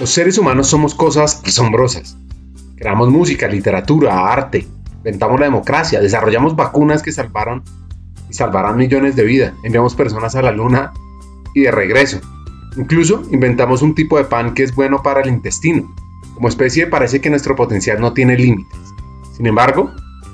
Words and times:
Los 0.00 0.10
seres 0.10 0.38
humanos 0.38 0.68
somos 0.68 0.94
cosas 0.94 1.42
asombrosas. 1.44 2.16
Creamos 2.76 3.08
música, 3.08 3.48
literatura, 3.48 4.32
arte, 4.32 4.64
inventamos 4.98 5.40
la 5.40 5.46
democracia, 5.46 6.00
desarrollamos 6.00 6.54
vacunas 6.54 7.02
que 7.02 7.10
salvaron 7.10 7.64
y 8.30 8.34
salvarán 8.34 8.76
millones 8.76 9.16
de 9.16 9.24
vidas, 9.24 9.54
enviamos 9.64 9.96
personas 9.96 10.36
a 10.36 10.42
la 10.42 10.52
luna 10.52 10.92
y 11.52 11.62
de 11.62 11.72
regreso. 11.72 12.20
Incluso 12.76 13.24
inventamos 13.32 13.82
un 13.82 13.96
tipo 13.96 14.18
de 14.18 14.24
pan 14.24 14.54
que 14.54 14.62
es 14.62 14.72
bueno 14.72 15.02
para 15.02 15.20
el 15.20 15.30
intestino. 15.30 15.92
Como 16.34 16.48
especie 16.48 16.86
parece 16.86 17.20
que 17.20 17.30
nuestro 17.30 17.56
potencial 17.56 18.00
no 18.00 18.12
tiene 18.12 18.38
límites. 18.38 18.78
Sin 19.36 19.46
embargo, 19.46 19.90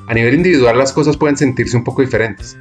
a 0.07 0.13
nivel 0.13 0.35
individual 0.35 0.77
las 0.77 0.93
cosas 0.93 1.17
pueden 1.17 1.39
sentirse 1.39 1.75
un 1.75 1.85
poco 1.85 2.03
diferentes. 2.03 2.59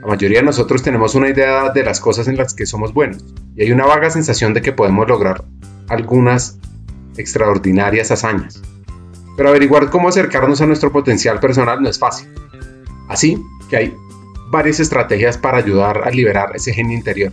La 0.00 0.06
mayoría 0.06 0.38
de 0.38 0.46
nosotros 0.46 0.82
tenemos 0.82 1.14
una 1.14 1.28
idea 1.28 1.68
de 1.74 1.84
las 1.84 2.00
cosas 2.00 2.26
en 2.26 2.38
las 2.38 2.54
que 2.54 2.64
somos 2.64 2.94
buenos 2.94 3.22
y 3.54 3.64
hay 3.64 3.72
una 3.72 3.84
vaga 3.84 4.08
sensación 4.08 4.54
de 4.54 4.62
que 4.62 4.72
podemos 4.72 5.06
lograr 5.06 5.44
algunas 5.88 6.58
extraordinarias 7.16 8.10
hazañas. 8.10 8.60
Pero 9.36 9.48
averiguar 9.48 9.90
cómo 9.90 10.08
acercarnos 10.08 10.60
a 10.60 10.66
nuestro 10.66 10.92
potencial 10.92 11.40
personal 11.40 11.82
no 11.82 11.88
es 11.88 11.98
fácil. 11.98 12.28
Así 13.08 13.42
que 13.68 13.76
hay 13.76 13.96
varias 14.50 14.80
estrategias 14.80 15.38
para 15.38 15.58
ayudar 15.58 16.06
a 16.06 16.10
liberar 16.10 16.52
ese 16.54 16.72
genio 16.72 16.96
interior. 16.96 17.32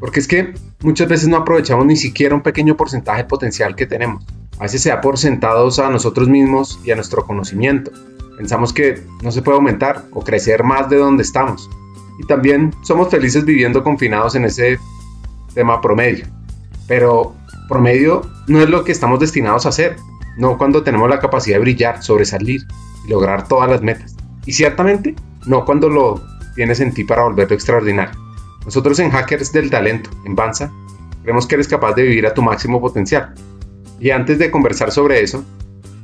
Porque 0.00 0.20
es 0.20 0.26
que 0.26 0.54
muchas 0.82 1.08
veces 1.08 1.28
no 1.28 1.36
aprovechamos 1.36 1.86
ni 1.86 1.96
siquiera 1.96 2.34
un 2.34 2.42
pequeño 2.42 2.76
porcentaje 2.76 3.24
potencial 3.24 3.76
que 3.76 3.86
tenemos. 3.86 4.24
A 4.58 4.64
veces 4.64 4.82
se 4.82 4.88
da 4.88 5.00
por 5.00 5.18
sentados 5.18 5.78
a 5.78 5.90
nosotros 5.90 6.28
mismos 6.28 6.80
y 6.84 6.90
a 6.90 6.96
nuestro 6.96 7.24
conocimiento. 7.24 7.92
Pensamos 8.36 8.72
que 8.72 9.02
no 9.22 9.30
se 9.30 9.42
puede 9.42 9.56
aumentar 9.56 10.04
o 10.12 10.24
crecer 10.24 10.64
más 10.64 10.88
de 10.88 10.96
donde 10.96 11.22
estamos. 11.22 11.68
Y 12.18 12.26
también 12.26 12.74
somos 12.82 13.08
felices 13.08 13.44
viviendo 13.44 13.84
confinados 13.84 14.34
en 14.34 14.44
ese 14.44 14.78
tema 15.54 15.80
promedio. 15.80 16.26
Pero 16.86 17.34
promedio 17.70 18.22
no 18.48 18.60
es 18.60 18.68
lo 18.68 18.84
que 18.84 18.92
estamos 18.92 19.20
destinados 19.20 19.64
a 19.64 19.70
hacer, 19.70 19.96
no 20.36 20.58
cuando 20.58 20.82
tenemos 20.82 21.08
la 21.08 21.20
capacidad 21.20 21.56
de 21.56 21.60
brillar, 21.60 22.02
sobresalir 22.02 22.60
y 23.06 23.08
lograr 23.08 23.48
todas 23.48 23.70
las 23.70 23.80
metas. 23.80 24.14
Y 24.44 24.52
ciertamente, 24.52 25.14
no 25.46 25.64
cuando 25.64 25.88
lo 25.88 26.20
tienes 26.54 26.80
en 26.80 26.92
ti 26.92 27.04
para 27.04 27.22
volverlo 27.22 27.54
extraordinario. 27.54 28.18
Nosotros 28.64 28.98
en 28.98 29.10
Hackers 29.10 29.52
del 29.52 29.70
Talento, 29.70 30.10
en 30.26 30.34
Banza, 30.34 30.70
creemos 31.22 31.46
que 31.46 31.54
eres 31.54 31.68
capaz 31.68 31.94
de 31.94 32.02
vivir 32.02 32.26
a 32.26 32.34
tu 32.34 32.42
máximo 32.42 32.80
potencial. 32.80 33.34
Y 33.98 34.10
antes 34.10 34.38
de 34.38 34.50
conversar 34.50 34.90
sobre 34.90 35.22
eso, 35.22 35.44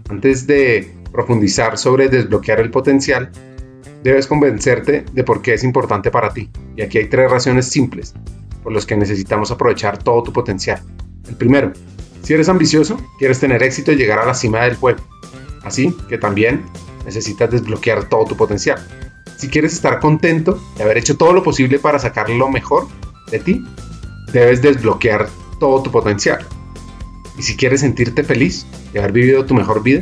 antes 0.09 0.47
de 0.47 0.95
profundizar 1.13 1.77
sobre 1.77 2.09
desbloquear 2.09 2.61
el 2.61 2.71
potencial, 2.71 3.31
debes 4.05 4.27
convencerte 4.27 5.05
de 5.13 5.25
por 5.25 5.43
qué 5.43 5.55
es 5.55 5.65
importante 5.65 6.11
para 6.11 6.33
ti. 6.33 6.49
Y 6.77 6.83
aquí 6.83 6.99
hay 6.99 7.09
tres 7.09 7.31
razones 7.31 7.69
simples 7.69 8.15
por 8.63 8.73
las 8.73 8.87
que 8.87 8.97
necesitamos 8.97 9.51
aprovechar 9.51 9.99
todo 9.99 10.23
tu 10.23 10.33
potencial. 10.33 10.81
El 11.29 11.37
primero, 11.37 11.73
si 12.23 12.35
eres 12.35 12.49
ambicioso, 12.49 12.97
quieres 13.19 13.41
tener 13.41 13.63
éxito 13.63 13.93
y 13.93 13.97
llegar 13.97 14.19
a 14.19 14.27
la 14.27 14.35
cima 14.35 14.63
del 14.63 14.77
juego. 14.77 15.01
Así 15.63 15.95
que 16.09 16.19
también 16.19 16.65
necesitas 17.05 17.51
desbloquear 17.51 18.09
todo 18.09 18.25
tu 18.25 18.37
potencial. 18.37 18.79
Si 19.37 19.49
quieres 19.49 19.73
estar 19.73 20.01
contento 20.01 20.61
de 20.77 20.85
haber 20.85 20.99
hecho 20.99 21.17
todo 21.17 21.33
lo 21.33 21.43
posible 21.43 21.79
para 21.79 21.99
sacar 21.99 22.31
lo 22.31 22.49
mejor 22.49 22.89
de 23.31 23.39
ti, 23.39 23.65
debes 24.33 24.63
desbloquear 24.63 25.29
todo 25.61 25.83
tu 25.83 25.91
potencial. 25.91 26.39
Y 27.39 27.43
si 27.43 27.57
quieres 27.57 27.81
sentirte 27.81 28.25
feliz 28.25 28.67
de 28.93 29.01
haber 29.01 29.13
vivido 29.13 29.45
tu 29.45 29.55
mejor 29.55 29.83
vida, 29.83 30.01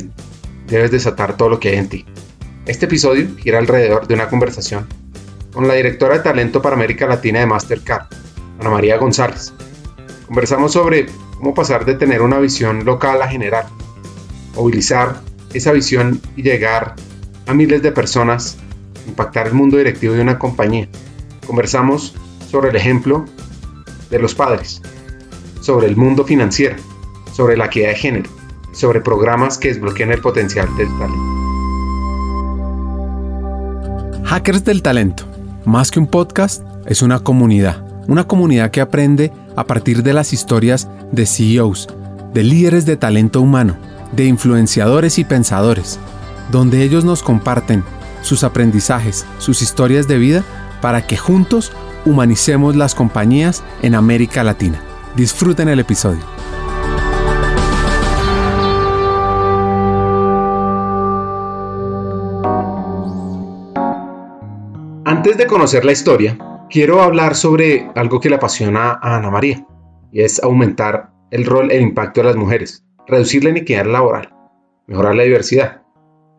debes 0.69 0.91
desatar 0.91 1.37
todo 1.37 1.49
lo 1.49 1.61
que 1.61 1.71
hay 1.71 1.77
en 1.77 1.89
ti. 1.89 2.07
Este 2.67 2.87
episodio 2.87 3.29
gira 3.37 3.59
alrededor 3.59 4.07
de 4.07 4.15
una 4.15 4.29
conversación 4.29 4.87
con 5.53 5.69
la 5.69 5.75
directora 5.75 6.19
de 6.19 6.25
talento 6.25 6.63
para 6.63 6.75
América 6.75 7.07
Latina 7.07 7.41
de 7.41 7.47
Mastercard, 7.47 8.07
Ana 8.59 8.71
María 8.71 8.97
González, 8.97 9.53
Conversamos 10.27 10.73
sobre 10.73 11.07
cómo 11.37 11.55
pasar 11.55 11.85
de 11.85 11.95
tener 11.95 12.23
una 12.23 12.39
visión 12.39 12.85
local 12.85 13.21
a 13.21 13.29
general, 13.29 13.67
movilizar 14.55 15.21
esa 15.53 15.73
visión 15.73 16.21
y 16.37 16.43
llegar 16.43 16.95
a 17.47 17.53
miles 17.53 17.83
de 17.83 17.93
personas, 17.93 18.57
impactar 19.07 19.49
el 19.49 19.55
mundo 19.55 19.77
directivo 19.77 20.15
de 20.15 20.23
una 20.23 20.39
compañía. 20.39 20.89
Conversamos 21.47 22.15
sobre 22.51 22.71
el 22.71 22.77
ejemplo 22.77 23.27
de 24.11 24.19
los 24.19 24.35
padres, 24.35 24.81
sobre 25.61 25.89
el 25.89 25.97
mundo 25.97 26.25
financiero, 26.25 26.77
sobre 27.33 27.57
la 27.57 27.67
equidad 27.67 27.89
de 27.89 27.97
género, 27.97 28.31
sobre 28.73 29.03
programas 29.03 29.59
que 29.59 29.69
desbloquean 29.69 30.13
el 30.13 30.21
potencial 30.23 30.75
del 30.77 30.89
talento. 30.99 31.35
Hackers 34.25 34.65
del 34.65 34.83
Talento, 34.83 35.27
más 35.67 35.91
que 35.91 36.01
un 36.01 36.07
podcast, 36.07 36.63
es 36.87 37.03
una 37.03 37.21
comunidad, 37.21 37.85
una 38.09 38.25
comunidad 38.25 38.71
que 38.71 38.81
aprende 38.81 39.31
a 39.57 39.65
partir 39.65 40.03
de 40.03 40.13
las 40.13 40.33
historias 40.33 40.89
de 41.13 41.27
CEOs, 41.27 41.89
de 42.33 42.43
líderes 42.43 42.87
de 42.87 42.97
talento 42.97 43.41
humano, 43.41 43.77
de 44.13 44.27
influenciadores 44.27 45.19
y 45.19 45.25
pensadores, 45.25 45.99
donde 46.51 46.83
ellos 46.83 47.05
nos 47.05 47.23
comparten 47.23 47.85
sus 48.23 48.45
aprendizajes, 48.45 49.27
sus 49.39 49.63
historias 49.63 50.09
de 50.09 50.19
vida, 50.19 50.45
para 50.81 51.07
que 51.07 51.17
juntos 51.17 51.73
humanicemos 52.05 52.77
las 52.77 52.95
compañías 52.95 53.63
en 53.83 53.95
América 53.95 54.45
Latina. 54.45 54.81
Disfruten 55.17 55.69
el 55.69 55.81
episodio. 55.81 56.21
Antes 65.05 65.39
de 65.39 65.47
conocer 65.47 65.85
la 65.85 65.93
historia, 65.93 66.37
quiero 66.71 67.03
hablar 67.03 67.35
sobre 67.35 67.91
algo 67.95 68.21
que 68.21 68.29
le 68.29 68.37
apasiona 68.37 68.93
a 68.93 69.17
Ana 69.17 69.31
María, 69.31 69.67
y 70.13 70.23
es 70.23 70.43
aumentar 70.43 71.11
el 71.31 71.45
rol 71.45 71.71
e 71.71 71.81
impacto 71.81 72.21
de 72.21 72.29
las 72.29 72.37
mujeres, 72.37 72.85
reducir 73.07 73.45
la 73.45 73.51
iniquidad 73.51 73.87
laboral, 73.87 74.35
mejorar 74.87 75.15
la 75.15 75.25
diversidad. 75.25 75.83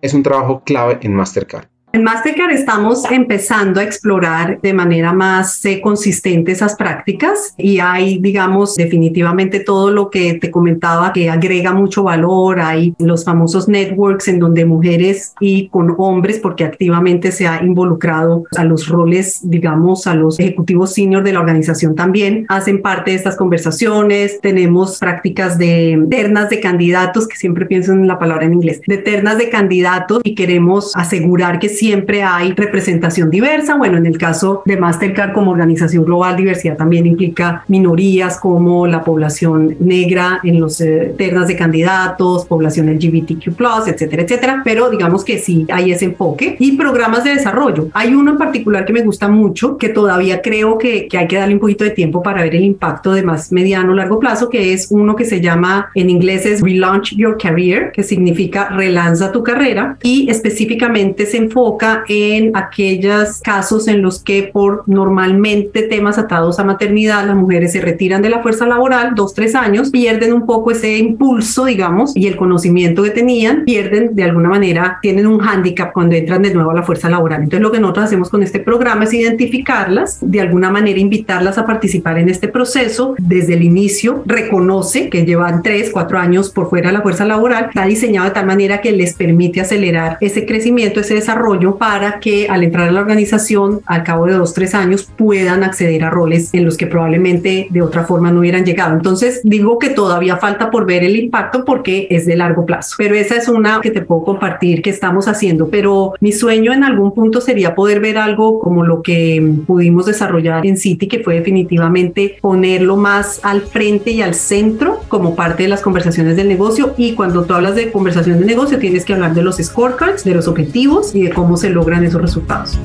Es 0.02 0.13
un 0.13 0.24
trabajo 0.24 0.63
clave 0.63 1.00
en 1.02 1.13
Mastercard. 1.13 1.68
En 1.95 2.03
Mastercard 2.03 2.51
estamos 2.51 3.09
empezando 3.09 3.79
a 3.79 3.83
explorar 3.83 4.59
de 4.61 4.73
manera 4.73 5.13
más 5.13 5.63
eh, 5.63 5.79
consistente 5.79 6.51
esas 6.51 6.75
prácticas 6.75 7.53
y 7.57 7.79
hay, 7.79 8.17
digamos, 8.17 8.75
definitivamente 8.75 9.61
todo 9.61 9.91
lo 9.91 10.09
que 10.09 10.33
te 10.33 10.51
comentaba 10.51 11.13
que 11.13 11.29
agrega 11.29 11.72
mucho 11.72 12.03
valor. 12.03 12.59
Hay 12.59 12.94
los 13.00 13.23
famosos 13.23 13.69
networks 13.69 14.28
en 14.28 14.39
donde 14.39 14.66
mujeres 14.66 15.35
y 15.39 15.69
con 15.69 15.95
hombres, 15.97 16.39
porque 16.39 16.66
activamente 16.66 17.31
se 17.31 17.47
ha 17.47 17.63
involucrado 17.63 18.44
a 18.57 18.66
los 18.66 18.89
roles, 18.89 19.39
digamos, 19.50 20.06
a 20.06 20.16
los 20.16 20.38
ejecutivos 20.38 20.95
senior 20.95 21.23
de 21.23 21.31
la 21.31 21.39
organización 21.39 21.95
también, 21.95 22.45
hacen 22.50 22.81
parte 22.81 23.12
de 23.12 23.16
estas 23.16 23.38
conversaciones. 23.38 24.41
Tenemos 24.41 25.00
prácticas 25.00 25.57
de 25.57 26.06
ternas 26.09 26.50
de 26.50 26.59
candidatos, 26.59 27.25
que 27.25 27.38
siempre 27.38 27.66
pienso 27.66 27.94
en 27.94 28.06
la 28.06 28.19
palabra 28.19 28.47
en 28.47 28.53
inglés, 28.56 28.81
de 28.85 28.97
ternas 28.97 29.38
de 29.38 29.47
candidatos 29.47 30.19
y 30.25 30.35
queremos 30.35 30.94
asegurar 30.94 31.57
que 31.57 31.69
sí 31.69 31.84
siempre 31.85 32.23
hay 32.23 32.51
representación 32.53 33.29
diversa. 33.29 33.75
Bueno, 33.75 33.97
en 33.97 34.07
el 34.07 34.18
caso 34.18 34.63
de 34.66 34.75
Mastercard 34.75 35.34
como 35.34 35.51
organización 35.51 36.03
global, 36.03 36.35
diversidad 36.35 36.78
también 36.78 37.06
implica 37.06 37.63
minorías 37.68 38.40
como 38.40 38.88
la 38.88 39.03
población 39.03 39.75
negra 39.79 40.40
en 40.44 40.59
los 40.59 40.81
eh, 40.81 41.13
ternas 41.16 41.47
de 41.47 41.56
candidatos, 41.56 42.45
población 42.45 42.88
LGBTQ+, 42.91 43.56
etcétera, 43.85 44.24
etcétera. 44.24 44.62
Pero 44.66 44.90
digamos 44.90 45.24
que 45.24 45.38
sí 45.38 45.68
hay 45.72 45.91
ese 45.91 46.06
enfoque. 46.06 46.56
Y 46.57 46.72
programas 46.75 47.24
de 47.24 47.35
desarrollo. 47.35 47.90
Hay 47.94 48.16
uno 48.16 48.31
en 48.31 48.40
particular 48.40 48.84
que 48.84 48.94
me 48.94 49.03
gusta 49.03 49.28
mucho, 49.28 49.78
que 49.78 49.90
todavía 49.90 50.41
creo 50.41 50.79
que, 50.79 51.07
que 51.07 51.19
hay 51.19 51.28
que 51.28 51.35
darle 51.35 51.53
un 51.53 51.59
poquito 51.59 51.84
de 51.84 51.91
tiempo 51.91 52.24
para 52.24 52.41
ver 52.41 52.56
el 52.56 52.63
impacto 52.63 53.12
de 53.12 53.22
más 53.22 53.51
mediano 53.51 53.91
o 53.91 53.95
largo 53.95 54.19
plazo, 54.19 54.50
que 54.50 54.74
es 54.74 54.88
uno 54.90 55.16
que 55.16 55.25
se 55.25 55.40
llama, 55.40 55.91
en 55.94 56.09
inglés 56.09 56.47
es 56.47 56.62
Relaunch 56.62 57.16
Your 57.16 57.38
Career, 57.38 57.91
que 57.91 58.01
significa 58.01 58.69
relanza 58.69 59.31
tu 59.31 59.44
carrera 59.44 59.97
y 60.01 60.28
específicamente 60.31 61.28
se 61.28 61.38
enfoca 61.38 61.75
en 62.08 62.56
aquellos 62.56 63.40
casos 63.41 63.88
en 63.88 64.01
los 64.01 64.24
que 64.24 64.44
por 64.44 64.83
normalmente 64.88 65.83
temas 65.83 66.18
atados 66.18 66.60
a 66.60 66.63
maternidad 66.63 67.25
las 67.25 67.36
mujeres 67.36 67.72
se 67.72 67.81
retiran 67.81 68.22
de 68.22 68.30
la 68.30 68.42
fuerza 68.42 68.66
laboral 68.66 69.13
dos, 69.16 69.33
tres 69.33 69.56
años, 69.56 69.89
pierden 69.89 70.33
un 70.33 70.45
poco 70.45 70.72
ese 70.72 70.98
impulso, 70.98 71.66
digamos, 71.66 72.16
y 72.16 72.27
el 72.27 72.36
conocimiento 72.36 73.04
que 73.04 73.10
tenían, 73.10 73.63
pierden 73.66 74.16
de 74.16 74.24
alguna 74.24 74.50
manera, 74.50 75.00
tienen 75.01 75.27
un 75.27 75.39
hándicap 75.39 75.94
cuando 75.94 76.16
entran 76.16 76.42
de 76.42 76.54
nuevo 76.54 76.72
a 76.72 76.75
la 76.75 76.83
fuerza 76.83 77.10
laboral. 77.10 77.44
Entonces 77.44 77.62
lo 77.62 77.72
que 77.72 77.80
nosotros 77.80 78.06
hacemos 78.06 78.30
con 78.30 78.44
este 78.44 78.60
programa 78.60 79.04
es 79.04 79.13
identificarlas, 79.13 80.19
de 80.21 80.42
alguna 80.42 80.69
manera 80.69 81.00
invitarlas 81.00 81.57
a 81.57 81.66
participar 81.66 82.18
en 82.18 82.30
este 82.30 82.48
proceso 82.48 83.16
desde 83.18 83.54
el 83.54 83.63
inicio, 83.63 84.24
reconoce 84.25 85.10
que 85.10 85.25
llevan 85.25 85.63
tres, 85.63 85.89
cuatro 85.92 86.18
años 86.19 86.50
por 86.50 86.69
fuera 86.69 86.89
de 86.89 86.94
la 86.94 87.01
fuerza 87.01 87.25
laboral, 87.25 87.66
está 87.66 87.86
diseñado 87.86 88.28
de 88.28 88.33
tal 88.33 88.45
manera 88.45 88.81
que 88.81 88.92
les 88.92 89.13
permite 89.13 89.62
acelerar 89.62 90.18
ese 90.21 90.45
crecimiento, 90.45 91.00
ese 91.00 91.16
desarrollo 91.16 91.55
para 91.78 92.19
que 92.19 92.48
al 92.48 92.63
entrar 92.63 92.90
a 92.90 92.92
la 92.92 93.02
organización, 93.02 93.81
al 93.86 94.04
cabo 94.04 94.25
de 94.25 94.34
dos, 94.34 94.54
tres 94.54 94.75
años, 94.75 95.10
puedan 95.18 95.63
acceder 95.63 96.04
a 96.04 96.10
roles 96.10 96.54
en 96.54 96.66
los 96.66 96.78
que 96.78 96.88
probablemente 96.88 97.68
de 97.69 97.81
otra 97.81 98.04
forma 98.04 98.31
no 98.31 98.40
hubieran 98.40 98.66
llegado. 98.66 98.94
Entonces, 98.94 99.42
digo 99.44 99.80
que 99.80 99.90
todavía 99.90 100.38
falta 100.38 100.69
por 100.69 100.86
ver 100.86 101.04
el 101.04 101.16
impacto 101.16 101.66
porque 101.66 102.07
es 102.10 102.25
de 102.25 102.36
largo 102.36 102.66
plazo, 102.66 102.96
pero 102.98 103.16
esa 103.16 103.36
es 103.36 103.48
una 103.48 103.80
que 103.81 103.92
te 103.92 104.02
puedo 104.02 104.24
compartir 104.24 104.81
que 104.81 104.90
estamos 104.90 105.28
haciendo. 105.28 105.69
Pero 105.69 106.13
mi 106.19 106.31
sueño 106.31 106.74
en 106.74 106.84
algún 106.84 107.13
punto 107.13 107.42
sería 107.42 107.75
poder 107.75 108.00
ver 108.00 108.18
algo 108.18 108.60
como 108.60 108.84
lo 108.84 109.02
que 109.02 109.54
pudimos 109.66 110.06
desarrollar 110.06 110.66
en 110.66 110.78
City, 110.78 111.07
que 111.07 111.19
fue 111.19 111.36
definitivamente 111.36 112.38
ponerlo 112.42 112.98
más 112.98 113.40
al 113.44 113.62
frente 113.62 114.12
y 114.12 114.22
al 114.22 114.34
centro 114.34 115.02
como 115.07 115.36
parte 115.36 115.63
de 115.63 115.69
las 115.69 115.81
conversaciones 115.81 116.36
del 116.36 116.48
negocio. 116.48 116.94
Y 116.98 117.13
cuando 117.13 117.44
tú 117.44 117.54
hablas 117.54 117.75
de 117.75 117.92
conversación 117.92 118.40
de 118.40 118.46
negocio, 118.46 118.80
tienes 118.80 119.06
que 119.06 119.13
hablar 119.13 119.34
de 119.34 119.44
los 119.44 119.57
scorecards, 119.57 120.24
de 120.24 120.34
los 120.34 120.48
objetivos 120.48 121.13
y 121.16 121.24
de 121.24 121.30
cómo 121.30 121.44
se 121.56 121.69
logran 121.69 122.03
esos 122.03 122.21
resultados. 122.21 122.80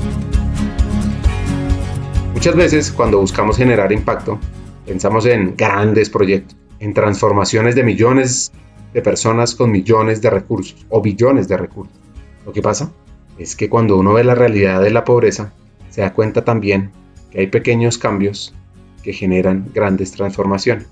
Muchas 2.35 2.57
veces 2.57 2.93
cuando 2.93 3.21
buscamos 3.21 3.57
generar 3.57 3.93
impacto, 3.93 4.39
pensamos 4.87 5.27
en 5.27 5.55
grandes 5.57 6.09
proyectos, 6.09 6.57
en 6.79 6.95
transformaciones 6.95 7.75
de 7.75 7.83
millones 7.83 8.53
de 8.95 9.03
personas 9.03 9.55
con 9.55 9.71
millones 9.71 10.23
de 10.23 10.31
recursos 10.31 10.87
o 10.89 11.01
billones 11.03 11.49
de 11.49 11.57
recursos. 11.57 11.99
Lo 12.47 12.53
que 12.53 12.63
pasa 12.63 12.91
es 13.39 13.57
que 13.57 13.69
cuando 13.69 13.97
uno 13.99 14.15
ve 14.15 14.25
la 14.25 14.35
realidad 14.35 14.81
de 14.83 14.91
la 14.91 15.05
pobreza, 15.05 15.53
se 15.91 16.01
da 16.01 16.13
cuenta 16.13 16.45
también 16.45 16.93
que 17.31 17.41
hay 17.41 17.47
pequeños 17.47 17.99
cambios 17.99 18.55
que 19.03 19.13
generan 19.13 19.71
grandes 19.75 20.13
transformaciones. 20.13 20.87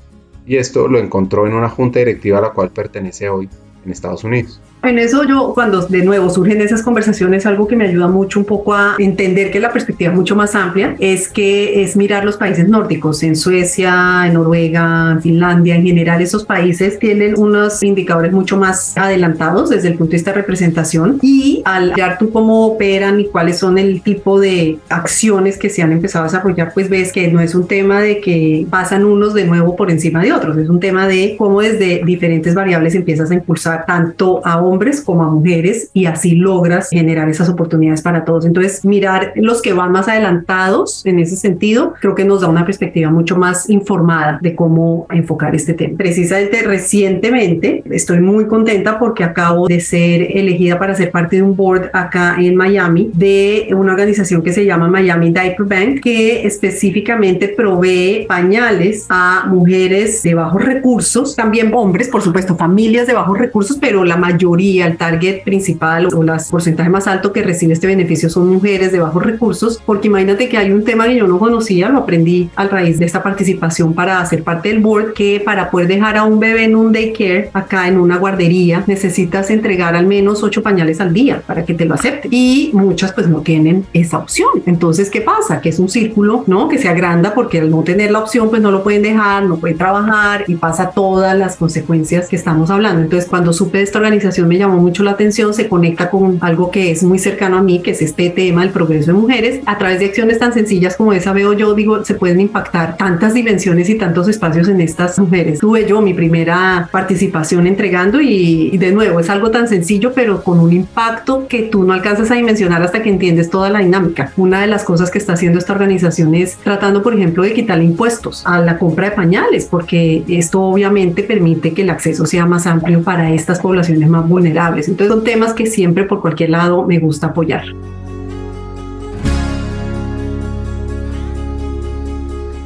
Y 0.46 0.56
esto 0.56 0.88
lo 0.88 0.98
encontró 0.98 1.46
en 1.46 1.54
una 1.54 1.68
junta 1.68 1.98
directiva 1.98 2.38
a 2.38 2.42
la 2.42 2.50
cual 2.50 2.70
pertenece 2.70 3.28
hoy 3.28 3.48
en 3.84 3.90
Estados 3.90 4.24
Unidos. 4.24 4.60
En 4.88 4.98
eso 4.98 5.22
yo, 5.24 5.52
cuando 5.52 5.82
de 5.82 6.02
nuevo 6.02 6.30
surgen 6.30 6.62
esas 6.62 6.82
conversaciones, 6.82 7.44
algo 7.44 7.68
que 7.68 7.76
me 7.76 7.86
ayuda 7.86 8.08
mucho 8.08 8.38
un 8.38 8.46
poco 8.46 8.72
a 8.72 8.96
entender 8.98 9.50
que 9.50 9.60
la 9.60 9.70
perspectiva 9.70 10.10
es 10.10 10.16
mucho 10.16 10.34
más 10.34 10.54
amplia, 10.54 10.96
es 10.98 11.28
que 11.28 11.82
es 11.82 11.94
mirar 11.94 12.24
los 12.24 12.38
países 12.38 12.66
nórdicos, 12.66 13.22
en 13.22 13.36
Suecia, 13.36 14.24
en 14.26 14.32
Noruega, 14.32 15.10
en 15.12 15.20
Finlandia, 15.20 15.76
en 15.76 15.84
general 15.84 16.22
esos 16.22 16.46
países 16.46 16.98
tienen 16.98 17.38
unos 17.38 17.82
indicadores 17.82 18.32
mucho 18.32 18.56
más 18.56 18.96
adelantados 18.96 19.68
desde 19.68 19.88
el 19.88 19.98
punto 19.98 20.12
de 20.12 20.16
vista 20.16 20.30
de 20.30 20.38
representación 20.38 21.18
y 21.20 21.60
al 21.66 21.92
ver 21.94 22.16
tú 22.18 22.32
cómo 22.32 22.64
operan 22.66 23.20
y 23.20 23.26
cuáles 23.26 23.58
son 23.58 23.76
el 23.76 24.00
tipo 24.00 24.40
de 24.40 24.78
acciones 24.88 25.58
que 25.58 25.68
se 25.68 25.82
han 25.82 25.92
empezado 25.92 26.24
a 26.24 26.28
desarrollar, 26.28 26.72
pues 26.72 26.88
ves 26.88 27.12
que 27.12 27.30
no 27.30 27.40
es 27.40 27.54
un 27.54 27.68
tema 27.68 28.00
de 28.00 28.22
que 28.22 28.66
pasan 28.70 29.04
unos 29.04 29.34
de 29.34 29.44
nuevo 29.44 29.76
por 29.76 29.90
encima 29.90 30.22
de 30.22 30.32
otros, 30.32 30.56
es 30.56 30.70
un 30.70 30.80
tema 30.80 31.06
de 31.06 31.34
cómo 31.36 31.60
desde 31.60 32.02
diferentes 32.06 32.54
variables 32.54 32.94
empiezas 32.94 33.30
a 33.30 33.34
impulsar 33.34 33.84
tanto 33.84 34.40
a 34.46 34.58
hombres 34.58 34.77
como 35.04 35.24
a 35.24 35.28
mujeres 35.28 35.90
y 35.92 36.06
así 36.06 36.34
logras 36.34 36.88
generar 36.90 37.28
esas 37.28 37.48
oportunidades 37.48 38.02
para 38.02 38.24
todos. 38.24 38.46
Entonces, 38.46 38.84
mirar 38.84 39.32
los 39.36 39.60
que 39.60 39.72
van 39.72 39.92
más 39.92 40.08
adelantados 40.08 41.04
en 41.04 41.18
ese 41.18 41.36
sentido, 41.36 41.94
creo 42.00 42.14
que 42.14 42.24
nos 42.24 42.40
da 42.40 42.48
una 42.48 42.64
perspectiva 42.64 43.10
mucho 43.10 43.36
más 43.36 43.68
informada 43.68 44.38
de 44.40 44.54
cómo 44.54 45.06
enfocar 45.10 45.54
este 45.54 45.74
tema. 45.74 45.96
Precisamente 45.96 46.62
recientemente 46.62 47.82
estoy 47.90 48.20
muy 48.20 48.46
contenta 48.46 48.98
porque 48.98 49.24
acabo 49.24 49.66
de 49.66 49.80
ser 49.80 50.36
elegida 50.36 50.78
para 50.78 50.94
ser 50.94 51.10
parte 51.10 51.36
de 51.36 51.42
un 51.42 51.56
board 51.56 51.90
acá 51.92 52.36
en 52.38 52.54
Miami 52.56 53.10
de 53.14 53.68
una 53.76 53.92
organización 53.92 54.42
que 54.42 54.52
se 54.52 54.64
llama 54.64 54.88
Miami 54.88 55.30
Diaper 55.30 55.66
Bank, 55.66 56.00
que 56.00 56.46
específicamente 56.46 57.48
provee 57.48 58.26
pañales 58.26 59.06
a 59.08 59.46
mujeres 59.48 60.22
de 60.22 60.34
bajos 60.34 60.64
recursos, 60.64 61.34
también 61.36 61.72
hombres, 61.74 62.08
por 62.08 62.22
supuesto, 62.22 62.56
familias 62.56 63.06
de 63.06 63.14
bajos 63.14 63.38
recursos, 63.38 63.78
pero 63.80 64.04
la 64.04 64.16
mayoría 64.16 64.57
el 64.58 64.96
target 64.96 65.42
principal 65.44 66.08
o 66.14 66.22
el 66.22 66.30
porcentaje 66.50 66.90
más 66.90 67.06
alto 67.06 67.32
que 67.32 67.42
recibe 67.42 67.72
este 67.72 67.86
beneficio 67.86 68.28
son 68.28 68.48
mujeres 68.48 68.92
de 68.92 69.00
bajos 69.00 69.22
recursos, 69.22 69.80
porque 69.84 70.08
imagínate 70.08 70.48
que 70.48 70.58
hay 70.58 70.70
un 70.70 70.84
tema 70.84 71.06
que 71.06 71.16
yo 71.16 71.26
no 71.26 71.38
conocía, 71.38 71.88
lo 71.88 71.98
aprendí 71.98 72.50
a 72.56 72.66
raíz 72.66 72.98
de 72.98 73.06
esta 73.06 73.22
participación 73.22 73.94
para 73.94 74.20
hacer 74.20 74.42
parte 74.42 74.68
del 74.68 74.80
board, 74.80 75.12
que 75.12 75.40
para 75.44 75.70
poder 75.70 75.88
dejar 75.88 76.16
a 76.16 76.24
un 76.24 76.40
bebé 76.40 76.64
en 76.64 76.76
un 76.76 76.92
daycare, 76.92 77.50
acá 77.52 77.88
en 77.88 77.98
una 77.98 78.18
guardería, 78.18 78.84
necesitas 78.86 79.50
entregar 79.50 79.94
al 79.94 80.06
menos 80.06 80.42
ocho 80.42 80.62
pañales 80.62 81.00
al 81.00 81.12
día 81.12 81.42
para 81.46 81.64
que 81.64 81.74
te 81.74 81.84
lo 81.84 81.94
acepten. 81.94 82.30
Y 82.32 82.70
muchas 82.72 83.12
pues 83.12 83.28
no 83.28 83.40
tienen 83.40 83.84
esa 83.92 84.18
opción. 84.18 84.48
Entonces, 84.66 85.10
¿qué 85.10 85.20
pasa? 85.20 85.60
Que 85.60 85.68
es 85.70 85.78
un 85.78 85.88
círculo, 85.88 86.44
¿no? 86.46 86.68
Que 86.68 86.78
se 86.78 86.88
agranda 86.88 87.34
porque 87.34 87.60
al 87.60 87.70
no 87.70 87.82
tener 87.82 88.10
la 88.10 88.20
opción, 88.20 88.50
pues 88.50 88.62
no 88.62 88.70
lo 88.70 88.82
pueden 88.82 89.02
dejar, 89.02 89.44
no 89.44 89.56
pueden 89.56 89.78
trabajar 89.78 90.44
y 90.46 90.54
pasa 90.56 90.90
todas 90.90 91.36
las 91.36 91.56
consecuencias 91.56 92.28
que 92.28 92.36
estamos 92.36 92.70
hablando. 92.70 93.02
Entonces, 93.02 93.28
cuando 93.28 93.52
supe 93.52 93.78
de 93.78 93.84
esta 93.84 93.98
organización, 93.98 94.47
me 94.48 94.58
llamó 94.58 94.78
mucho 94.78 95.02
la 95.04 95.12
atención, 95.12 95.54
se 95.54 95.68
conecta 95.68 96.10
con 96.10 96.38
algo 96.40 96.70
que 96.70 96.90
es 96.90 97.02
muy 97.02 97.18
cercano 97.18 97.58
a 97.58 97.62
mí, 97.62 97.80
que 97.80 97.92
es 97.92 98.02
este 98.02 98.30
tema 98.30 98.62
del 98.62 98.70
progreso 98.70 99.12
de 99.12 99.18
mujeres. 99.18 99.60
A 99.66 99.78
través 99.78 100.00
de 100.00 100.06
acciones 100.06 100.38
tan 100.38 100.52
sencillas 100.52 100.96
como 100.96 101.12
esa 101.12 101.32
veo 101.32 101.52
yo, 101.52 101.74
digo, 101.74 102.04
se 102.04 102.14
pueden 102.14 102.40
impactar 102.40 102.96
tantas 102.96 103.34
dimensiones 103.34 103.88
y 103.90 103.96
tantos 103.96 104.28
espacios 104.28 104.68
en 104.68 104.80
estas 104.80 105.18
mujeres. 105.18 105.60
Tuve 105.60 105.86
yo 105.86 106.00
mi 106.00 106.14
primera 106.14 106.88
participación 106.90 107.66
entregando 107.66 108.20
y, 108.20 108.76
de 108.78 108.92
nuevo 108.92 109.20
es 109.20 109.30
algo 109.30 109.50
tan 109.50 109.68
sencillo, 109.68 110.12
pero 110.14 110.42
con 110.42 110.58
un 110.58 110.72
impacto 110.72 111.46
que 111.48 111.62
tú 111.62 111.84
no 111.84 111.92
alcanzas 111.92 112.30
a 112.30 112.34
dimensionar 112.34 112.82
hasta 112.82 113.02
que 113.02 113.10
entiendes 113.10 113.50
toda 113.50 113.70
la 113.70 113.80
dinámica. 113.80 114.32
Una 114.36 114.60
de 114.60 114.66
las 114.66 114.84
cosas 114.84 115.10
que 115.10 115.18
está 115.18 115.34
haciendo 115.34 115.58
esta 115.58 115.72
organización 115.72 116.34
es 116.34 116.56
tratando, 116.56 117.02
por 117.02 117.14
ejemplo, 117.14 117.42
de 117.42 117.52
quitarle 117.52 117.84
impuestos 117.84 118.46
a 118.46 118.60
la 118.60 118.78
compra 118.78 119.10
de 119.10 119.16
pañales, 119.16 119.66
porque 119.66 120.22
esto 120.28 120.62
obviamente 120.62 121.22
permite 121.22 121.74
que 121.74 121.82
el 121.82 121.90
acceso 121.90 122.26
sea 122.26 122.46
más 122.46 122.66
amplio 122.66 123.02
para 123.02 123.30
estas 123.32 123.60
poblaciones 123.60 124.08
más 124.08 124.26
vulnerables 124.26 124.37
vulnerables. 124.38 124.88
Entonces 124.88 125.14
son 125.14 125.24
temas 125.24 125.52
que 125.52 125.66
siempre 125.66 126.04
por 126.04 126.20
cualquier 126.20 126.50
lado 126.50 126.86
me 126.86 126.98
gusta 126.98 127.28
apoyar. 127.28 127.64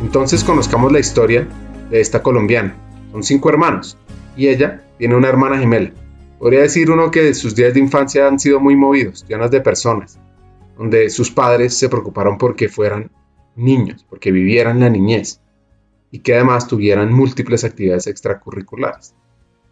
Entonces 0.03 0.45
conozcamos 0.45 0.93
la 0.93 1.01
historia 1.01 1.49
de 1.91 2.01
esta 2.01 2.23
colombiana. 2.23 2.75
Son 3.13 3.23
cinco 3.23 3.49
hermanos 3.49 3.97
y 4.37 4.49
ella 4.49 4.83
tiene 4.99 5.17
una 5.17 5.29
hermana 5.29 5.59
gemela. 5.59 5.91
Podría 6.39 6.63
decir 6.63 6.91
uno 6.91 7.11
que 7.11 7.33
sus 7.35 7.55
días 7.55 7.73
de 7.73 7.81
infancia 7.81 8.27
han 8.27 8.39
sido 8.39 8.61
muy 8.61 8.77
movidos, 8.77 9.25
llenos 9.29 9.51
de 9.51 9.61
personas, 9.61 10.19
donde 10.77 11.09
sus 11.09 11.31
padres 11.31 11.77
se 11.77 11.89
preocuparon 11.89 12.37
porque 12.37 12.69
fueran 12.69 13.11
niños, 13.55 14.05
porque 14.09 14.33
vivieran 14.33 14.81
la 14.81 14.91
niñez 14.91 15.41
y 16.11 16.19
que 16.19 16.35
además 16.35 16.67
tuvieran 16.67 17.13
múltiples 17.13 17.65
actividades 17.65 18.07
extracurriculares. 18.07 19.15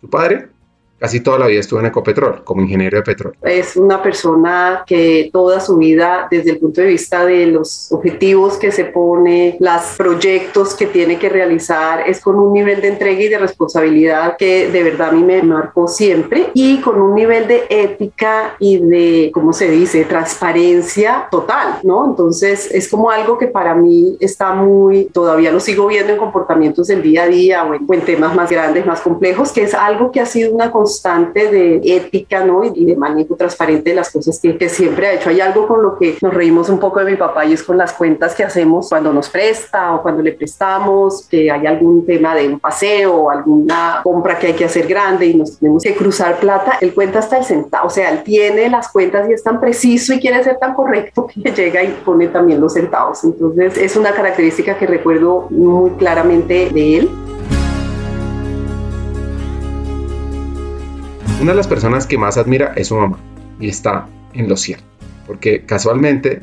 Su 0.00 0.08
padre 0.08 0.48
Casi 1.00 1.20
toda 1.20 1.38
la 1.38 1.46
vida 1.46 1.60
estuve 1.60 1.80
en 1.80 1.86
Ecopetrol 1.86 2.44
como 2.44 2.60
ingeniero 2.60 2.98
de 2.98 3.02
petróleo. 3.02 3.38
Es 3.42 3.74
una 3.74 4.02
persona 4.02 4.84
que 4.86 5.30
toda 5.32 5.58
su 5.58 5.78
vida, 5.78 6.28
desde 6.30 6.50
el 6.50 6.58
punto 6.58 6.82
de 6.82 6.88
vista 6.88 7.24
de 7.24 7.46
los 7.46 7.90
objetivos 7.90 8.58
que 8.58 8.70
se 8.70 8.84
pone, 8.84 9.56
los 9.60 9.80
proyectos 9.96 10.74
que 10.74 10.84
tiene 10.84 11.18
que 11.18 11.30
realizar, 11.30 12.06
es 12.06 12.20
con 12.20 12.36
un 12.36 12.52
nivel 12.52 12.82
de 12.82 12.88
entrega 12.88 13.18
y 13.18 13.28
de 13.28 13.38
responsabilidad 13.38 14.36
que 14.36 14.70
de 14.70 14.82
verdad 14.82 15.08
a 15.08 15.12
mí 15.12 15.24
me 15.24 15.42
marcó 15.42 15.88
siempre 15.88 16.50
y 16.52 16.82
con 16.82 17.00
un 17.00 17.14
nivel 17.14 17.48
de 17.48 17.64
ética 17.70 18.56
y 18.58 18.76
de, 18.76 19.30
¿cómo 19.32 19.54
se 19.54 19.70
dice?, 19.70 20.04
transparencia 20.04 21.28
total, 21.30 21.78
¿no? 21.82 22.04
Entonces 22.04 22.70
es 22.70 22.90
como 22.90 23.10
algo 23.10 23.38
que 23.38 23.46
para 23.46 23.74
mí 23.74 24.18
está 24.20 24.52
muy, 24.52 25.06
todavía 25.06 25.50
lo 25.50 25.60
sigo 25.60 25.86
viendo 25.86 26.12
en 26.12 26.18
comportamientos 26.18 26.88
del 26.88 27.00
día 27.00 27.22
a 27.22 27.28
día 27.28 27.64
o 27.64 27.72
en, 27.74 28.00
temas 28.02 28.34
más 28.34 28.50
grandes, 28.50 28.84
más 28.84 29.00
complejos, 29.00 29.50
que 29.50 29.62
es 29.62 29.72
algo 29.72 30.10
que 30.10 30.20
ha 30.20 30.26
sido 30.26 30.52
una 30.52 30.70
constante 30.70 30.89
de 31.34 31.80
ética 31.84 32.44
¿no? 32.44 32.64
y 32.64 32.84
de 32.84 32.96
manejo 32.96 33.36
transparente 33.36 33.90
de 33.90 33.96
las 33.96 34.10
cosas 34.10 34.38
que, 34.40 34.56
que, 34.56 34.68
siempre 34.68 35.06
ha 35.06 35.12
hecho. 35.14 35.30
Hay 35.30 35.40
algo 35.40 35.66
con 35.66 35.82
lo 35.82 35.96
que 35.96 36.16
nos 36.20 36.34
reímos 36.34 36.68
un 36.68 36.78
poco 36.78 37.00
de 37.00 37.12
mi 37.12 37.16
papá 37.16 37.44
y 37.44 37.52
es 37.52 37.62
con 37.62 37.78
las 37.78 37.92
cuentas 37.92 38.34
que 38.34 38.44
hacemos 38.44 38.88
cuando 38.88 39.12
nos 39.12 39.28
presta 39.28 39.94
o 39.94 40.02
cuando 40.02 40.22
le 40.22 40.32
prestamos, 40.32 41.26
que 41.28 41.50
hay 41.50 41.66
algún 41.66 42.04
tema 42.04 42.34
de 42.34 42.48
un 42.48 42.60
paseo 42.60 43.14
o 43.14 43.30
alguna 43.30 44.00
compra 44.02 44.38
que 44.38 44.48
hay 44.48 44.52
que 44.54 44.64
hacer 44.64 44.86
grande 44.86 45.26
y 45.26 45.34
nos 45.34 45.58
tenemos 45.58 45.82
que 45.82 45.94
cruzar 45.94 46.38
plata. 46.38 46.78
Él 46.80 46.94
cuenta 46.94 47.20
hasta 47.20 47.38
el 47.38 47.44
centavo, 47.44 47.86
o 47.86 47.90
sea, 47.90 48.10
él 48.10 48.22
tiene 48.22 48.68
las 48.68 48.88
cuentas 48.88 49.28
y 49.28 49.32
es 49.32 49.42
tan 49.42 49.60
preciso 49.60 50.14
y 50.14 50.20
quiere 50.20 50.42
ser 50.42 50.58
tan 50.58 50.74
correcto 50.74 51.26
que 51.26 51.50
llega 51.56 51.82
y 51.82 51.88
pone 52.04 52.28
también 52.28 52.60
los 52.60 52.74
centavos. 52.74 53.24
Entonces 53.24 53.76
es 53.76 53.96
una 53.96 54.12
característica 54.12 54.78
que 54.78 54.86
recuerdo 54.86 55.46
muy 55.50 55.90
claramente 55.92 56.70
de 56.70 56.98
él. 56.98 57.10
Una 61.40 61.52
de 61.52 61.56
las 61.56 61.68
personas 61.68 62.06
que 62.06 62.18
más 62.18 62.36
admira 62.36 62.74
es 62.76 62.88
su 62.88 62.96
mamá 62.96 63.18
y 63.58 63.70
está 63.70 64.06
en 64.34 64.46
lo 64.46 64.58
cierto, 64.58 64.84
porque 65.26 65.64
casualmente, 65.64 66.42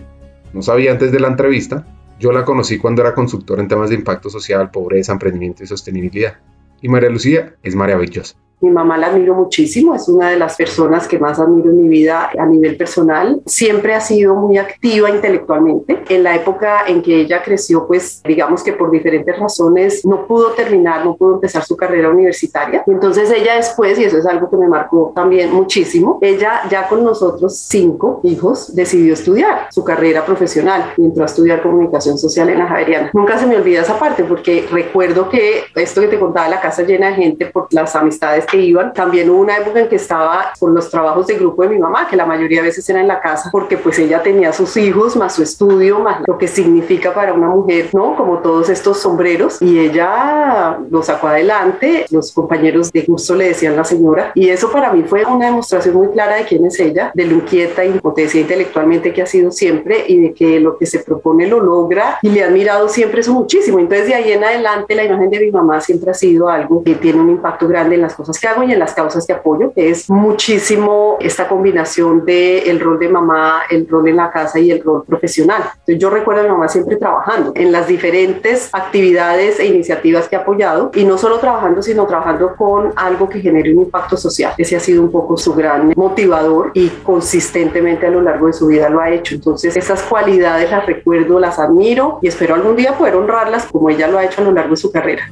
no 0.53 0.63
sabía 0.63 0.91
antes 0.91 1.11
de 1.11 1.19
la 1.19 1.27
entrevista, 1.27 1.85
yo 2.19 2.31
la 2.31 2.43
conocí 2.43 2.79
cuando 2.79 3.03
era 3.03 3.13
consultor 3.13 3.59
en 3.59 3.67
temas 3.67 3.91
de 3.91 3.95
impacto 3.95 4.31
social, 4.31 4.71
pobreza, 4.71 5.11
emprendimiento 5.11 5.63
y 5.63 5.67
sostenibilidad. 5.67 6.37
Y 6.81 6.89
María 6.89 7.11
Lucía 7.11 7.53
es 7.61 7.75
maravillosa. 7.75 8.37
Mi 8.59 8.71
mamá 8.71 8.97
la 8.97 9.07
admiro 9.07 9.35
muchísimo, 9.35 9.93
es 9.93 10.07
una 10.07 10.31
de 10.31 10.39
las 10.39 10.55
personas 10.55 11.07
que 11.07 11.19
más 11.19 11.39
admiro 11.39 11.69
en 11.69 11.83
mi 11.83 11.89
vida 11.89 12.31
a 12.37 12.45
nivel 12.47 12.75
personal. 12.75 13.39
Siempre 13.45 13.93
ha 13.93 14.01
sido 14.01 14.33
muy 14.33 14.57
activa 14.57 15.11
intelectualmente. 15.11 16.03
En 16.09 16.23
la 16.23 16.35
época 16.35 16.87
en 16.87 17.03
que 17.03 17.21
ella 17.21 17.43
creció, 17.43 17.85
pues 17.85 18.23
digamos 18.23 18.63
que 18.63 18.73
por 18.73 18.89
diferentes 18.89 19.37
razones 19.37 20.03
no 20.05 20.25
pudo 20.25 20.53
terminar, 20.53 21.05
no 21.05 21.15
pudo 21.15 21.35
empezar 21.35 21.63
su 21.63 21.77
carrera 21.77 22.09
universitaria. 22.09 22.83
Entonces 22.87 23.29
ella 23.31 23.55
después, 23.57 23.99
y 23.99 24.05
eso 24.05 24.17
es 24.17 24.25
algo 24.25 24.49
que 24.49 24.57
me 24.57 24.67
marcó 24.67 25.11
también 25.15 25.53
muchísimo, 25.53 26.17
ella 26.21 26.61
ya 26.67 26.87
con 26.87 27.03
nosotros 27.03 27.59
cinco 27.59 28.21
hijos 28.23 28.73
decidió 28.75 29.13
estudiar 29.13 29.67
su 29.69 29.83
carrera 29.83 30.25
profesional 30.25 30.93
y 30.97 31.05
entró 31.05 31.21
a 31.21 31.27
estudiar 31.27 31.61
comunicación 31.61 32.17
social 32.17 32.49
en 32.49 32.57
la 32.57 32.65
Javeriana. 32.65 33.11
Nunca 33.13 33.37
se 33.37 33.45
me 33.45 33.55
olvida 33.55 33.81
esa 33.81 33.99
parte 33.99 34.23
porque 34.23 34.67
recuerdo 34.71 35.29
que 35.29 35.65
esto 35.75 36.01
que 36.01 36.07
te 36.07 36.17
contaba, 36.17 36.49
la 36.49 36.59
casa 36.59 36.81
llena 36.81 37.09
de 37.09 37.13
gente 37.13 37.45
por 37.45 37.67
las 37.71 37.95
amistades 37.95 38.46
que 38.47 38.57
iban, 38.57 38.93
también 38.93 39.29
hubo 39.29 39.41
una 39.41 39.57
época 39.57 39.81
en 39.81 39.89
que 39.89 39.97
estaba 39.97 40.53
con 40.59 40.73
los 40.73 40.89
trabajos 40.89 41.27
de 41.27 41.35
grupo 41.35 41.63
de 41.63 41.69
mi 41.69 41.77
mamá, 41.77 42.07
que 42.07 42.15
la 42.15 42.25
mayoría 42.25 42.61
de 42.61 42.67
veces 42.67 42.89
era 42.89 43.01
en 43.01 43.07
la 43.07 43.19
casa, 43.19 43.49
porque 43.51 43.77
pues 43.77 43.99
ella 43.99 44.23
tenía 44.23 44.51
sus 44.53 44.75
hijos, 44.77 45.15
más 45.15 45.35
su 45.35 45.43
estudio, 45.43 45.99
más 45.99 46.21
lo 46.25 46.37
que 46.37 46.47
significa 46.47 47.13
para 47.13 47.33
una 47.33 47.47
mujer, 47.47 47.89
¿no? 47.93 48.15
Como 48.15 48.39
todos 48.39 48.69
estos 48.69 48.99
sombreros, 48.99 49.61
y 49.61 49.79
ella 49.79 50.79
lo 50.89 51.03
sacó 51.03 51.27
adelante, 51.27 52.05
los 52.09 52.31
compañeros 52.31 52.91
de 52.91 53.01
gusto 53.03 53.35
le 53.35 53.49
decían 53.49 53.75
la 53.75 53.83
señora, 53.83 54.31
y 54.33 54.49
eso 54.49 54.71
para 54.71 54.91
mí 54.93 55.03
fue 55.03 55.25
una 55.25 55.47
demostración 55.47 55.95
muy 55.95 56.07
clara 56.09 56.35
de 56.37 56.45
quién 56.45 56.65
es 56.65 56.79
ella, 56.79 57.11
de 57.13 57.25
lo 57.25 57.35
inquieta 57.35 57.83
y 57.85 57.99
potencia 57.99 58.39
intelectualmente 58.39 59.13
que 59.13 59.21
ha 59.21 59.25
sido 59.25 59.51
siempre, 59.51 60.05
y 60.07 60.21
de 60.21 60.33
que 60.33 60.59
lo 60.59 60.77
que 60.77 60.85
se 60.85 60.99
propone 60.99 61.47
lo 61.47 61.59
logra, 61.59 62.19
y 62.21 62.29
le 62.29 62.39
he 62.39 62.43
admirado 62.43 62.87
siempre 62.89 63.21
eso 63.21 63.33
muchísimo. 63.33 63.79
Entonces 63.79 64.07
de 64.07 64.15
ahí 64.15 64.31
en 64.31 64.43
adelante 64.43 64.95
la 64.95 65.03
imagen 65.03 65.29
de 65.29 65.39
mi 65.39 65.51
mamá 65.51 65.81
siempre 65.81 66.11
ha 66.11 66.13
sido 66.13 66.49
algo 66.49 66.83
que 66.83 66.95
tiene 66.95 67.19
un 67.19 67.29
impacto 67.29 67.67
grande 67.67 67.95
en 67.95 68.01
las 68.01 68.15
cosas 68.15 68.36
que 68.39 68.47
hago 68.47 68.63
y 68.63 68.71
en 68.71 68.79
las 68.79 68.93
causas 68.93 69.25
que 69.25 69.33
apoyo, 69.33 69.73
que 69.73 69.89
es 69.89 70.09
muchísimo 70.09 71.17
esta 71.19 71.47
combinación 71.47 72.25
de 72.25 72.59
el 72.59 72.79
rol 72.79 72.99
de 72.99 73.09
mamá, 73.09 73.63
el 73.69 73.87
rol 73.87 74.07
en 74.07 74.17
la 74.17 74.31
casa 74.31 74.59
y 74.59 74.71
el 74.71 74.83
rol 74.83 75.03
profesional. 75.05 75.63
Entonces 75.63 75.99
yo 75.99 76.09
recuerdo 76.09 76.41
a 76.41 76.43
mi 76.43 76.49
mamá 76.49 76.67
siempre 76.67 76.95
trabajando 76.97 77.51
en 77.55 77.71
las 77.71 77.87
diferentes 77.87 78.69
actividades 78.73 79.59
e 79.59 79.65
iniciativas 79.65 80.27
que 80.27 80.35
ha 80.35 80.39
apoyado 80.39 80.91
y 80.93 81.05
no 81.05 81.17
solo 81.17 81.39
trabajando, 81.39 81.81
sino 81.81 82.05
trabajando 82.05 82.55
con 82.55 82.93
algo 82.95 83.29
que 83.29 83.39
genere 83.39 83.73
un 83.73 83.83
impacto 83.83 84.17
social. 84.17 84.53
Ese 84.57 84.75
ha 84.75 84.79
sido 84.79 85.01
un 85.01 85.11
poco 85.11 85.37
su 85.37 85.53
gran 85.53 85.93
motivador 85.95 86.71
y 86.73 86.89
consistentemente 86.89 88.07
a 88.07 88.09
lo 88.09 88.21
largo 88.21 88.47
de 88.47 88.53
su 88.53 88.67
vida 88.67 88.89
lo 88.89 88.99
ha 88.99 89.09
hecho. 89.09 89.35
Entonces 89.35 89.75
esas 89.75 90.03
cualidades 90.03 90.71
las 90.71 90.85
recuerdo, 90.85 91.39
las 91.39 91.59
admiro 91.59 92.19
y 92.21 92.27
espero 92.27 92.55
algún 92.55 92.75
día 92.75 92.97
poder 92.97 93.15
honrarlas 93.15 93.65
como 93.65 93.89
ella 93.89 94.07
lo 94.07 94.17
ha 94.17 94.25
hecho 94.25 94.41
a 94.41 94.45
lo 94.45 94.51
largo 94.51 94.71
de 94.71 94.77
su 94.77 94.91
carrera. 94.91 95.29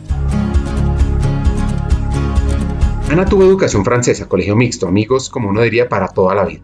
Ana 3.10 3.24
tuvo 3.26 3.44
educación 3.44 3.86
francesa, 3.86 4.28
colegio 4.28 4.56
mixto, 4.56 4.88
amigos, 4.88 5.30
como 5.30 5.50
uno 5.50 5.62
diría, 5.62 5.88
para 5.88 6.08
toda 6.08 6.34
la 6.34 6.44
vida. 6.44 6.62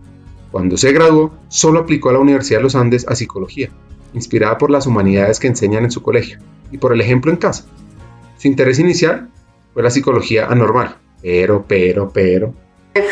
Cuando 0.51 0.75
se 0.75 0.91
graduó, 0.91 1.31
solo 1.50 1.79
aplicó 1.79 2.10
a 2.10 2.13
la 2.13 2.19
Universidad 2.19 2.60
de 2.60 2.63
los 2.63 2.75
Andes 2.75 3.07
a 3.07 3.15
psicología, 3.15 3.69
inspirada 4.13 4.57
por 4.57 4.71
las 4.71 4.88
humanidades 4.88 5.39
que 5.39 5.48
enseñan 5.48 5.83
en 5.83 5.91
su 5.91 6.01
colegio 6.01 6.39
y 6.71 6.79
por 6.79 6.93
el 6.93 7.01
ejemplo 7.01 7.31
en 7.31 7.38
casa. 7.38 7.65
Su 8.38 8.48
interés 8.48 8.79
inicial 8.79 9.29
fue 9.74 9.83
la 9.83 9.91
psicología 9.91 10.48
anormal, 10.48 10.98
pero, 11.21 11.63
pero, 11.67 12.10
pero, 12.10 12.53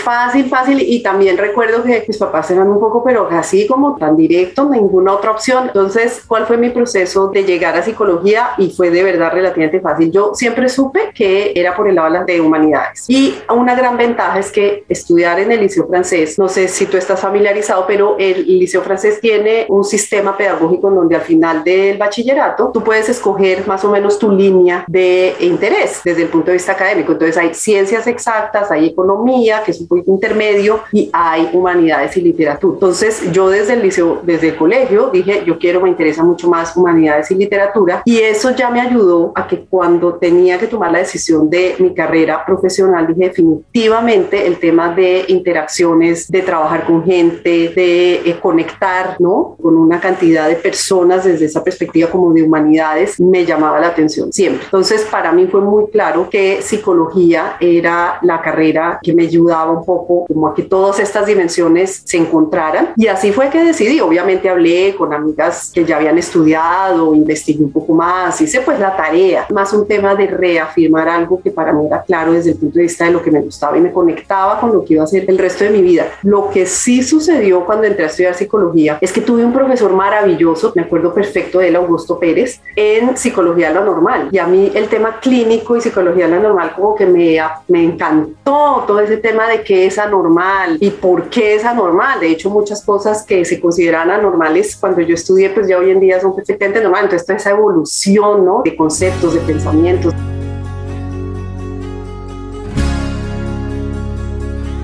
Fácil, 0.04 0.46
fácil. 0.50 0.82
Y 0.82 1.02
también 1.02 1.38
recuerdo 1.38 1.84
que 1.84 2.04
mis 2.08 2.18
papás 2.18 2.52
eran 2.52 2.68
un 2.68 2.80
poco, 2.80 3.04
pero 3.04 3.30
así 3.32 3.66
como 3.66 3.96
tan 3.96 4.18
directo, 4.18 4.70
ninguna 4.70 5.14
otra 5.14 5.32
opción. 5.32 5.68
Entonces, 5.68 6.24
¿cuál 6.28 6.46
fue 6.46 6.58
mi 6.58 6.70
proceso 6.70 7.30
de 7.30 7.44
llegar 7.44 7.78
a 7.78 7.82
psicología? 7.82 8.50
Y 8.58 8.72
fue 8.72 8.90
de 8.90 9.04
verdad 9.04 9.32
relativamente 9.32 9.80
fácil. 9.80 10.12
Yo 10.12 10.32
siempre 10.34 10.68
supe 10.68 11.12
que 11.14 11.54
era 11.56 11.76
por 11.76 11.88
el 11.88 11.96
lado 11.96 12.26
de 12.26 12.42
humanidades. 12.42 13.06
Y 13.08 13.38
una 13.50 13.76
gran 13.76 13.98
ventaja 13.98 14.40
es 14.40 14.52
que 14.52 14.84
estudiar 14.90 15.40
en 15.40 15.52
el 15.52 15.62
liceo 15.62 15.88
francés, 15.88 16.40
no 16.40 16.50
sé 16.50 16.68
si 16.68 16.86
tú 16.86 16.98
estás 16.98 17.20
familiarizado, 17.20 17.86
pero 17.86 18.16
el 18.18 18.46
liceo 18.46 18.82
francés 18.82 19.20
tiene 19.22 19.66
un 19.70 19.84
sistema 19.84 20.36
pedagógico 20.36 20.90
en 20.90 20.96
donde 20.96 21.16
al 21.16 21.22
final 21.22 21.64
del 21.64 21.98
bachillerato 21.98 22.72
tú 22.74 22.84
puedes 22.84 23.10
escoger 23.10 23.68
más 23.68 23.84
o 23.86 23.92
menos 23.92 24.18
tu 24.18 24.32
línea 24.32 24.86
de 24.88 25.36
interés 25.40 26.02
desde 26.04 26.24
el 26.24 26.30
punto 26.30 26.48
de 26.48 26.54
vista 26.54 26.72
académico. 26.72 27.12
Entonces, 27.12 27.38
hay 27.38 27.54
ciencias 27.54 28.08
exactas, 28.08 28.72
hay 28.72 28.88
economía, 28.88 29.62
es 29.70 29.82
un 29.82 29.88
poquito 29.88 30.12
intermedio, 30.12 30.82
y 30.92 31.10
hay 31.14 31.50
humanidades 31.54 32.16
y 32.18 32.22
literatura. 32.22 32.74
Entonces 32.74 33.32
yo 33.32 33.50
desde 33.50 33.74
el 33.74 33.82
liceo, 33.82 34.22
desde 34.24 34.50
el 34.50 34.56
colegio, 34.56 35.10
dije, 35.12 35.44
yo 35.46 35.58
quiero, 35.58 35.82
me 35.82 35.90
interesa 35.90 36.24
mucho 36.24 36.50
más 36.50 36.76
humanidades 36.76 37.32
y 37.32 37.36
literatura, 37.36 38.02
y 38.06 38.18
eso 38.18 38.56
ya 38.56 38.70
me 38.70 38.82
ayudó 38.82 39.32
a 39.36 39.48
que 39.48 39.66
cuando 39.66 40.16
tenía 40.16 40.58
que 40.58 40.68
tomar 40.68 40.92
la 40.92 41.00
decisión 41.00 41.50
de 41.50 41.76
mi 41.80 41.94
carrera 41.94 42.46
profesional, 42.46 43.08
dije 43.08 43.30
definitivamente 43.30 44.46
el 44.46 44.58
tema 44.58 44.94
de 44.94 45.26
interacciones, 45.28 46.30
de 46.30 46.42
trabajar 46.42 46.86
con 46.86 47.04
gente, 47.04 47.70
de 47.70 48.16
eh, 48.16 48.40
conectar, 48.42 49.16
¿no? 49.20 49.56
Con 49.62 49.78
una 49.78 50.00
cantidad 50.00 50.48
de 50.48 50.56
personas 50.56 51.24
desde 51.24 51.46
esa 51.46 51.64
perspectiva 51.64 52.10
como 52.10 52.34
de 52.34 52.44
humanidades, 52.44 53.20
me 53.20 53.46
llamaba 53.46 53.80
la 53.80 53.88
atención 53.88 54.32
siempre. 54.32 54.64
Entonces, 54.66 55.06
para 55.10 55.32
mí 55.32 55.48
fue 55.48 55.62
muy 55.62 55.88
claro 55.88 56.30
que 56.30 56.62
psicología 56.62 57.58
era 57.60 58.20
la 58.22 58.42
carrera 58.42 59.00
que 59.02 59.14
me 59.14 59.24
ayudaba 59.24 59.59
un 59.68 59.84
poco 59.84 60.26
como 60.26 60.48
a 60.48 60.54
que 60.54 60.64
todas 60.64 61.00
estas 61.00 61.26
dimensiones 61.26 62.02
se 62.06 62.18
encontraran. 62.18 62.94
Y 62.96 63.08
así 63.08 63.32
fue 63.32 63.50
que 63.50 63.64
decidí. 63.64 64.00
Obviamente 64.00 64.50
hablé 64.50 64.96
con 64.96 65.14
amigas 65.14 65.72
que 65.74 65.86
ya 65.86 65.98
habían 65.98 66.18
estudiado, 66.18 67.14
investigué 67.16 67.64
un 67.64 67.72
poco 67.72 67.94
más, 67.94 68.40
hice 68.42 68.62
pues 68.62 68.80
la 68.80 68.96
tarea, 68.96 69.48
más 69.52 69.74
un 69.74 69.88
tema 69.88 70.16
de 70.16 70.28
reafirmar 70.28 71.10
algo 71.10 71.42
que 71.42 71.52
para 71.52 71.74
mí 71.74 71.86
era 71.86 72.04
claro 72.04 72.34
desde 72.34 72.52
el 72.52 72.58
punto 72.58 72.78
de 72.78 72.84
vista 72.84 73.06
de 73.06 73.12
lo 73.12 73.22
que 73.22 73.32
me 73.32 73.42
gustaba 73.42 73.78
y 73.78 73.82
me 73.82 73.92
conectaba 73.92 74.60
con 74.60 74.72
lo 74.72 74.84
que 74.86 74.94
iba 74.94 75.04
a 75.04 75.08
ser 75.08 75.26
el 75.28 75.38
resto 75.38 75.64
de 75.64 75.72
mi 75.72 75.82
vida. 75.82 76.08
Lo 76.24 76.50
que 76.50 76.66
sí 76.66 77.04
sucedió 77.04 77.66
cuando 77.66 77.86
entré 77.86 78.06
a 78.06 78.08
estudiar 78.08 78.36
psicología 78.36 78.98
es 79.02 79.12
que 79.12 79.22
tuve 79.22 79.44
un 79.44 79.54
profesor 79.54 79.92
maravilloso, 79.92 80.72
me 80.76 80.84
acuerdo 80.84 81.14
perfecto 81.14 81.60
de 81.60 81.70
él, 81.70 81.76
Augusto 81.76 82.20
Pérez, 82.20 82.62
en 82.76 83.18
psicología 83.18 83.72
lo 83.72 83.84
normal. 83.84 84.30
Y 84.32 84.38
a 84.38 84.48
mí 84.48 84.72
el 84.74 84.88
tema 84.88 85.20
clínico 85.20 85.76
y 85.76 85.82
psicología 85.82 86.28
lo 86.28 86.40
normal 86.40 86.74
como 86.76 86.96
que 86.96 87.06
me, 87.06 87.38
me 87.68 87.84
encantó 87.84 88.84
todo 88.88 89.00
ese 89.00 89.18
tema 89.18 89.48
de 89.50 89.64
qué 89.64 89.86
es 89.86 89.98
anormal 89.98 90.78
y 90.80 90.90
por 90.90 91.30
qué 91.30 91.56
es 91.56 91.66
anormal. 91.66 92.20
De 92.20 92.30
hecho, 92.30 92.50
muchas 92.50 92.84
cosas 92.84 93.24
que 93.24 93.44
se 93.46 93.60
consideran 93.60 94.10
anormales 94.10 94.76
cuando 94.76 95.02
yo 95.02 95.14
estudié, 95.16 95.50
pues 95.50 95.68
ya 95.68 95.78
hoy 95.78 95.92
en 95.92 96.00
día 96.00 96.20
son 96.20 96.36
perfectamente 96.36 96.82
normales. 96.82 97.06
Entonces, 97.06 97.28
toda 97.28 97.38
esa 97.38 97.50
evolución 97.52 98.46
¿no? 98.46 98.62
de 98.64 98.76
conceptos, 98.76 99.34
de 99.34 99.42
pensamientos. 99.42 100.14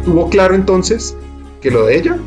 Tuvo 0.05 0.29
claro 0.29 0.53
entonces 0.53 1.17
que 1.61 1.71
lo 1.71 1.85
de 1.85 1.97
ella 1.97 2.17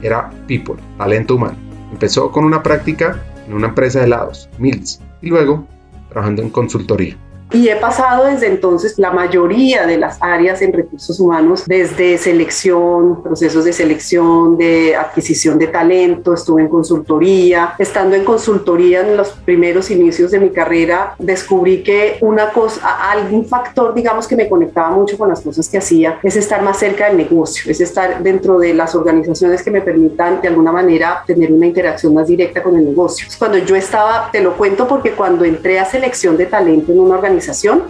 era 0.00 0.30
people, 0.46 0.76
talento 0.96 1.34
humano. 1.34 1.56
Empezó 1.92 2.32
con 2.32 2.44
una 2.44 2.62
práctica 2.62 3.22
en 3.46 3.54
una 3.54 3.68
empresa 3.68 3.98
de 3.98 4.06
helados, 4.06 4.48
Mills, 4.58 5.00
y 5.20 5.28
luego 5.28 5.66
trabajando 6.08 6.42
en 6.42 6.50
consultoría. 6.50 7.16
Y 7.52 7.68
he 7.68 7.76
pasado 7.76 8.26
desde 8.26 8.46
entonces 8.46 8.98
la 8.98 9.10
mayoría 9.10 9.86
de 9.86 9.96
las 9.96 10.18
áreas 10.20 10.60
en 10.60 10.72
recursos 10.72 11.18
humanos, 11.18 11.64
desde 11.66 12.18
selección, 12.18 13.22
procesos 13.22 13.64
de 13.64 13.72
selección, 13.72 14.58
de 14.58 14.94
adquisición 14.94 15.58
de 15.58 15.68
talento, 15.68 16.34
estuve 16.34 16.62
en 16.62 16.68
consultoría. 16.68 17.74
Estando 17.78 18.16
en 18.16 18.24
consultoría 18.24 19.00
en 19.00 19.16
los 19.16 19.30
primeros 19.30 19.90
inicios 19.90 20.30
de 20.30 20.40
mi 20.40 20.50
carrera, 20.50 21.14
descubrí 21.18 21.82
que 21.82 22.18
una 22.20 22.50
cosa, 22.50 23.10
algún 23.10 23.46
factor, 23.46 23.94
digamos, 23.94 24.28
que 24.28 24.36
me 24.36 24.48
conectaba 24.48 24.90
mucho 24.90 25.16
con 25.16 25.30
las 25.30 25.40
cosas 25.40 25.68
que 25.68 25.78
hacía, 25.78 26.18
es 26.22 26.36
estar 26.36 26.62
más 26.62 26.78
cerca 26.78 27.06
del 27.06 27.16
negocio, 27.16 27.70
es 27.70 27.80
estar 27.80 28.22
dentro 28.22 28.58
de 28.58 28.74
las 28.74 28.94
organizaciones 28.94 29.62
que 29.62 29.70
me 29.70 29.80
permitan 29.80 30.42
de 30.42 30.48
alguna 30.48 30.70
manera 30.70 31.22
tener 31.26 31.50
una 31.50 31.66
interacción 31.66 32.12
más 32.12 32.28
directa 32.28 32.62
con 32.62 32.76
el 32.76 32.84
negocio. 32.84 33.26
Cuando 33.38 33.56
yo 33.56 33.74
estaba, 33.74 34.28
te 34.30 34.42
lo 34.42 34.54
cuento 34.54 34.86
porque 34.86 35.12
cuando 35.12 35.44
entré 35.46 35.78
a 35.78 35.86
selección 35.86 36.36
de 36.36 36.44
talento 36.44 36.92
en 36.92 37.00
una 37.00 37.14
organización, 37.14 37.37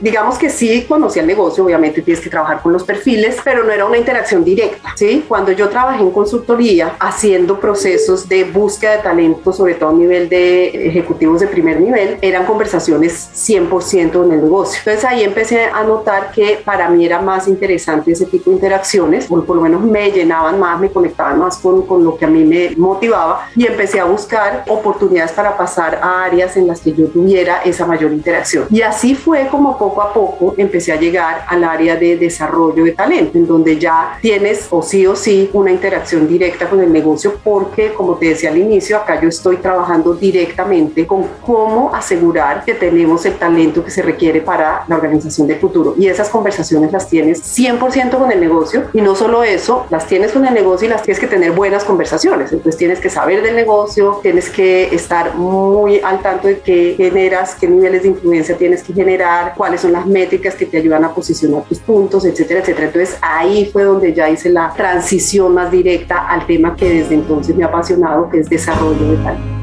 Digamos 0.00 0.38
que 0.38 0.50
sí 0.50 0.84
conocía 0.88 1.22
el 1.22 1.28
negocio, 1.28 1.64
obviamente 1.64 2.02
tienes 2.02 2.22
que 2.22 2.30
trabajar 2.30 2.60
con 2.62 2.72
los 2.72 2.84
perfiles, 2.84 3.36
pero 3.44 3.64
no 3.64 3.72
era 3.72 3.84
una 3.84 3.98
interacción 3.98 4.44
directa, 4.44 4.94
¿sí? 4.96 5.24
Cuando 5.26 5.52
yo 5.52 5.68
trabajé 5.68 6.02
en 6.02 6.10
consultoría 6.10 6.96
haciendo 6.98 7.58
procesos 7.60 8.28
de 8.28 8.44
búsqueda 8.44 8.96
de 8.96 9.02
talento, 9.02 9.52
sobre 9.52 9.74
todo 9.74 9.90
a 9.90 9.92
nivel 9.92 10.28
de 10.28 10.88
ejecutivos 10.88 11.40
de 11.40 11.46
primer 11.46 11.80
nivel, 11.80 12.18
eran 12.20 12.46
conversaciones 12.46 13.30
100% 13.34 14.24
en 14.24 14.32
el 14.32 14.42
negocio. 14.42 14.78
Entonces 14.78 15.04
ahí 15.04 15.22
empecé 15.22 15.64
a 15.66 15.82
notar 15.84 16.30
que 16.32 16.60
para 16.64 16.88
mí 16.88 17.04
era 17.04 17.20
más 17.20 17.48
interesante 17.48 18.12
ese 18.12 18.26
tipo 18.26 18.50
de 18.50 18.56
interacciones, 18.56 19.26
o 19.30 19.42
por 19.42 19.56
lo 19.56 19.62
menos 19.62 19.82
me 19.82 20.10
llenaban 20.10 20.58
más, 20.58 20.80
me 20.80 20.90
conectaban 20.90 21.38
más 21.38 21.58
con, 21.58 21.82
con 21.82 22.04
lo 22.04 22.16
que 22.16 22.24
a 22.24 22.28
mí 22.28 22.44
me 22.44 22.74
motivaba 22.76 23.48
y 23.56 23.66
empecé 23.66 24.00
a 24.00 24.04
buscar 24.04 24.64
oportunidades 24.68 25.32
para 25.32 25.56
pasar 25.56 25.98
a 26.02 26.24
áreas 26.24 26.56
en 26.56 26.66
las 26.66 26.80
que 26.80 26.92
yo 26.92 27.06
tuviera 27.06 27.62
esa 27.64 27.86
mayor 27.86 28.12
interacción. 28.12 28.66
Y 28.70 28.82
así 28.82 29.14
fue 29.14 29.37
fue 29.38 29.46
como 29.46 29.78
poco 29.78 30.02
a 30.02 30.12
poco 30.12 30.54
empecé 30.56 30.92
a 30.92 30.96
llegar 30.96 31.44
al 31.46 31.62
área 31.62 31.94
de 31.94 32.16
desarrollo 32.16 32.82
de 32.84 32.92
talento, 32.92 33.38
en 33.38 33.46
donde 33.46 33.78
ya 33.78 34.18
tienes 34.20 34.66
o 34.70 34.82
sí 34.82 35.06
o 35.06 35.14
sí 35.14 35.48
una 35.52 35.70
interacción 35.70 36.26
directa 36.26 36.68
con 36.68 36.80
el 36.80 36.92
negocio, 36.92 37.34
porque 37.44 37.92
como 37.92 38.16
te 38.16 38.30
decía 38.30 38.50
al 38.50 38.58
inicio, 38.58 38.96
acá 38.96 39.20
yo 39.20 39.28
estoy 39.28 39.58
trabajando 39.58 40.14
directamente 40.14 41.06
con 41.06 41.24
cómo 41.46 41.94
asegurar 41.94 42.64
que 42.64 42.74
tenemos 42.74 43.24
el 43.26 43.34
talento 43.34 43.84
que 43.84 43.92
se 43.92 44.02
requiere 44.02 44.40
para 44.40 44.84
la 44.88 44.96
organización 44.96 45.46
del 45.46 45.60
futuro. 45.60 45.94
Y 45.96 46.08
esas 46.08 46.28
conversaciones 46.30 46.90
las 46.90 47.08
tienes 47.08 47.40
100% 47.56 48.18
con 48.18 48.32
el 48.32 48.40
negocio 48.40 48.86
y 48.92 49.00
no 49.00 49.14
solo 49.14 49.44
eso, 49.44 49.86
las 49.90 50.06
tienes 50.06 50.32
con 50.32 50.44
el 50.46 50.54
negocio 50.54 50.86
y 50.86 50.90
las 50.90 51.02
tienes 51.02 51.20
que 51.20 51.28
tener 51.28 51.52
buenas 51.52 51.84
conversaciones. 51.84 52.50
Entonces 52.50 52.76
tienes 52.76 52.98
que 52.98 53.08
saber 53.08 53.42
del 53.42 53.54
negocio, 53.54 54.18
tienes 54.20 54.48
que 54.48 54.92
estar 54.92 55.36
muy 55.36 56.00
al 56.00 56.20
tanto 56.22 56.48
de 56.48 56.58
qué 56.58 56.94
generas, 56.96 57.54
qué 57.54 57.68
niveles 57.68 58.02
de 58.02 58.08
influencia 58.08 58.56
tienes 58.56 58.82
que 58.82 58.92
generar, 58.92 59.27
cuáles 59.56 59.80
son 59.80 59.92
las 59.92 60.06
métricas 60.06 60.54
que 60.54 60.66
te 60.66 60.78
ayudan 60.78 61.04
a 61.04 61.14
posicionar 61.14 61.64
tus 61.64 61.78
puntos, 61.78 62.24
etcétera, 62.24 62.60
etcétera. 62.60 62.86
Entonces 62.86 63.18
ahí 63.22 63.68
fue 63.72 63.84
donde 63.84 64.12
ya 64.12 64.28
hice 64.28 64.50
la 64.50 64.72
transición 64.76 65.54
más 65.54 65.70
directa 65.70 66.28
al 66.28 66.46
tema 66.46 66.76
que 66.76 66.88
desde 66.88 67.14
entonces 67.14 67.56
me 67.56 67.64
ha 67.64 67.68
apasionado, 67.68 68.28
que 68.30 68.40
es 68.40 68.48
desarrollo 68.48 69.10
de 69.10 69.16
talento. 69.16 69.58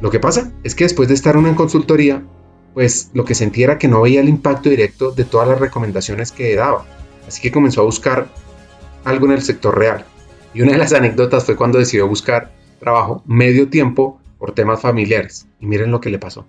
Lo 0.00 0.10
que 0.10 0.20
pasa 0.20 0.52
es 0.62 0.74
que 0.74 0.84
después 0.84 1.08
de 1.08 1.14
estar 1.14 1.36
una 1.36 1.48
en 1.48 1.54
consultoría, 1.54 2.22
pues 2.74 3.10
lo 3.14 3.24
que 3.24 3.34
sentía 3.34 3.64
era 3.64 3.78
que 3.78 3.88
no 3.88 4.02
veía 4.02 4.20
el 4.20 4.28
impacto 4.28 4.68
directo 4.68 5.10
de 5.10 5.24
todas 5.24 5.48
las 5.48 5.58
recomendaciones 5.58 6.32
que 6.32 6.54
daba. 6.54 6.84
Así 7.26 7.40
que 7.40 7.50
comenzó 7.50 7.80
a 7.80 7.84
buscar 7.84 8.28
algo 9.04 9.26
en 9.26 9.32
el 9.32 9.42
sector 9.42 9.76
real. 9.76 10.04
Y 10.52 10.62
una 10.62 10.72
de 10.72 10.78
las 10.78 10.92
anécdotas 10.92 11.44
fue 11.44 11.56
cuando 11.56 11.78
decidió 11.78 12.06
buscar 12.06 12.52
trabajo 12.78 13.22
medio 13.26 13.68
tiempo 13.68 14.20
por 14.38 14.52
temas 14.52 14.80
familiares. 14.80 15.48
Y 15.60 15.66
miren 15.66 15.90
lo 15.90 16.00
que 16.00 16.10
le 16.10 16.18
pasó. 16.18 16.46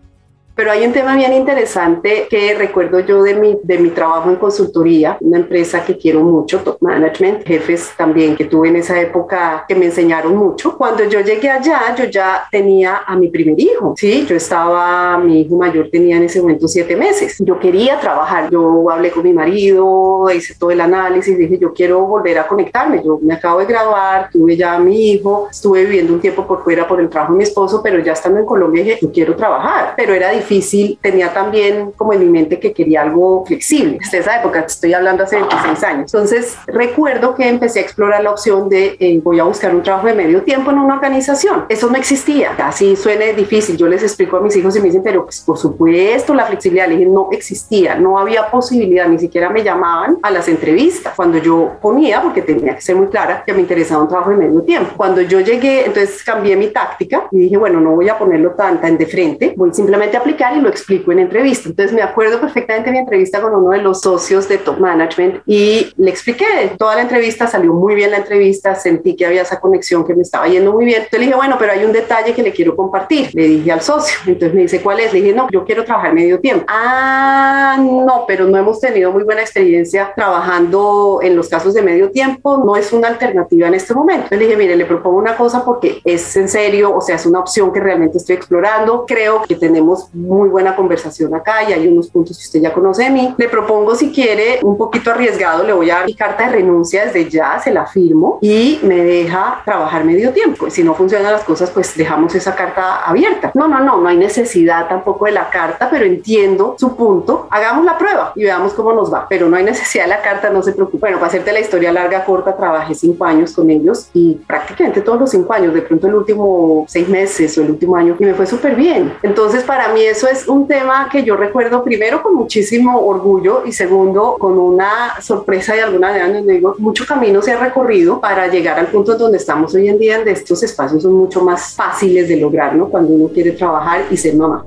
Pero 0.57 0.71
hay 0.71 0.83
un 0.87 0.91
tema 0.91 1.15
bien 1.15 1.33
interesante 1.33 2.25
que 2.27 2.55
recuerdo 2.55 2.99
yo 3.01 3.21
de 3.21 3.35
mi, 3.35 3.59
de 3.61 3.77
mi 3.77 3.91
trabajo 3.91 4.31
en 4.31 4.37
consultoría, 4.37 5.15
una 5.21 5.37
empresa 5.37 5.85
que 5.85 5.95
quiero 5.95 6.21
mucho, 6.21 6.61
Top 6.61 6.77
Management, 6.81 7.45
jefes 7.45 7.91
también 7.95 8.35
que 8.35 8.45
tuve 8.45 8.69
en 8.69 8.77
esa 8.77 8.99
época 8.99 9.65
que 9.67 9.75
me 9.75 9.85
enseñaron 9.85 10.35
mucho. 10.35 10.75
Cuando 10.75 11.03
yo 11.03 11.21
llegué 11.21 11.51
allá, 11.51 11.95
yo 11.95 12.05
ya 12.05 12.47
tenía 12.49 13.03
a 13.05 13.15
mi 13.15 13.27
primer 13.27 13.59
hijo, 13.59 13.93
¿sí? 13.95 14.25
Yo 14.27 14.35
estaba, 14.35 15.19
mi 15.19 15.41
hijo 15.41 15.55
mayor 15.57 15.89
tenía 15.91 16.17
en 16.17 16.23
ese 16.23 16.41
momento 16.41 16.67
siete 16.67 16.95
meses. 16.95 17.35
Yo 17.37 17.59
quería 17.59 17.99
trabajar, 17.99 18.49
yo 18.49 18.89
hablé 18.89 19.11
con 19.11 19.21
mi 19.25 19.33
marido, 19.33 20.25
hice 20.35 20.55
todo 20.55 20.71
el 20.71 20.81
análisis, 20.81 21.37
dije, 21.37 21.59
yo 21.59 21.71
quiero 21.71 21.99
volver 22.07 22.39
a 22.39 22.47
conectarme. 22.47 23.03
Yo 23.05 23.19
me 23.21 23.35
acabo 23.35 23.59
de 23.59 23.67
graduar, 23.67 24.31
tuve 24.31 24.57
ya 24.57 24.73
a 24.73 24.79
mi 24.79 25.11
hijo, 25.11 25.49
estuve 25.51 25.83
viviendo 25.83 26.13
un 26.13 26.19
tiempo 26.19 26.47
por 26.47 26.63
fuera 26.63 26.87
por 26.87 26.99
el 26.99 27.09
trabajo 27.09 27.33
de 27.33 27.37
mi 27.37 27.43
esposo, 27.43 27.79
pero 27.83 27.99
ya 27.99 28.13
estando 28.13 28.39
en 28.39 28.45
Colombia 28.47 28.83
dije, 28.83 28.97
yo 28.99 29.11
quiero 29.11 29.35
trabajar. 29.35 29.93
Pero 29.95 30.15
era 30.15 30.31
difícil 30.31 30.46
difícil, 30.47 30.97
tenía 31.01 31.33
también 31.33 31.91
como 31.91 32.13
en 32.13 32.19
mi 32.19 32.25
mente 32.25 32.59
que 32.59 32.73
quería 32.73 33.01
algo 33.01 33.45
flexible. 33.45 33.97
Desde 33.99 34.19
esa 34.19 34.39
época, 34.39 34.61
estoy 34.61 34.93
hablando 34.93 35.23
hace 35.23 35.37
26 35.37 35.83
años. 35.83 36.13
Entonces, 36.13 36.55
recuerdo 36.67 37.35
que 37.35 37.47
empecé 37.47 37.79
a 37.79 37.81
explorar 37.81 38.23
la 38.23 38.31
opción 38.31 38.69
de 38.69 38.95
eh, 38.99 39.19
voy 39.23 39.39
a 39.39 39.43
buscar 39.43 39.75
un 39.75 39.83
trabajo 39.83 40.07
de 40.07 40.13
medio 40.13 40.43
tiempo 40.43 40.71
en 40.71 40.79
una 40.79 40.95
organización. 40.95 41.65
Eso 41.69 41.89
no 41.89 41.97
existía. 41.97 42.51
Así 42.57 42.95
suene 42.95 43.33
difícil. 43.33 43.77
Yo 43.77 43.87
les 43.87 44.03
explico 44.03 44.37
a 44.37 44.41
mis 44.41 44.55
hijos 44.55 44.75
y 44.75 44.79
me 44.79 44.85
dicen, 44.85 45.03
pero 45.03 45.25
pues, 45.25 45.41
por 45.41 45.57
supuesto, 45.57 46.33
la 46.33 46.45
flexibilidad. 46.45 46.87
Le 46.87 46.97
dije, 46.97 47.09
no 47.09 47.29
existía, 47.31 47.95
no 47.95 48.17
había 48.17 48.49
posibilidad, 48.49 49.07
ni 49.07 49.19
siquiera 49.19 49.49
me 49.49 49.63
llamaban 49.63 50.17
a 50.21 50.31
las 50.31 50.47
entrevistas. 50.47 51.13
Cuando 51.15 51.37
yo 51.37 51.73
ponía, 51.81 52.21
porque 52.21 52.41
tenía 52.41 52.75
que 52.75 52.81
ser 52.81 52.95
muy 52.95 53.07
clara, 53.07 53.43
que 53.45 53.53
me 53.53 53.61
interesaba 53.61 54.01
un 54.01 54.09
trabajo 54.09 54.31
de 54.31 54.37
medio 54.37 54.61
tiempo. 54.61 54.93
Cuando 54.95 55.21
yo 55.21 55.39
llegué, 55.41 55.85
entonces 55.85 56.23
cambié 56.23 56.55
mi 56.55 56.67
táctica 56.67 57.27
y 57.31 57.39
dije, 57.39 57.57
bueno, 57.57 57.79
no 57.81 57.91
voy 57.91 58.09
a 58.09 58.17
ponerlo 58.17 58.51
tan, 58.51 58.79
tan 58.79 58.97
de 58.97 59.05
frente, 59.05 59.53
voy 59.55 59.73
simplemente 59.73 60.17
a 60.17 60.19
aplicar 60.21 60.36
y 60.39 60.61
lo 60.61 60.69
explico 60.69 61.11
en 61.11 61.19
entrevista. 61.19 61.69
Entonces 61.69 61.93
me 61.93 62.01
acuerdo 62.01 62.39
perfectamente 62.39 62.89
de 62.89 62.93
mi 62.93 62.99
entrevista 62.99 63.41
con 63.41 63.53
uno 63.55 63.71
de 63.71 63.79
los 63.79 64.01
socios 64.01 64.47
de 64.47 64.57
Top 64.59 64.79
Management 64.79 65.41
y 65.45 65.91
le 65.97 66.09
expliqué 66.09 66.45
toda 66.77 66.95
la 66.95 67.01
entrevista, 67.01 67.47
salió 67.47 67.73
muy 67.73 67.95
bien 67.95 68.11
la 68.11 68.17
entrevista, 68.17 68.75
sentí 68.75 69.15
que 69.15 69.25
había 69.25 69.41
esa 69.41 69.59
conexión 69.59 70.05
que 70.05 70.13
me 70.13 70.21
estaba 70.21 70.47
yendo 70.47 70.73
muy 70.73 70.85
bien. 70.85 70.97
Entonces 70.97 71.19
le 71.19 71.25
dije, 71.25 71.35
bueno, 71.35 71.55
pero 71.57 71.71
hay 71.71 71.85
un 71.85 71.91
detalle 71.91 72.33
que 72.33 72.43
le 72.43 72.51
quiero 72.51 72.75
compartir. 72.75 73.29
Le 73.33 73.47
dije 73.47 73.71
al 73.71 73.81
socio, 73.81 74.17
entonces 74.27 74.53
me 74.53 74.61
dice, 74.61 74.81
¿cuál 74.81 74.99
es? 74.99 75.11
Le 75.13 75.21
dije, 75.21 75.33
no, 75.33 75.47
yo 75.51 75.65
quiero 75.65 75.83
trabajar 75.83 76.13
medio 76.13 76.39
tiempo. 76.39 76.65
Ah, 76.67 77.77
no, 77.79 78.25
pero 78.27 78.45
no 78.45 78.57
hemos 78.57 78.79
tenido 78.79 79.11
muy 79.11 79.23
buena 79.23 79.41
experiencia 79.41 80.11
trabajando 80.15 81.19
en 81.21 81.35
los 81.35 81.49
casos 81.49 81.73
de 81.73 81.81
medio 81.81 82.11
tiempo, 82.11 82.63
no 82.63 82.75
es 82.75 82.93
una 82.93 83.07
alternativa 83.07 83.67
en 83.67 83.73
este 83.73 83.93
momento. 83.93 84.23
Entonces 84.23 84.39
le 84.39 84.45
dije, 84.45 84.57
mire, 84.57 84.75
le 84.75 84.85
propongo 84.85 85.17
una 85.17 85.35
cosa 85.35 85.63
porque 85.63 86.01
es 86.03 86.35
en 86.35 86.47
serio, 86.47 86.95
o 86.95 87.01
sea, 87.01 87.15
es 87.15 87.25
una 87.25 87.39
opción 87.39 87.71
que 87.71 87.79
realmente 87.79 88.17
estoy 88.17 88.35
explorando. 88.35 89.05
Creo 89.07 89.43
que 89.43 89.55
tenemos 89.55 90.09
muy 90.27 90.49
buena 90.49 90.75
conversación 90.75 91.33
acá 91.33 91.63
y 91.67 91.73
hay 91.73 91.87
unos 91.87 92.09
puntos 92.09 92.37
que 92.37 92.43
usted 92.43 92.61
ya 92.61 92.73
conoce 92.73 93.03
de 93.03 93.09
mí. 93.09 93.33
Le 93.37 93.49
propongo 93.49 93.95
si 93.95 94.11
quiere 94.11 94.59
un 94.61 94.77
poquito 94.77 95.11
arriesgado, 95.11 95.63
le 95.63 95.73
voy 95.73 95.89
a 95.89 95.95
dar 95.95 96.05
mi 96.05 96.13
carta 96.13 96.45
de 96.45 96.57
renuncia 96.57 97.05
desde 97.05 97.29
ya, 97.29 97.59
se 97.59 97.71
la 97.71 97.85
firmo 97.85 98.39
y 98.41 98.79
me 98.83 99.03
deja 99.03 99.61
trabajar 99.65 100.03
medio 100.03 100.31
tiempo. 100.31 100.69
Si 100.69 100.83
no 100.83 100.93
funcionan 100.93 101.31
las 101.31 101.43
cosas, 101.43 101.71
pues 101.71 101.95
dejamos 101.95 102.35
esa 102.35 102.55
carta 102.55 103.03
abierta. 103.03 103.51
No, 103.53 103.67
no, 103.67 103.79
no, 103.79 103.97
no 103.97 104.09
hay 104.09 104.17
necesidad 104.17 104.87
tampoco 104.87 105.25
de 105.25 105.31
la 105.31 105.49
carta, 105.49 105.89
pero 105.89 106.05
entiendo 106.05 106.75
su 106.77 106.95
punto. 106.95 107.47
Hagamos 107.49 107.85
la 107.85 107.97
prueba 107.97 108.33
y 108.35 108.43
veamos 108.43 108.73
cómo 108.73 108.93
nos 108.93 109.13
va. 109.13 109.25
Pero 109.29 109.49
no 109.49 109.55
hay 109.55 109.63
necesidad 109.63 110.03
de 110.05 110.09
la 110.09 110.21
carta, 110.21 110.49
no 110.49 110.61
se 110.61 110.73
preocupe. 110.73 110.99
Bueno, 110.99 111.17
para 111.17 111.27
hacerte 111.27 111.51
la 111.51 111.59
historia 111.59 111.91
larga, 111.91 112.25
corta, 112.25 112.55
trabajé 112.55 112.95
cinco 112.95 113.25
años 113.25 113.53
con 113.53 113.69
ellos 113.69 114.09
y 114.13 114.35
prácticamente 114.47 115.01
todos 115.01 115.19
los 115.19 115.29
cinco 115.29 115.53
años, 115.53 115.73
de 115.73 115.81
pronto 115.81 116.07
el 116.07 116.15
último 116.15 116.85
seis 116.87 117.07
meses 117.07 117.57
o 117.57 117.61
el 117.61 117.71
último 117.71 117.95
año, 117.95 118.15
y 118.19 118.25
me 118.25 118.33
fue 118.33 118.45
súper 118.45 118.75
bien. 118.75 119.13
Entonces, 119.23 119.63
para 119.63 119.89
mí 119.89 120.01
eso 120.17 120.27
es 120.27 120.47
un 120.47 120.67
tema 120.67 121.09
que 121.11 121.23
yo 121.23 121.37
recuerdo 121.37 121.83
primero 121.83 122.23
con 122.23 122.33
muchísimo 122.33 122.99
orgullo 123.05 123.61
y 123.67 123.71
segundo 123.71 124.35
con 124.39 124.57
una 124.57 125.21
sorpresa 125.21 125.75
de 125.75 125.83
alguna 125.83 126.07
manera 126.07 126.33
donde 126.33 126.53
digo, 126.53 126.73
mucho 126.79 127.05
camino 127.05 127.39
se 127.43 127.51
ha 127.51 127.59
recorrido 127.59 128.19
para 128.19 128.47
llegar 128.47 128.79
al 128.79 128.87
punto 128.87 129.15
donde 129.15 129.37
estamos 129.37 129.75
hoy 129.75 129.89
en 129.89 129.99
día, 129.99 130.15
donde 130.15 130.31
estos 130.31 130.63
espacios 130.63 131.03
son 131.03 131.13
mucho 131.13 131.43
más 131.43 131.75
fáciles 131.75 132.27
de 132.27 132.37
lograr, 132.37 132.75
¿no? 132.75 132.89
Cuando 132.89 133.13
uno 133.13 133.27
quiere 133.31 133.51
trabajar 133.51 134.05
y 134.09 134.17
ser 134.17 134.35
mamá. 134.35 134.65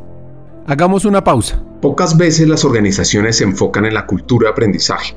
Hagamos 0.68 1.04
una 1.04 1.24
pausa. 1.24 1.60
Pocas 1.82 2.16
veces 2.16 2.46
las 2.46 2.64
organizaciones 2.64 3.38
se 3.38 3.42
enfocan 3.42 3.86
en 3.86 3.94
la 3.94 4.06
cultura 4.06 4.46
de 4.46 4.52
aprendizaje 4.52 5.16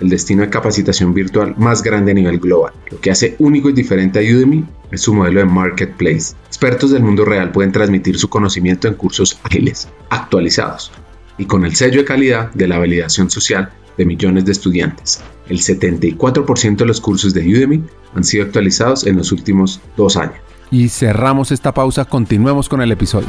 el 0.00 0.08
destino 0.08 0.42
de 0.42 0.50
capacitación 0.50 1.14
virtual 1.14 1.54
más 1.56 1.82
grande 1.82 2.12
a 2.12 2.14
nivel 2.14 2.38
global. 2.38 2.72
Lo 2.90 3.00
que 3.00 3.10
hace 3.10 3.36
único 3.38 3.68
y 3.68 3.72
diferente 3.72 4.18
a 4.18 4.22
Udemy 4.22 4.64
es 4.90 5.02
su 5.02 5.14
modelo 5.14 5.40
de 5.40 5.46
marketplace. 5.46 6.34
Expertos 6.46 6.90
del 6.90 7.02
mundo 7.02 7.24
real 7.24 7.52
pueden 7.52 7.72
transmitir 7.72 8.18
su 8.18 8.28
conocimiento 8.28 8.88
en 8.88 8.94
cursos 8.94 9.38
ágiles, 9.42 9.88
actualizados 10.10 10.92
y 11.36 11.46
con 11.46 11.64
el 11.64 11.76
sello 11.76 12.00
de 12.00 12.04
calidad 12.04 12.52
de 12.52 12.68
la 12.68 12.78
validación 12.78 13.30
social 13.30 13.70
de 13.96 14.04
millones 14.04 14.44
de 14.44 14.52
estudiantes. 14.52 15.22
El 15.48 15.58
74% 15.58 16.76
de 16.76 16.86
los 16.86 17.00
cursos 17.00 17.34
de 17.34 17.42
Udemy 17.42 17.84
han 18.14 18.24
sido 18.24 18.44
actualizados 18.44 19.06
en 19.06 19.16
los 19.16 19.32
últimos 19.32 19.80
dos 19.96 20.16
años. 20.16 20.38
Y 20.70 20.88
cerramos 20.88 21.50
esta 21.50 21.72
pausa, 21.72 22.04
continuemos 22.04 22.68
con 22.68 22.82
el 22.82 22.92
episodio. 22.92 23.28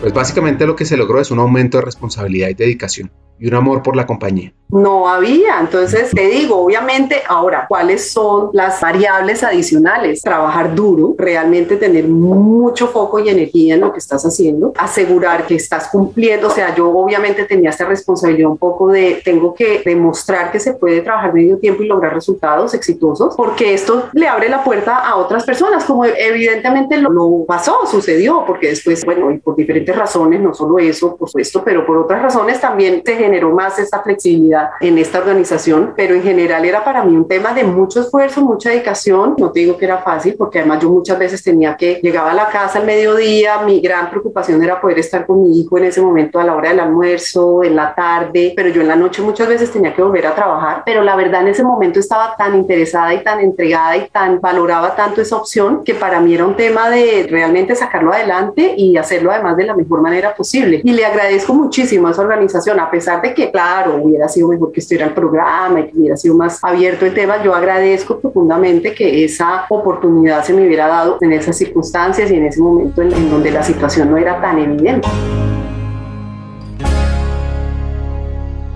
Pues 0.00 0.12
básicamente 0.12 0.66
lo 0.66 0.76
que 0.76 0.84
se 0.84 0.98
logró 0.98 1.20
es 1.20 1.30
un 1.30 1.38
aumento 1.38 1.78
de 1.78 1.84
responsabilidad 1.84 2.50
y 2.50 2.54
dedicación 2.54 3.10
y 3.38 3.48
un 3.48 3.54
amor 3.54 3.82
por 3.82 3.96
la 3.96 4.06
compañía 4.06 4.52
no 4.74 5.08
había. 5.08 5.60
Entonces, 5.60 6.10
te 6.10 6.26
digo, 6.28 6.56
obviamente, 6.56 7.22
ahora, 7.28 7.66
¿cuáles 7.68 8.10
son 8.10 8.50
las 8.52 8.80
variables 8.80 9.42
adicionales? 9.42 10.20
Trabajar 10.20 10.74
duro, 10.74 11.14
realmente 11.16 11.76
tener 11.76 12.08
mucho 12.08 12.88
foco 12.88 13.20
y 13.20 13.28
energía 13.28 13.74
en 13.74 13.82
lo 13.82 13.92
que 13.92 13.98
estás 13.98 14.24
haciendo, 14.24 14.72
asegurar 14.76 15.46
que 15.46 15.54
estás 15.54 15.88
cumpliendo. 15.88 16.48
O 16.48 16.50
sea, 16.50 16.74
yo 16.74 16.90
obviamente 16.90 17.44
tenía 17.44 17.70
esta 17.70 17.84
responsabilidad 17.84 18.50
un 18.50 18.58
poco 18.58 18.88
de, 18.88 19.22
tengo 19.24 19.54
que 19.54 19.82
demostrar 19.84 20.50
que 20.50 20.58
se 20.58 20.74
puede 20.74 21.02
trabajar 21.02 21.32
medio 21.32 21.58
tiempo 21.58 21.82
y 21.82 21.86
lograr 21.86 22.12
resultados 22.12 22.74
exitosos, 22.74 23.34
porque 23.36 23.74
esto 23.74 24.08
le 24.12 24.26
abre 24.26 24.48
la 24.48 24.64
puerta 24.64 24.96
a 24.96 25.16
otras 25.16 25.44
personas, 25.44 25.84
como 25.84 26.04
evidentemente 26.04 26.96
lo, 26.96 27.10
lo 27.10 27.44
pasó, 27.46 27.86
sucedió, 27.86 28.44
porque 28.46 28.68
después, 28.68 29.04
bueno, 29.04 29.30
y 29.30 29.38
por 29.38 29.54
diferentes 29.54 29.94
razones, 29.94 30.40
no 30.40 30.52
solo 30.52 30.78
eso, 30.78 31.16
por 31.16 31.28
supuesto, 31.28 31.62
pero 31.64 31.86
por 31.86 31.98
otras 31.98 32.22
razones 32.22 32.60
también 32.60 33.02
se 33.04 33.16
generó 33.24 33.50
más 33.50 33.78
esta 33.78 34.02
flexibilidad 34.02 34.70
en 34.80 34.98
esta 34.98 35.18
organización, 35.18 35.94
pero 35.96 36.14
en 36.14 36.22
general 36.22 36.64
era 36.64 36.84
para 36.84 37.04
mí 37.04 37.16
un 37.16 37.26
tema 37.26 37.54
de 37.54 37.64
mucho 37.64 38.00
esfuerzo, 38.00 38.42
mucha 38.42 38.70
dedicación. 38.70 39.34
No 39.38 39.50
te 39.50 39.60
digo 39.60 39.76
que 39.76 39.86
era 39.86 39.98
fácil, 39.98 40.34
porque 40.36 40.58
además 40.58 40.82
yo 40.82 40.90
muchas 40.90 41.18
veces 41.18 41.42
tenía 41.42 41.76
que, 41.76 42.00
llegaba 42.02 42.30
a 42.30 42.34
la 42.34 42.48
casa 42.48 42.78
al 42.78 42.86
mediodía, 42.86 43.62
mi 43.62 43.80
gran 43.80 44.10
preocupación 44.10 44.62
era 44.62 44.80
poder 44.80 44.98
estar 44.98 45.26
con 45.26 45.42
mi 45.42 45.58
hijo 45.58 45.78
en 45.78 45.84
ese 45.84 46.00
momento 46.00 46.38
a 46.38 46.44
la 46.44 46.54
hora 46.54 46.70
del 46.70 46.80
almuerzo, 46.80 47.64
en 47.64 47.76
la 47.76 47.94
tarde, 47.94 48.52
pero 48.54 48.68
yo 48.68 48.82
en 48.82 48.88
la 48.88 48.96
noche 48.96 49.22
muchas 49.22 49.48
veces 49.48 49.72
tenía 49.72 49.94
que 49.94 50.02
volver 50.02 50.26
a 50.26 50.34
trabajar, 50.34 50.82
pero 50.84 51.02
la 51.02 51.16
verdad 51.16 51.42
en 51.42 51.48
ese 51.48 51.64
momento 51.64 52.00
estaba 52.00 52.36
tan 52.36 52.54
interesada 52.54 53.14
y 53.14 53.22
tan 53.22 53.40
entregada 53.40 53.96
y 53.96 54.08
tan 54.08 54.40
valoraba 54.40 54.94
tanto 54.94 55.22
esa 55.22 55.36
opción 55.36 55.82
que 55.84 55.94
para 55.94 56.20
mí 56.20 56.34
era 56.34 56.44
un 56.44 56.56
tema 56.56 56.90
de 56.90 57.26
realmente 57.30 57.74
sacarlo 57.74 58.12
adelante 58.12 58.74
y 58.76 58.96
hacerlo 58.96 59.30
además 59.30 59.56
de 59.56 59.64
la 59.64 59.74
mejor 59.74 60.00
manera 60.00 60.34
posible. 60.34 60.80
Y 60.84 60.92
le 60.92 61.04
agradezco 61.04 61.54
muchísimo 61.54 62.08
a 62.08 62.10
esa 62.10 62.22
organización, 62.22 62.80
a 62.80 62.90
pesar 62.90 63.13
de 63.22 63.34
que, 63.34 63.50
claro, 63.50 63.96
hubiera 64.02 64.28
sido 64.28 64.48
mejor 64.48 64.72
que 64.72 64.80
estuviera 64.80 65.06
el 65.06 65.14
programa 65.14 65.80
y 65.80 65.90
que 65.90 65.98
hubiera 65.98 66.16
sido 66.16 66.34
más 66.36 66.58
abierto 66.62 67.06
el 67.06 67.14
tema, 67.14 67.42
yo 67.42 67.54
agradezco 67.54 68.18
profundamente 68.18 68.94
que 68.94 69.24
esa 69.24 69.66
oportunidad 69.68 70.44
se 70.44 70.52
me 70.52 70.66
hubiera 70.66 70.86
dado 70.88 71.18
en 71.20 71.32
esas 71.32 71.56
circunstancias 71.56 72.30
y 72.30 72.34
en 72.34 72.46
ese 72.46 72.60
momento 72.60 73.02
en, 73.02 73.12
en 73.12 73.30
donde 73.30 73.50
la 73.50 73.62
situación 73.62 74.10
no 74.10 74.16
era 74.16 74.40
tan 74.40 74.58
evidente. 74.58 75.08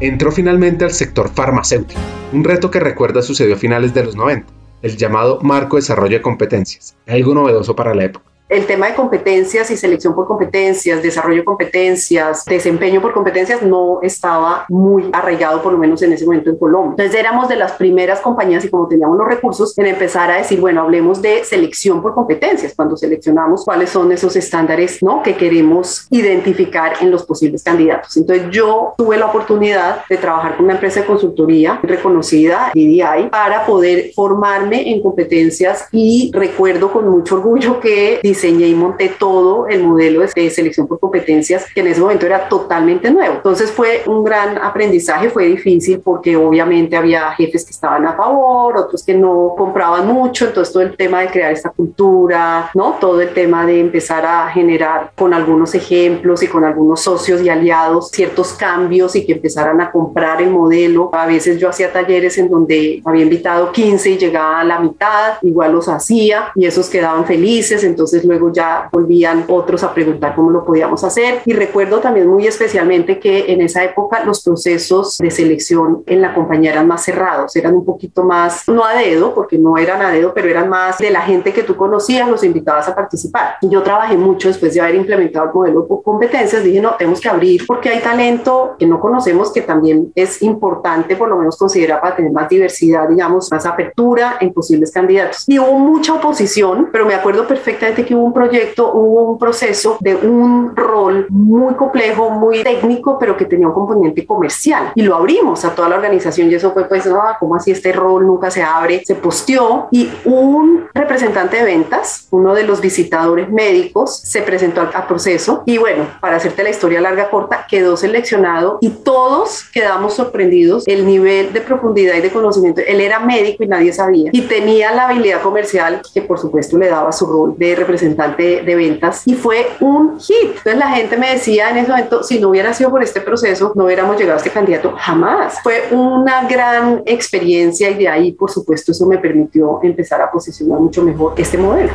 Entró 0.01 0.31
finalmente 0.31 0.85
al 0.85 0.92
sector 0.92 1.29
farmacéutico, 1.29 2.01
un 2.33 2.44
reto 2.44 2.70
que 2.70 2.81
recuerda 2.81 3.22
sucedió 3.22 3.55
a 3.55 3.59
finales 3.59 3.92
de 3.94 4.05
los 4.05 4.14
90, 4.14 4.46
el 4.83 4.96
llamado 4.96 5.40
Marco 5.42 5.77
Desarrollo 5.77 6.18
de 6.18 6.22
Competencias, 6.22 6.96
algo 7.07 7.35
novedoso 7.35 7.74
para 7.74 7.94
la 7.94 8.05
época 8.05 8.38
el 8.49 8.67
tema 8.67 8.87
de 8.87 8.95
competencias 8.95 9.71
y 9.71 9.77
selección 9.77 10.15
por 10.15 10.27
competencias, 10.27 11.03
desarrollo 11.03 11.39
de 11.39 11.45
competencias, 11.45 12.45
desempeño 12.45 13.01
por 13.01 13.13
competencias 13.13 13.63
no 13.63 14.01
estaba 14.03 14.65
muy 14.69 15.11
arraigado, 15.13 15.63
por 15.63 15.73
lo 15.73 15.79
menos 15.79 16.03
en 16.03 16.13
ese 16.13 16.25
momento 16.25 16.51
en 16.51 16.57
Colombia. 16.57 16.91
Entonces 16.91 17.15
éramos 17.15 17.49
de 17.49 17.57
las 17.57 17.73
primeras 17.73 18.21
compañías 18.21 18.65
y 18.65 18.69
como 18.69 18.89
teníamos 18.89 19.19
los 19.19 19.29
recursos 19.29 19.77
en 19.79 19.87
empezar 19.87 20.31
a 20.31 20.37
decir, 20.37 20.61
bueno, 20.61 20.83
hablemos 20.83 21.21
de 21.21 21.45
selección 21.45 22.01
por 22.03 22.15
competencias, 22.15 22.75
cuando 22.75 22.97
seleccionamos 22.97 23.65
cuáles 23.65 23.91
son 23.91 24.11
esos 24.13 24.35
estándares 24.37 25.03
¿no? 25.03 25.23
que 25.23 25.37
queremos 25.37 26.07
identificar 26.11 26.95
en 27.01 27.11
los 27.11 27.25
posibles 27.25 27.63
candidatos. 27.63 28.17
Entonces 28.17 28.47
yo 28.51 28.95
tuve 28.97 29.19
la 29.19 29.27
oportunidad 29.27 30.05
de 30.09 30.17
trabajar 30.17 30.57
con 30.57 30.65
una 30.65 30.75
empresa 30.75 31.01
de 31.01 31.07
consultoría 31.07 31.81
reconocida, 31.83 32.71
DDI, 32.75 33.29
para 33.31 33.67
poder 33.67 34.13
formarme 34.15 34.91
en 34.91 35.03
competencias 35.03 35.87
y 35.93 36.31
recuerdo 36.33 36.93
con 36.93 37.09
mucho 37.09 37.37
orgullo 37.37 37.81
que 37.81 38.21
diseñé 38.38 38.68
y 38.68 38.74
monté 38.74 39.09
todo 39.18 39.66
el 39.66 39.83
modelo 39.83 40.20
de 40.20 40.51
selección 40.51 40.87
por 40.87 41.01
competencias 41.01 41.66
que 41.74 41.81
en 41.81 41.88
ese 41.88 42.01
momento 42.01 42.24
era 42.24 42.48
totalmente 42.48 43.11
nuevo. 43.11 43.35
Entonces 43.35 43.72
fue 43.72 44.03
un 44.07 44.22
gran 44.22 44.59
aprendizaje, 44.59 45.29
fue 45.29 45.46
difícil 45.46 46.01
porque 46.01 46.37
obviamente 46.37 46.96
había 46.96 47.33
jefes 47.33 47.64
que 47.64 47.72
estaban 47.72 48.07
a 48.07 48.14
favor, 48.14 48.77
otros 48.77 49.05
que 49.05 49.14
no 49.14 49.55
compraban 49.57 50.07
mucho, 50.07 50.46
entonces 50.46 50.72
todo 50.72 50.83
el 50.85 50.96
tema 50.96 51.20
de 51.20 51.29
crear 51.29 51.53
esta 51.53 51.70
cultura, 51.70 52.70
¿no? 52.74 52.96
Todo 53.01 53.20
el 53.20 53.35
tema 53.35 53.66
de 53.66 53.81
empezar 53.81 54.24
a 54.24 54.48
generar 54.48 55.11
con 55.16 55.35
algunos 55.35 55.74
ejemplos 55.74 56.42
y 56.42 56.46
con 56.46 56.64
algunos 56.64 57.01
socios 57.01 57.42
y 57.42 57.48
aliados 57.48 58.11
ciertos 58.11 58.53
cambios 58.53 59.16
y 59.16 59.27
que 59.27 59.33
empezaran 59.33 59.81
a 59.81 59.90
comprar 59.90 60.40
el 60.40 60.51
modelo. 60.51 61.11
A 61.12 61.27
veces 61.27 61.59
yo 61.59 61.68
hacía 61.68 61.92
talleres 61.92 62.38
en 62.38 62.48
donde 62.48 63.03
había 63.05 63.22
invitado 63.22 63.72
15 63.72 64.11
y 64.11 64.18
llegaba 64.18 64.61
a 64.61 64.64
la 64.64 64.79
mitad, 64.79 65.35
igual 65.42 65.72
los 65.72 65.88
hacía 65.88 66.53
y 66.55 66.66
esos 66.66 66.88
quedaban 66.88 67.27
felices, 67.27 67.83
entonces 67.83 68.24
luego 68.29 68.53
ya 68.53 68.88
volvían 68.93 69.45
otros 69.49 69.83
a 69.83 69.93
preguntar 69.93 70.35
cómo 70.35 70.51
lo 70.51 70.64
podíamos 70.64 71.03
hacer. 71.03 71.43
Y 71.45 71.53
recuerdo 71.55 71.99
también 71.99 72.29
muy 72.29 72.47
especialmente 72.47 73.19
que 73.19 73.53
en 73.53 73.62
esa 73.62 73.83
época 73.83 74.25
los 74.25 74.43
procesos 74.43 75.19
de 75.19 75.31
selección 75.31 76.03
en 76.07 76.21
la 76.21 76.35
compañía 76.35 76.73
eran 76.73 76.87
más 76.87 77.05
cerrados, 77.05 77.57
eran 77.57 77.75
un 77.75 77.85
poquito 77.85 78.23
más, 78.23 78.69
no 78.69 78.85
a 78.85 78.95
dedo, 78.95 79.35
porque 79.35 79.59
no 79.59 79.77
eran 79.79 80.03
a 80.03 80.11
dedo, 80.11 80.33
pero 80.35 80.49
eran 80.49 80.69
más 80.69 80.99
de 80.99 81.11
la 81.11 81.23
gente 81.23 81.53
que 81.53 81.62
tú 81.62 81.77
conocías, 81.77 82.29
los 82.29 82.45
invitabas 82.45 82.88
a 82.88 82.95
participar. 82.95 83.57
Yo 83.62 83.83
trabajé 83.83 84.17
mucho 84.17 84.49
después 84.49 84.75
de 84.75 84.81
haber 84.81 84.97
implementado 84.97 85.47
el 85.47 85.55
modelo 85.55 85.83
de 85.83 86.03
competencias, 86.05 86.62
dije, 86.62 86.81
no, 86.81 86.95
tenemos 86.97 87.21
que 87.21 87.29
abrir 87.29 87.67
porque 87.67 87.88
hay 87.88 88.01
talento 88.01 88.77
que 88.79 88.87
no 88.87 89.01
conocemos 89.01 89.53
que 89.53 89.62
también 89.62 90.12
es 90.14 90.43
importante 90.43 91.17
por 91.17 91.29
lo 91.29 91.37
menos 91.37 91.57
considerar 91.57 92.01
para 92.01 92.17
tener 92.17 92.33
más 92.33 92.49
diversidad, 92.49 93.09
digamos, 93.09 93.51
más 93.51 93.67
apertura 93.67 94.37
en 94.41 94.53
posibles 94.53 94.93
candidatos. 94.93 95.45
Y 95.47 95.59
hubo 95.59 95.79
mucha 95.79 96.14
oposición, 96.14 96.88
pero 96.93 97.07
me 97.07 97.14
acuerdo 97.14 97.47
perfectamente 97.47 98.05
que 98.05 98.14
hubo 98.18 98.26
un 98.26 98.33
proyecto, 98.33 98.92
hubo 98.92 99.33
un 99.33 99.38
proceso 99.38 99.96
de 100.00 100.16
un 100.16 100.74
rol 100.76 101.26
muy 101.31 101.74
complejo, 101.74 102.31
muy 102.31 102.62
técnico, 102.62 103.18
pero 103.18 103.37
que 103.37 103.44
tenía 103.44 103.68
un 103.68 103.74
componente 103.74 104.26
comercial. 104.26 104.92
Y 104.94 105.02
lo 105.02 105.14
abrimos 105.16 105.64
a 105.64 105.74
toda 105.74 105.88
la 105.88 105.96
organización 105.96 106.50
y 106.50 106.54
eso 106.54 106.72
fue 106.72 106.88
pues, 106.88 107.07
no, 107.07 107.20
¿cómo 107.38 107.54
así 107.54 107.70
este 107.70 107.92
rol 107.92 108.26
nunca 108.26 108.50
se 108.50 108.62
abre? 108.62 109.02
Se 109.04 109.14
posteó 109.14 109.88
y 109.90 110.11
un 110.24 110.87
representante 110.94 111.59
de 111.59 111.64
ventas, 111.64 112.26
uno 112.31 112.54
de 112.54 112.64
los 112.64 112.81
visitadores 112.81 113.50
médicos, 113.50 114.18
se 114.18 114.42
presentó 114.42 114.81
al, 114.81 115.07
proceso 115.09 115.62
y 115.64 115.78
bueno, 115.78 116.07
para 116.20 116.37
hacerte 116.37 116.62
la 116.62 116.70
historia 116.70 117.00
larga 117.00 117.31
corta, 117.31 117.66
quedó 117.68 117.96
seleccionado 117.96 118.78
y 118.81 118.90
todos 118.90 119.64
quedamos 119.72 120.14
sorprendidos 120.14 120.87
el 120.87 121.07
nivel 121.07 121.52
de 121.52 121.61
profundidad 121.61 122.16
y 122.16 122.20
de 122.20 122.31
conocimiento. 122.31 122.83
Él 122.87 123.00
era 123.00 123.20
médico 123.20 123.62
y 123.62 123.68
nadie 123.68 123.92
sabía 123.92 124.31
y 124.33 124.42
tenía 124.42 124.92
la 124.92 125.09
habilidad 125.09 125.40
comercial 125.40 126.02
que 126.12 126.22
por 126.22 126.38
supuesto 126.38 126.76
le 126.76 126.88
daba 126.88 127.12
su 127.12 127.26
rol 127.26 127.54
de 127.57 127.74
representante 127.74 128.08
representante 128.09 128.62
de 128.62 128.75
ventas 128.75 129.23
y 129.27 129.35
fue 129.35 129.66
un 129.81 130.18
hit. 130.18 130.57
Entonces 130.57 130.77
la 130.77 130.90
gente 130.90 131.16
me 131.16 131.33
decía 131.33 131.71
en 131.71 131.79
ese 131.79 131.90
momento, 131.90 132.23
si 132.23 132.40
no 132.40 132.49
hubiera 132.49 132.73
sido 132.73 132.90
por 132.90 133.03
este 133.03 133.21
proceso, 133.21 133.73
no 133.75 133.85
hubiéramos 133.85 134.16
llegado 134.16 134.35
a 134.35 134.38
este 134.38 134.51
candidato 134.51 134.94
jamás. 134.97 135.61
Fue 135.62 135.88
una 135.90 136.49
gran 136.49 137.03
experiencia 137.07 137.90
y 137.90 137.94
de 137.94 138.09
ahí, 138.09 138.33
por 138.33 138.51
supuesto, 138.51 138.92
eso 138.92 139.07
me 139.07 139.18
permitió 139.18 139.81
empezar 139.83 140.21
a 140.23 140.31
posicionar 140.31 140.81
mucho 140.81 141.03
mejor 141.03 141.35
este 141.37 141.59
modelo. 141.59 141.92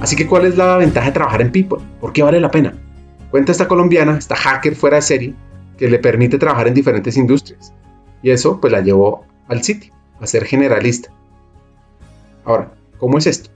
Así 0.00 0.16
que, 0.16 0.26
¿cuál 0.26 0.44
es 0.44 0.56
la 0.56 0.76
ventaja 0.76 1.06
de 1.06 1.12
trabajar 1.12 1.40
en 1.40 1.50
People? 1.50 1.78
¿Por 2.00 2.12
qué 2.12 2.22
vale 2.22 2.38
la 2.38 2.50
pena? 2.50 2.74
Cuenta 3.30 3.52
esta 3.52 3.66
colombiana, 3.66 4.18
esta 4.18 4.36
hacker 4.36 4.76
fuera 4.76 4.96
de 4.96 5.02
serie, 5.02 5.34
que 5.78 5.88
le 5.88 5.98
permite 5.98 6.36
trabajar 6.38 6.68
en 6.68 6.74
diferentes 6.74 7.16
industrias. 7.16 7.72
Y 8.22 8.30
eso 8.30 8.60
pues 8.60 8.72
la 8.72 8.80
llevó 8.80 9.24
al 9.48 9.62
sitio, 9.62 9.92
a 10.20 10.26
ser 10.26 10.44
generalista. 10.44 11.10
Ahora, 12.44 12.72
¿cómo 12.98 13.18
es 13.18 13.26
esto? 13.26 13.50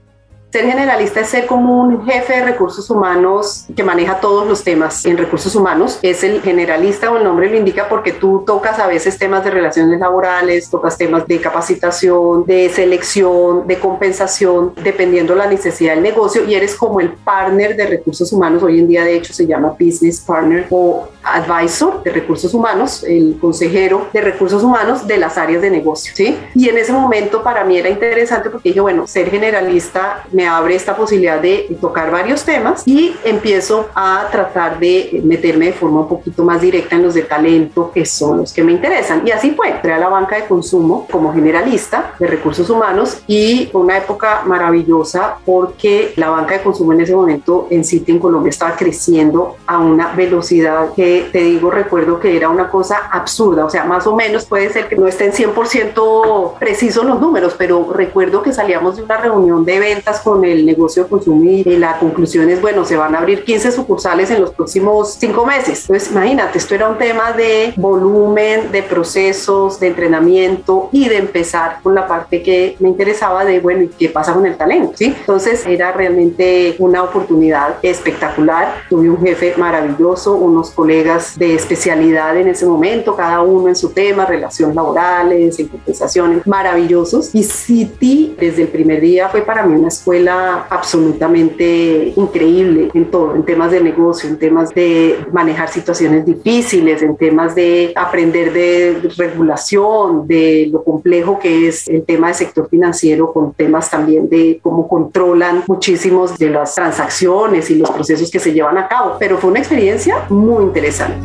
Ser 0.51 0.65
generalista 0.65 1.19
es 1.19 1.29
ser 1.29 1.45
como 1.45 1.79
un 1.79 2.07
jefe 2.07 2.37
de 2.37 2.43
recursos 2.43 2.89
humanos 2.89 3.65
que 3.75 3.83
maneja 3.83 4.19
todos 4.19 4.47
los 4.47 4.63
temas 4.63 5.05
en 5.05 5.15
recursos 5.15 5.55
humanos. 5.55 5.99
Es 6.01 6.23
el 6.23 6.41
generalista 6.41 7.11
o 7.11 7.17
el 7.17 7.23
nombre 7.23 7.51
lo 7.51 7.55
indica 7.55 7.87
porque 7.87 8.13
tú 8.13 8.43
tocas 8.47 8.79
a 8.79 8.87
veces 8.87 9.19
temas 9.19 9.43
de 9.43 9.51
relaciones 9.51 9.99
laborales, 9.99 10.67
tocas 10.71 10.97
temas 10.97 11.27
de 11.27 11.39
capacitación, 11.39 12.45
de 12.47 12.67
selección, 12.69 13.67
de 13.67 13.77
compensación, 13.77 14.73
dependiendo 14.83 15.35
la 15.35 15.45
necesidad 15.45 15.93
del 15.93 16.01
negocio 16.01 16.43
y 16.43 16.55
eres 16.55 16.73
como 16.73 16.99
el 16.99 17.11
partner 17.11 17.75
de 17.75 17.85
recursos 17.85 18.33
humanos. 18.33 18.63
Hoy 18.63 18.79
en 18.79 18.87
día 18.87 19.03
de 19.03 19.17
hecho 19.17 19.33
se 19.33 19.45
llama 19.45 19.75
business 19.79 20.19
partner 20.19 20.65
o 20.71 21.09
advisor 21.21 22.01
de 22.01 22.11
recursos 22.11 22.55
humanos, 22.55 23.03
el 23.03 23.37
consejero 23.39 24.07
de 24.11 24.21
recursos 24.21 24.63
humanos 24.63 25.05
de 25.05 25.17
las 25.17 25.37
áreas 25.37 25.61
de 25.61 25.69
negocio. 25.69 26.11
¿sí? 26.15 26.35
Y 26.55 26.69
en 26.69 26.77
ese 26.79 26.91
momento 26.91 27.43
para 27.43 27.63
mí 27.63 27.77
era 27.77 27.89
interesante 27.89 28.49
porque 28.49 28.69
dije, 28.69 28.81
bueno, 28.81 29.05
ser 29.05 29.29
generalista 29.29 30.23
me 30.39 30.47
abre 30.47 30.73
esta 30.73 30.95
posibilidad 30.95 31.41
de 31.41 31.67
tocar 31.81 32.11
varios 32.11 32.45
temas 32.45 32.83
y 32.85 33.13
empiezo 33.25 33.89
a 33.93 34.29
tratar 34.31 34.79
de 34.79 35.19
meterme 35.21 35.65
de 35.65 35.73
forma 35.73 35.99
un 35.99 36.07
poquito 36.07 36.45
más 36.45 36.61
directa 36.61 36.95
en 36.95 37.03
los 37.03 37.13
de 37.13 37.23
talento, 37.23 37.91
que 37.93 38.05
son 38.05 38.37
los 38.37 38.53
que 38.53 38.63
me 38.63 38.71
interesan. 38.71 39.27
Y 39.27 39.31
así 39.31 39.51
fue, 39.51 39.67
entré 39.67 39.91
a 39.91 39.97
la 39.97 40.07
banca 40.07 40.37
de 40.37 40.45
consumo 40.45 41.05
como 41.11 41.33
generalista 41.33 42.13
de 42.17 42.25
recursos 42.25 42.69
humanos 42.69 43.21
y 43.27 43.69
una 43.73 43.97
época 43.97 44.43
maravillosa 44.45 45.39
porque 45.45 46.13
la 46.15 46.29
banca 46.29 46.53
de 46.55 46.63
consumo 46.63 46.93
en 46.93 47.01
ese 47.01 47.13
momento 47.13 47.67
en 47.69 47.83
City 47.83 48.13
en 48.13 48.19
Colombia 48.19 48.49
estaba 48.49 48.77
creciendo 48.77 49.57
a 49.67 49.79
una 49.79 50.13
velocidad 50.13 50.93
que 50.95 51.27
te 51.33 51.39
digo, 51.39 51.69
recuerdo 51.69 52.17
que 52.17 52.37
era 52.37 52.47
una 52.47 52.69
cosa 52.69 53.09
absurda, 53.11 53.65
o 53.65 53.69
sea, 53.69 53.83
más 53.83 54.07
o 54.07 54.15
menos 54.15 54.45
puede 54.45 54.69
ser 54.69 54.87
que 54.87 54.95
no 54.95 55.05
estén 55.05 55.33
100% 55.33 56.57
precisos 56.59 57.03
los 57.03 57.19
números, 57.19 57.55
pero 57.57 57.91
recuerdo 57.91 58.41
que 58.41 58.53
salíamos 58.53 58.95
de 58.95 59.03
una 59.03 59.17
reunión 59.17 59.65
de 59.65 59.79
ventas 59.79 60.21
con 60.21 60.28
el 60.43 60.65
negocio 60.65 61.03
de 61.03 61.09
consumo 61.09 61.39
y 61.43 61.63
la 61.77 61.97
conclusión 61.99 62.49
es, 62.49 62.61
bueno, 62.61 62.85
se 62.85 62.95
van 62.95 63.15
a 63.15 63.19
abrir 63.19 63.43
15 63.43 63.71
sucursales 63.71 64.29
en 64.31 64.41
los 64.41 64.51
próximos 64.51 65.15
cinco 65.19 65.45
meses. 65.45 65.81
Entonces, 65.81 66.11
imagínate, 66.11 66.57
esto 66.57 66.75
era 66.75 66.89
un 66.89 66.97
tema 66.97 67.31
de 67.31 67.73
volumen, 67.75 68.71
de 68.71 68.83
procesos, 68.83 69.79
de 69.79 69.87
entrenamiento 69.87 70.89
y 70.91 71.07
de 71.07 71.17
empezar 71.17 71.79
con 71.81 71.95
la 71.95 72.07
parte 72.07 72.41
que 72.41 72.75
me 72.79 72.89
interesaba 72.89 73.45
de, 73.45 73.59
bueno, 73.59 73.83
¿y 73.83 73.87
qué 73.87 74.09
pasa 74.09 74.33
con 74.33 74.45
el 74.45 74.55
talento? 74.57 74.93
¿sí? 74.95 75.15
Entonces, 75.19 75.65
era 75.65 75.91
realmente 75.91 76.75
una 76.79 77.03
oportunidad 77.03 77.75
espectacular. 77.81 78.83
Tuve 78.89 79.09
un 79.09 79.21
jefe 79.21 79.53
maravilloso, 79.57 80.33
unos 80.33 80.71
colegas 80.71 81.37
de 81.37 81.55
especialidad 81.55 82.37
en 82.37 82.47
ese 82.47 82.65
momento, 82.65 83.15
cada 83.15 83.41
uno 83.41 83.69
en 83.69 83.75
su 83.75 83.89
tema, 83.89 84.25
relaciones 84.25 84.75
laborales, 84.75 85.59
en 85.59 85.67
compensaciones, 85.67 86.45
maravillosos. 86.45 87.33
Y 87.33 87.43
City 87.43 88.35
desde 88.39 88.63
el 88.63 88.67
primer 88.67 89.01
día 89.01 89.29
fue 89.29 89.41
para 89.41 89.65
mí 89.65 89.75
una 89.75 89.87
escuela 89.87 90.18
absolutamente 90.27 92.13
increíble 92.15 92.89
en 92.93 93.11
todo, 93.11 93.35
en 93.35 93.43
temas 93.43 93.71
de 93.71 93.81
negocio, 93.81 94.29
en 94.29 94.37
temas 94.37 94.69
de 94.73 95.19
manejar 95.31 95.69
situaciones 95.69 96.25
difíciles, 96.25 97.01
en 97.01 97.15
temas 97.15 97.55
de 97.55 97.93
aprender 97.95 98.51
de 98.53 99.09
regulación, 99.17 100.27
de 100.27 100.69
lo 100.71 100.83
complejo 100.83 101.39
que 101.39 101.67
es 101.67 101.87
el 101.87 102.03
tema 102.03 102.27
del 102.27 102.35
sector 102.35 102.67
financiero, 102.69 103.31
con 103.31 103.53
temas 103.53 103.89
también 103.89 104.29
de 104.29 104.59
cómo 104.61 104.87
controlan 104.87 105.63
muchísimos 105.67 106.37
de 106.37 106.49
las 106.49 106.75
transacciones 106.75 107.69
y 107.69 107.75
los 107.75 107.89
procesos 107.91 108.29
que 108.29 108.39
se 108.39 108.51
llevan 108.51 108.77
a 108.77 108.87
cabo. 108.87 109.15
Pero 109.19 109.37
fue 109.37 109.49
una 109.51 109.59
experiencia 109.59 110.25
muy 110.29 110.63
interesante. 110.63 111.17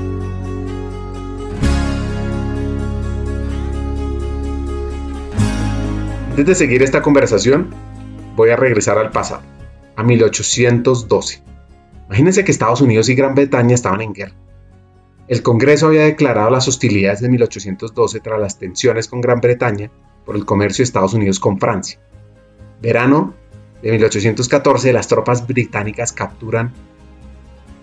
Antes 6.30 6.46
de 6.46 6.54
seguir 6.56 6.82
esta 6.82 7.00
conversación, 7.00 7.68
voy 8.34 8.50
a 8.50 8.56
regresar 8.56 8.98
al 8.98 9.10
pasado, 9.10 9.42
a 9.96 10.02
1812. 10.02 11.42
Imagínense 12.06 12.44
que 12.44 12.52
Estados 12.52 12.80
Unidos 12.80 13.08
y 13.08 13.14
Gran 13.14 13.34
Bretaña 13.34 13.74
estaban 13.74 14.00
en 14.00 14.12
guerra. 14.12 14.34
El 15.26 15.42
Congreso 15.42 15.86
había 15.86 16.02
declarado 16.02 16.50
las 16.50 16.68
hostilidades 16.68 17.20
de 17.20 17.30
1812 17.30 18.20
tras 18.20 18.40
las 18.40 18.58
tensiones 18.58 19.08
con 19.08 19.20
Gran 19.20 19.40
Bretaña 19.40 19.90
por 20.26 20.36
el 20.36 20.44
comercio 20.44 20.82
de 20.82 20.84
Estados 20.84 21.14
Unidos 21.14 21.40
con 21.40 21.58
Francia. 21.58 21.98
Verano 22.82 23.34
de 23.82 23.90
1814, 23.92 24.92
las 24.92 25.08
tropas 25.08 25.46
británicas 25.46 26.12
capturan 26.12 26.72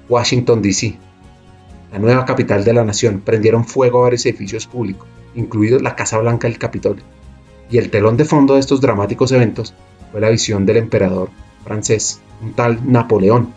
Washington, 0.07 0.61
D.C., 0.61 0.97
la 1.91 1.99
nueva 1.99 2.25
capital 2.25 2.63
de 2.63 2.73
la 2.73 2.83
nación. 2.83 3.21
Prendieron 3.21 3.65
fuego 3.65 3.99
a 3.99 4.03
varios 4.03 4.25
edificios 4.25 4.67
públicos, 4.67 5.07
incluidos 5.35 5.81
la 5.81 5.95
Casa 5.95 6.19
Blanca 6.19 6.47
del 6.47 6.57
Capitolio. 6.57 7.03
Y 7.69 7.77
el 7.77 7.89
telón 7.89 8.17
de 8.17 8.25
fondo 8.25 8.53
de 8.53 8.59
estos 8.59 8.81
dramáticos 8.81 9.31
eventos 9.31 9.73
fue 10.11 10.21
la 10.21 10.29
visión 10.29 10.65
del 10.65 10.77
emperador 10.77 11.29
francés, 11.63 12.21
un 12.41 12.53
tal 12.53 12.79
Napoleón, 12.91 13.53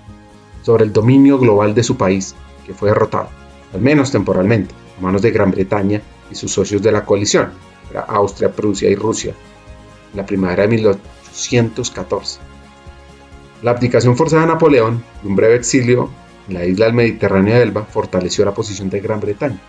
sobre 0.63 0.85
el 0.85 0.93
dominio 0.93 1.39
global 1.39 1.75
de 1.75 1.83
su 1.83 1.97
país, 1.97 2.35
que 2.67 2.75
fue 2.75 2.91
derrotado 2.91 3.29
al 3.75 3.81
menos 3.81 4.13
temporalmente, 4.13 4.73
a 4.97 5.03
manos 5.03 5.21
de 5.21 5.33
Gran 5.33 5.51
Bretaña 5.51 6.01
y 6.31 6.35
sus 6.37 6.53
socios 6.53 6.81
de 6.81 6.93
la 6.93 7.05
coalición, 7.05 7.51
Austria, 8.09 8.51
Prusia 8.51 8.89
y 8.89 8.95
Rusia, 8.95 9.35
en 10.13 10.17
la 10.17 10.25
primavera 10.25 10.63
de 10.63 10.69
1814. 10.69 12.41
La 13.63 13.73
abdicación 13.73 14.17
forzada 14.17 14.43
de 14.43 14.49
Napoleón 14.49 15.03
y 15.23 15.27
un 15.27 15.37
breve 15.37 15.57
exilio 15.57 16.09
en 16.49 16.55
la 16.55 16.65
isla 16.65 16.87
del 16.87 16.95
Mediterráneo 16.95 17.55
de 17.55 17.63
Elba 17.63 17.85
fortaleció 17.85 18.45
la 18.45 18.55
posición 18.55 18.91
de 18.91 19.01
Gran 19.01 19.21
Bretaña, 19.21 19.61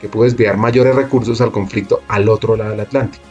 que 0.00 0.08
pudo 0.08 0.24
desviar 0.24 0.56
mayores 0.56 0.94
recursos 0.94 1.40
al 1.40 1.52
conflicto 1.52 2.02
al 2.08 2.28
otro 2.28 2.56
lado 2.56 2.70
del 2.70 2.80
Atlántico. 2.80 3.24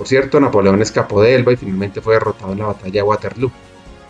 Por 0.00 0.08
cierto, 0.08 0.40
Napoleón 0.40 0.80
escapó 0.80 1.20
de 1.20 1.34
Elba 1.34 1.52
y 1.52 1.56
finalmente 1.56 2.00
fue 2.00 2.14
derrotado 2.14 2.52
en 2.52 2.60
la 2.60 2.68
batalla 2.68 2.90
de 2.90 3.02
Waterloo. 3.02 3.52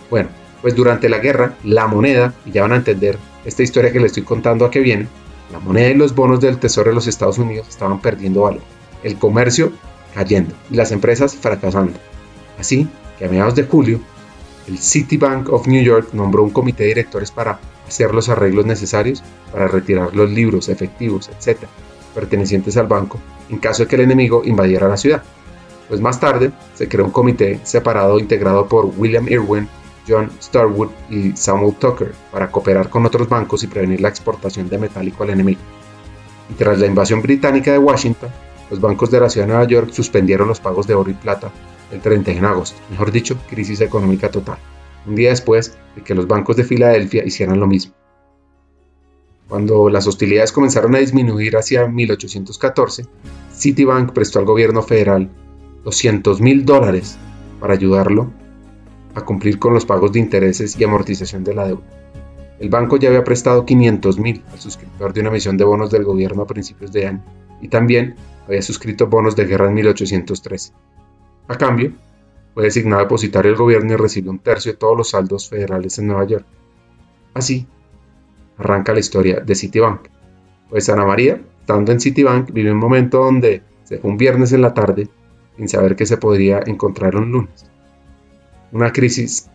Bueno, 0.08 0.28
pues 0.62 0.76
durante 0.76 1.08
la 1.08 1.18
guerra, 1.18 1.56
la 1.64 1.88
moneda, 1.88 2.32
y 2.46 2.52
ya 2.52 2.62
van 2.62 2.74
a 2.74 2.76
entender 2.76 3.18
esta 3.44 3.64
historia 3.64 3.90
que 3.90 3.98
les 3.98 4.12
estoy 4.12 4.22
contando 4.22 4.64
a 4.64 4.70
qué 4.70 4.78
viene, 4.78 5.08
la 5.50 5.58
moneda 5.58 5.88
y 5.88 5.94
los 5.94 6.14
bonos 6.14 6.38
del 6.38 6.58
Tesoro 6.58 6.90
de 6.90 6.94
los 6.94 7.08
Estados 7.08 7.38
Unidos 7.38 7.66
estaban 7.68 8.00
perdiendo 8.00 8.42
valor, 8.42 8.60
el 9.02 9.18
comercio 9.18 9.72
cayendo 10.14 10.54
y 10.70 10.76
las 10.76 10.92
empresas 10.92 11.34
fracasando. 11.34 11.98
Así 12.56 12.88
que 13.18 13.24
a 13.24 13.28
mediados 13.28 13.56
de 13.56 13.64
julio, 13.64 13.98
el 14.68 14.78
Citibank 14.78 15.52
of 15.52 15.66
New 15.66 15.82
York 15.82 16.10
nombró 16.12 16.44
un 16.44 16.50
comité 16.50 16.84
de 16.84 16.90
directores 16.90 17.32
para 17.32 17.58
hacer 17.88 18.14
los 18.14 18.28
arreglos 18.28 18.64
necesarios 18.64 19.24
para 19.50 19.66
retirar 19.66 20.14
los 20.14 20.30
libros, 20.30 20.68
efectivos, 20.68 21.28
etc., 21.30 21.62
pertenecientes 22.14 22.76
al 22.76 22.86
banco, 22.86 23.18
en 23.48 23.58
caso 23.58 23.82
de 23.82 23.88
que 23.88 23.96
el 23.96 24.02
enemigo 24.02 24.42
invadiera 24.44 24.86
la 24.86 24.96
ciudad. 24.96 25.24
Pues 25.90 26.00
más 26.00 26.20
tarde 26.20 26.52
se 26.74 26.88
creó 26.88 27.04
un 27.04 27.10
comité 27.10 27.58
separado 27.64 28.20
integrado 28.20 28.68
por 28.68 28.86
William 28.96 29.26
Irwin 29.28 29.68
John 30.06 30.30
Starwood 30.40 30.90
y 31.10 31.32
Samuel 31.36 31.74
Tucker 31.74 32.12
para 32.30 32.48
cooperar 32.48 32.88
con 32.88 33.04
otros 33.06 33.28
bancos 33.28 33.64
y 33.64 33.66
prevenir 33.66 34.00
la 34.00 34.08
exportación 34.08 34.68
de 34.68 34.78
metálico 34.78 35.24
al 35.24 35.30
enemigo. 35.30 35.60
Y 36.48 36.54
tras 36.54 36.78
la 36.78 36.86
invasión 36.86 37.20
británica 37.22 37.72
de 37.72 37.78
Washington, 37.78 38.30
los 38.70 38.80
bancos 38.80 39.10
de 39.10 39.18
la 39.18 39.28
ciudad 39.28 39.48
de 39.48 39.52
Nueva 39.52 39.66
York 39.66 39.90
suspendieron 39.90 40.46
los 40.46 40.60
pagos 40.60 40.86
de 40.86 40.94
oro 40.94 41.10
y 41.10 41.14
plata 41.14 41.50
el 41.90 42.00
31 42.00 42.46
de 42.46 42.54
agosto, 42.54 42.80
mejor 42.88 43.10
dicho, 43.10 43.36
crisis 43.48 43.80
económica 43.80 44.30
total, 44.30 44.58
un 45.08 45.16
día 45.16 45.30
después 45.30 45.76
de 45.96 46.02
que 46.02 46.14
los 46.14 46.28
bancos 46.28 46.54
de 46.54 46.62
Filadelfia 46.62 47.24
hicieran 47.24 47.58
lo 47.58 47.66
mismo. 47.66 47.94
Cuando 49.48 49.88
las 49.88 50.06
hostilidades 50.06 50.52
comenzaron 50.52 50.94
a 50.94 50.98
disminuir 50.98 51.56
hacia 51.56 51.88
1814, 51.88 53.06
Citibank 53.52 54.12
prestó 54.12 54.38
al 54.38 54.44
gobierno 54.44 54.82
federal 54.82 55.28
200 55.84 56.40
mil 56.40 56.64
dólares 56.64 57.18
para 57.60 57.74
ayudarlo 57.74 58.30
a 59.14 59.22
cumplir 59.22 59.58
con 59.58 59.74
los 59.74 59.84
pagos 59.84 60.12
de 60.12 60.20
intereses 60.20 60.78
y 60.78 60.84
amortización 60.84 61.44
de 61.44 61.54
la 61.54 61.66
deuda. 61.66 61.82
El 62.58 62.68
banco 62.68 62.96
ya 62.96 63.08
había 63.08 63.24
prestado 63.24 63.64
500 63.64 64.18
mil 64.18 64.42
al 64.52 64.60
suscriptor 64.60 65.12
de 65.12 65.20
una 65.20 65.30
emisión 65.30 65.56
de 65.56 65.64
bonos 65.64 65.90
del 65.90 66.04
gobierno 66.04 66.42
a 66.42 66.46
principios 66.46 66.92
de 66.92 67.06
año 67.06 67.24
y 67.62 67.68
también 67.68 68.16
había 68.46 68.62
suscrito 68.62 69.06
bonos 69.06 69.36
de 69.36 69.46
guerra 69.46 69.68
en 69.68 69.74
1813. 69.74 70.72
A 71.48 71.56
cambio, 71.56 71.92
fue 72.54 72.64
designado 72.64 73.02
depositario 73.02 73.50
del 73.50 73.58
gobierno 73.58 73.92
y 73.92 73.96
recibió 73.96 74.30
un 74.30 74.40
tercio 74.40 74.72
de 74.72 74.78
todos 74.78 74.96
los 74.96 75.10
saldos 75.10 75.48
federales 75.48 75.98
en 75.98 76.08
Nueva 76.08 76.26
York. 76.26 76.44
Así, 77.32 77.66
arranca 78.58 78.92
la 78.92 79.00
historia 79.00 79.40
de 79.40 79.54
Citibank. 79.54 80.08
Pues 80.68 80.88
Ana 80.88 81.06
María, 81.06 81.40
estando 81.60 81.92
en 81.92 82.00
Citibank, 82.00 82.52
vivió 82.52 82.72
un 82.72 82.78
momento 82.78 83.24
donde 83.24 83.62
se 83.84 83.98
fue 83.98 84.10
un 84.10 84.16
viernes 84.16 84.52
en 84.52 84.62
la 84.62 84.74
tarde 84.74 85.08
sin 85.56 85.68
saber 85.68 85.96
que 85.96 86.06
se 86.06 86.16
podría 86.16 86.60
encontrar 86.66 87.16
un 87.16 87.32
lunes. 87.32 87.66
Una 88.72 88.92
crisis 88.92 89.50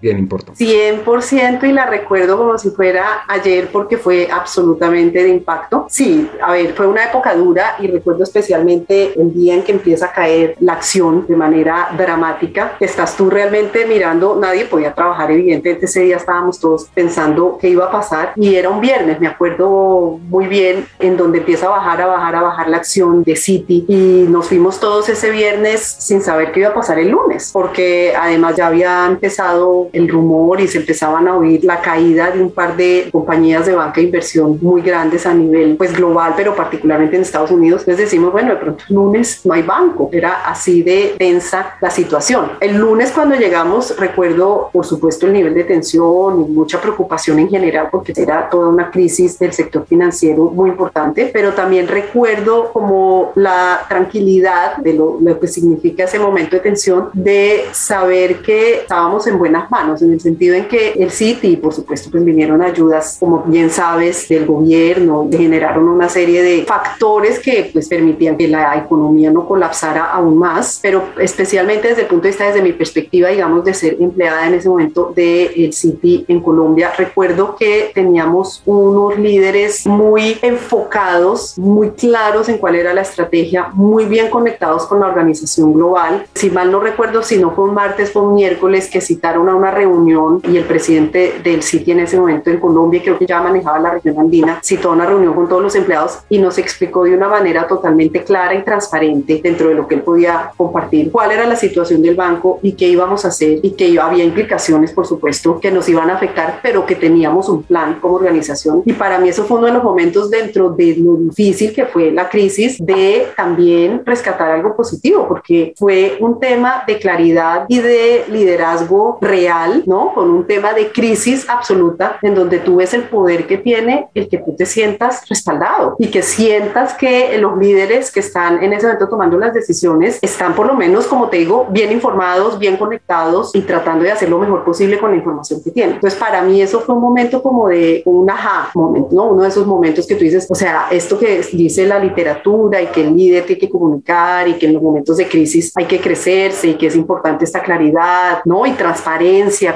bien 0.00 0.18
importante. 0.18 0.64
100% 0.64 1.68
y 1.68 1.72
la 1.72 1.86
recuerdo 1.86 2.38
como 2.38 2.58
si 2.58 2.70
fuera 2.70 3.24
ayer 3.28 3.68
porque 3.70 3.98
fue 3.98 4.28
absolutamente 4.30 5.22
de 5.22 5.28
impacto. 5.28 5.86
Sí, 5.88 6.28
a 6.42 6.52
ver, 6.52 6.74
fue 6.74 6.86
una 6.86 7.04
época 7.04 7.34
dura 7.34 7.76
y 7.78 7.86
recuerdo 7.86 8.22
especialmente 8.22 9.18
el 9.20 9.32
día 9.34 9.54
en 9.54 9.62
que 9.62 9.72
empieza 9.72 10.06
a 10.06 10.12
caer 10.12 10.56
la 10.60 10.74
acción 10.74 11.26
de 11.26 11.36
manera 11.36 11.88
dramática. 11.96 12.76
Estás 12.80 13.16
tú 13.16 13.30
realmente 13.30 13.86
mirando, 13.86 14.36
nadie 14.36 14.64
podía 14.64 14.94
trabajar, 14.94 15.30
evidentemente 15.30 15.86
ese 15.86 16.00
día 16.00 16.16
estábamos 16.16 16.58
todos 16.58 16.86
pensando 16.94 17.58
qué 17.60 17.68
iba 17.68 17.86
a 17.86 17.90
pasar 17.90 18.32
y 18.36 18.54
era 18.54 18.70
un 18.70 18.80
viernes, 18.80 19.20
me 19.20 19.26
acuerdo 19.26 20.18
muy 20.28 20.46
bien, 20.46 20.86
en 20.98 21.16
donde 21.16 21.38
empieza 21.38 21.66
a 21.66 21.70
bajar, 21.70 22.00
a 22.02 22.06
bajar, 22.06 22.36
a 22.36 22.42
bajar 22.42 22.68
la 22.68 22.78
acción 22.78 23.22
de 23.22 23.36
City 23.36 23.84
y 23.88 24.26
nos 24.28 24.48
fuimos 24.48 24.80
todos 24.80 25.08
ese 25.08 25.30
viernes 25.30 25.80
sin 25.80 26.22
saber 26.22 26.52
qué 26.52 26.60
iba 26.60 26.70
a 26.70 26.74
pasar 26.74 26.98
el 26.98 27.10
lunes, 27.10 27.50
porque 27.52 28.14
además 28.18 28.56
ya 28.56 28.68
había 28.68 29.06
empezado 29.06 29.89
el 29.92 30.08
rumor 30.08 30.60
y 30.60 30.68
se 30.68 30.78
empezaban 30.78 31.28
a 31.28 31.36
oír 31.36 31.64
la 31.64 31.80
caída 31.80 32.30
de 32.30 32.42
un 32.42 32.50
par 32.50 32.76
de 32.76 33.08
compañías 33.10 33.66
de 33.66 33.74
banca 33.74 34.00
de 34.00 34.06
inversión 34.06 34.58
muy 34.60 34.82
grandes 34.82 35.26
a 35.26 35.34
nivel 35.34 35.76
pues 35.76 35.92
global, 35.92 36.34
pero 36.36 36.54
particularmente 36.54 37.16
en 37.16 37.22
Estados 37.22 37.50
Unidos. 37.50 37.82
Entonces 37.82 38.06
decimos, 38.06 38.32
bueno, 38.32 38.50
de 38.50 38.56
pronto 38.56 38.84
el 38.88 38.94
lunes 38.94 39.40
no 39.44 39.54
hay 39.54 39.62
banco. 39.62 40.08
Era 40.12 40.44
así 40.46 40.82
de 40.82 41.14
tensa 41.18 41.76
la 41.80 41.90
situación. 41.90 42.52
El 42.60 42.76
lunes 42.76 43.12
cuando 43.12 43.34
llegamos, 43.34 43.96
recuerdo, 43.98 44.70
por 44.72 44.84
supuesto, 44.84 45.26
el 45.26 45.32
nivel 45.32 45.54
de 45.54 45.64
tensión 45.64 46.44
y 46.44 46.52
mucha 46.52 46.80
preocupación 46.80 47.38
en 47.38 47.48
general, 47.48 47.88
porque 47.90 48.12
era 48.16 48.48
toda 48.48 48.68
una 48.68 48.90
crisis 48.90 49.38
del 49.38 49.52
sector 49.52 49.86
financiero 49.86 50.44
muy 50.44 50.70
importante, 50.70 51.30
pero 51.32 51.52
también 51.52 51.88
recuerdo 51.88 52.72
como 52.72 53.32
la 53.34 53.84
tranquilidad 53.88 54.76
de 54.78 54.94
lo, 54.94 55.18
lo 55.20 55.38
que 55.38 55.46
significa 55.46 56.04
ese 56.04 56.18
momento 56.18 56.56
de 56.56 56.60
tensión, 56.60 57.10
de 57.12 57.64
saber 57.72 58.42
que 58.42 58.80
estábamos 58.80 59.26
en 59.26 59.38
buenas 59.38 59.70
manos 59.70 59.79
en 59.80 60.12
el 60.12 60.20
sentido 60.20 60.54
en 60.54 60.68
que 60.68 60.92
el 60.92 61.10
City, 61.10 61.56
por 61.56 61.72
supuesto, 61.72 62.10
pues 62.10 62.24
vinieron 62.24 62.62
ayudas, 62.62 63.16
como 63.18 63.42
bien 63.44 63.70
sabes, 63.70 64.28
del 64.28 64.46
gobierno, 64.46 65.28
generaron 65.30 65.88
una 65.88 66.08
serie 66.08 66.42
de 66.42 66.64
factores 66.64 67.38
que 67.38 67.70
pues 67.72 67.88
permitían 67.88 68.36
que 68.36 68.46
la 68.46 68.76
economía 68.76 69.30
no 69.30 69.46
colapsara 69.46 70.12
aún 70.12 70.38
más, 70.38 70.78
pero 70.82 71.04
especialmente 71.18 71.88
desde 71.88 72.02
el 72.02 72.08
punto 72.08 72.24
de 72.24 72.28
vista, 72.28 72.46
desde 72.46 72.62
mi 72.62 72.72
perspectiva, 72.72 73.28
digamos, 73.28 73.64
de 73.64 73.74
ser 73.74 73.96
empleada 74.00 74.46
en 74.46 74.54
ese 74.54 74.68
momento 74.68 75.12
del 75.14 75.50
el 75.56 75.72
City 75.72 76.24
en 76.28 76.40
Colombia, 76.40 76.92
recuerdo 76.96 77.56
que 77.56 77.90
teníamos 77.94 78.62
unos 78.66 79.18
líderes 79.18 79.86
muy 79.86 80.38
enfocados, 80.42 81.58
muy 81.58 81.90
claros 81.90 82.48
en 82.48 82.58
cuál 82.58 82.76
era 82.76 82.92
la 82.92 83.00
estrategia, 83.00 83.68
muy 83.72 84.04
bien 84.04 84.30
conectados 84.30 84.86
con 84.86 85.00
la 85.00 85.06
organización 85.06 85.72
global. 85.72 86.26
Si 86.34 86.50
mal 86.50 86.70
no 86.70 86.80
recuerdo, 86.80 87.22
si 87.22 87.38
no 87.38 87.52
fue 87.52 87.64
un 87.64 87.74
martes, 87.74 88.12
fue 88.12 88.22
un 88.22 88.34
miércoles 88.34 88.88
que 88.90 89.00
citaron 89.00 89.48
a 89.48 89.54
una 89.54 89.69
reunión 89.70 90.40
y 90.48 90.56
el 90.56 90.64
presidente 90.64 91.40
del 91.42 91.62
Citi 91.62 91.92
en 91.92 92.00
ese 92.00 92.18
momento 92.18 92.50
en 92.50 92.58
Colombia, 92.60 93.00
creo 93.02 93.18
que 93.18 93.26
ya 93.26 93.40
manejaba 93.40 93.78
la 93.78 93.90
región 93.90 94.18
andina, 94.18 94.60
citó 94.62 94.92
una 94.92 95.06
reunión 95.06 95.34
con 95.34 95.48
todos 95.48 95.62
los 95.62 95.74
empleados 95.74 96.20
y 96.28 96.38
nos 96.38 96.58
explicó 96.58 97.04
de 97.04 97.14
una 97.14 97.28
manera 97.28 97.66
totalmente 97.66 98.22
clara 98.24 98.54
y 98.54 98.62
transparente 98.62 99.40
dentro 99.42 99.68
de 99.68 99.74
lo 99.74 99.86
que 99.86 99.96
él 99.96 100.02
podía 100.02 100.52
compartir 100.56 101.10
cuál 101.10 101.32
era 101.32 101.46
la 101.46 101.56
situación 101.56 102.02
del 102.02 102.14
banco 102.14 102.58
y 102.62 102.72
qué 102.72 102.88
íbamos 102.88 103.24
a 103.24 103.28
hacer 103.28 103.60
y 103.62 103.72
que 103.72 103.98
había 103.98 104.24
implicaciones, 104.24 104.92
por 104.92 105.06
supuesto, 105.06 105.60
que 105.60 105.70
nos 105.70 105.88
iban 105.88 106.10
a 106.10 106.14
afectar, 106.14 106.60
pero 106.62 106.86
que 106.86 106.94
teníamos 106.94 107.48
un 107.48 107.62
plan 107.62 107.98
como 108.00 108.14
organización. 108.14 108.82
Y 108.84 108.92
para 108.92 109.18
mí 109.18 109.28
eso 109.28 109.44
fue 109.44 109.58
uno 109.58 109.66
de 109.66 109.72
los 109.74 109.84
momentos 109.84 110.30
dentro 110.30 110.70
de 110.70 110.96
lo 110.96 111.16
difícil 111.16 111.72
que 111.72 111.86
fue 111.86 112.10
la 112.10 112.28
crisis 112.28 112.78
de 112.78 113.28
también 113.36 114.02
rescatar 114.04 114.50
algo 114.50 114.76
positivo, 114.76 115.26
porque 115.28 115.74
fue 115.76 116.16
un 116.20 116.38
tema 116.40 116.84
de 116.86 116.98
claridad 116.98 117.66
y 117.68 117.78
de 117.78 118.24
liderazgo 118.28 119.18
real, 119.20 119.59
¿no? 119.86 120.12
Con 120.14 120.30
un 120.30 120.46
tema 120.46 120.72
de 120.72 120.90
crisis 120.90 121.48
absoluta 121.48 122.18
en 122.22 122.34
donde 122.34 122.58
tú 122.58 122.76
ves 122.76 122.94
el 122.94 123.04
poder 123.04 123.46
que 123.46 123.58
tiene 123.58 124.08
el 124.14 124.28
que 124.28 124.38
tú 124.38 124.54
te 124.56 124.66
sientas 124.66 125.28
respaldado 125.28 125.96
y 125.98 126.08
que 126.08 126.22
sientas 126.22 126.94
que 126.94 127.38
los 127.38 127.56
líderes 127.58 128.10
que 128.10 128.20
están 128.20 128.62
en 128.62 128.72
ese 128.72 128.86
momento 128.86 129.08
tomando 129.08 129.38
las 129.38 129.54
decisiones 129.54 130.18
están 130.22 130.54
por 130.54 130.66
lo 130.66 130.74
menos, 130.74 131.06
como 131.06 131.28
te 131.28 131.38
digo, 131.38 131.66
bien 131.70 131.92
informados, 131.92 132.58
bien 132.58 132.76
conectados 132.76 133.54
y 133.54 133.62
tratando 133.62 134.04
de 134.04 134.12
hacer 134.12 134.28
lo 134.28 134.38
mejor 134.38 134.64
posible 134.64 134.98
con 134.98 135.10
la 135.10 135.16
información 135.16 135.62
que 135.62 135.70
tienen. 135.70 135.94
Entonces, 135.96 136.18
para 136.18 136.42
mí 136.42 136.60
eso 136.60 136.80
fue 136.80 136.94
un 136.94 137.00
momento 137.00 137.42
como 137.42 137.68
de 137.68 138.02
un 138.04 138.28
aha 138.28 138.70
momento, 138.74 139.14
¿no? 139.14 139.30
Uno 139.30 139.42
de 139.42 139.48
esos 139.48 139.66
momentos 139.66 140.06
que 140.06 140.14
tú 140.14 140.24
dices, 140.24 140.46
o 140.48 140.54
sea, 140.54 140.88
esto 140.90 141.18
que 141.18 141.42
dice 141.52 141.86
la 141.86 141.98
literatura 141.98 142.80
y 142.80 142.86
que 142.86 143.02
el 143.02 143.16
líder 143.16 143.44
tiene 143.44 143.60
que 143.60 143.70
comunicar 143.70 144.48
y 144.48 144.54
que 144.54 144.66
en 144.66 144.74
los 144.74 144.82
momentos 144.82 145.16
de 145.16 145.28
crisis 145.28 145.72
hay 145.76 145.86
que 145.86 146.00
crecerse 146.00 146.68
y 146.68 146.74
que 146.74 146.86
es 146.86 146.96
importante 146.96 147.44
esta 147.44 147.60
claridad, 147.60 148.40
¿no? 148.44 148.66
Y 148.66 148.72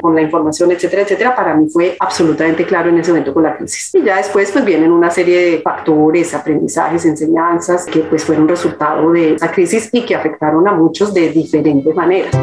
con 0.01 0.15
la 0.15 0.23
información, 0.23 0.73
etcétera, 0.73 1.03
etcétera, 1.03 1.35
para 1.35 1.55
mí 1.55 1.69
fue 1.71 1.97
absolutamente 1.99 2.65
claro 2.65 2.91
en 2.91 2.99
ese 2.99 3.11
momento 3.11 3.33
con 3.33 3.43
la 3.43 3.57
crisis. 3.57 3.91
Y 3.95 4.03
ya 4.03 4.17
después 4.17 4.51
pues 4.51 4.65
vienen 4.65 4.93
una 4.93 5.11
serie 5.11 5.51
de 5.51 5.63
factores, 5.63 6.35
aprendizajes, 6.35 7.05
enseñanzas 7.05 7.87
que 7.87 8.01
pues 8.01 8.25
fueron 8.25 8.49
resultado 8.49 9.13
de 9.13 9.35
esa 9.35 9.51
crisis 9.51 9.89
y 9.93 10.05
que 10.05 10.15
afectaron 10.15 10.67
a 10.69 10.73
muchos 10.73 11.15
de 11.15 11.31
diferentes 11.31 11.95
maneras. 11.95 12.35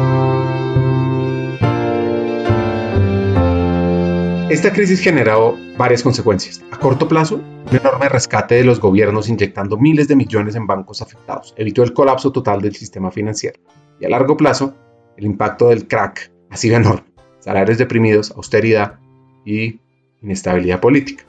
Esta 4.52 4.70
crisis 4.70 5.00
generó 5.00 5.56
varias 5.78 6.02
consecuencias. 6.02 6.60
A 6.70 6.78
corto 6.78 7.08
plazo, 7.08 7.36
un 7.36 7.76
enorme 7.76 8.10
rescate 8.10 8.56
de 8.56 8.64
los 8.64 8.80
gobiernos 8.80 9.30
inyectando 9.30 9.78
miles 9.78 10.08
de 10.08 10.16
millones 10.16 10.54
en 10.56 10.66
bancos 10.66 11.00
afectados 11.00 11.54
evitó 11.56 11.82
el 11.82 11.94
colapso 11.94 12.32
total 12.32 12.60
del 12.60 12.74
sistema 12.76 13.10
financiero. 13.10 13.58
Y 13.98 14.04
a 14.04 14.10
largo 14.10 14.36
plazo, 14.36 14.74
el 15.16 15.24
impacto 15.24 15.68
del 15.68 15.88
crack 15.88 16.30
ha 16.50 16.56
sido 16.58 16.76
enorme. 16.76 17.11
Salarios 17.42 17.76
deprimidos, 17.76 18.30
austeridad 18.30 19.00
y 19.44 19.80
inestabilidad 20.22 20.80
política. 20.80 21.24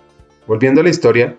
Volviendo 0.45 0.81
a 0.81 0.83
la 0.83 0.91
historia, 0.91 1.35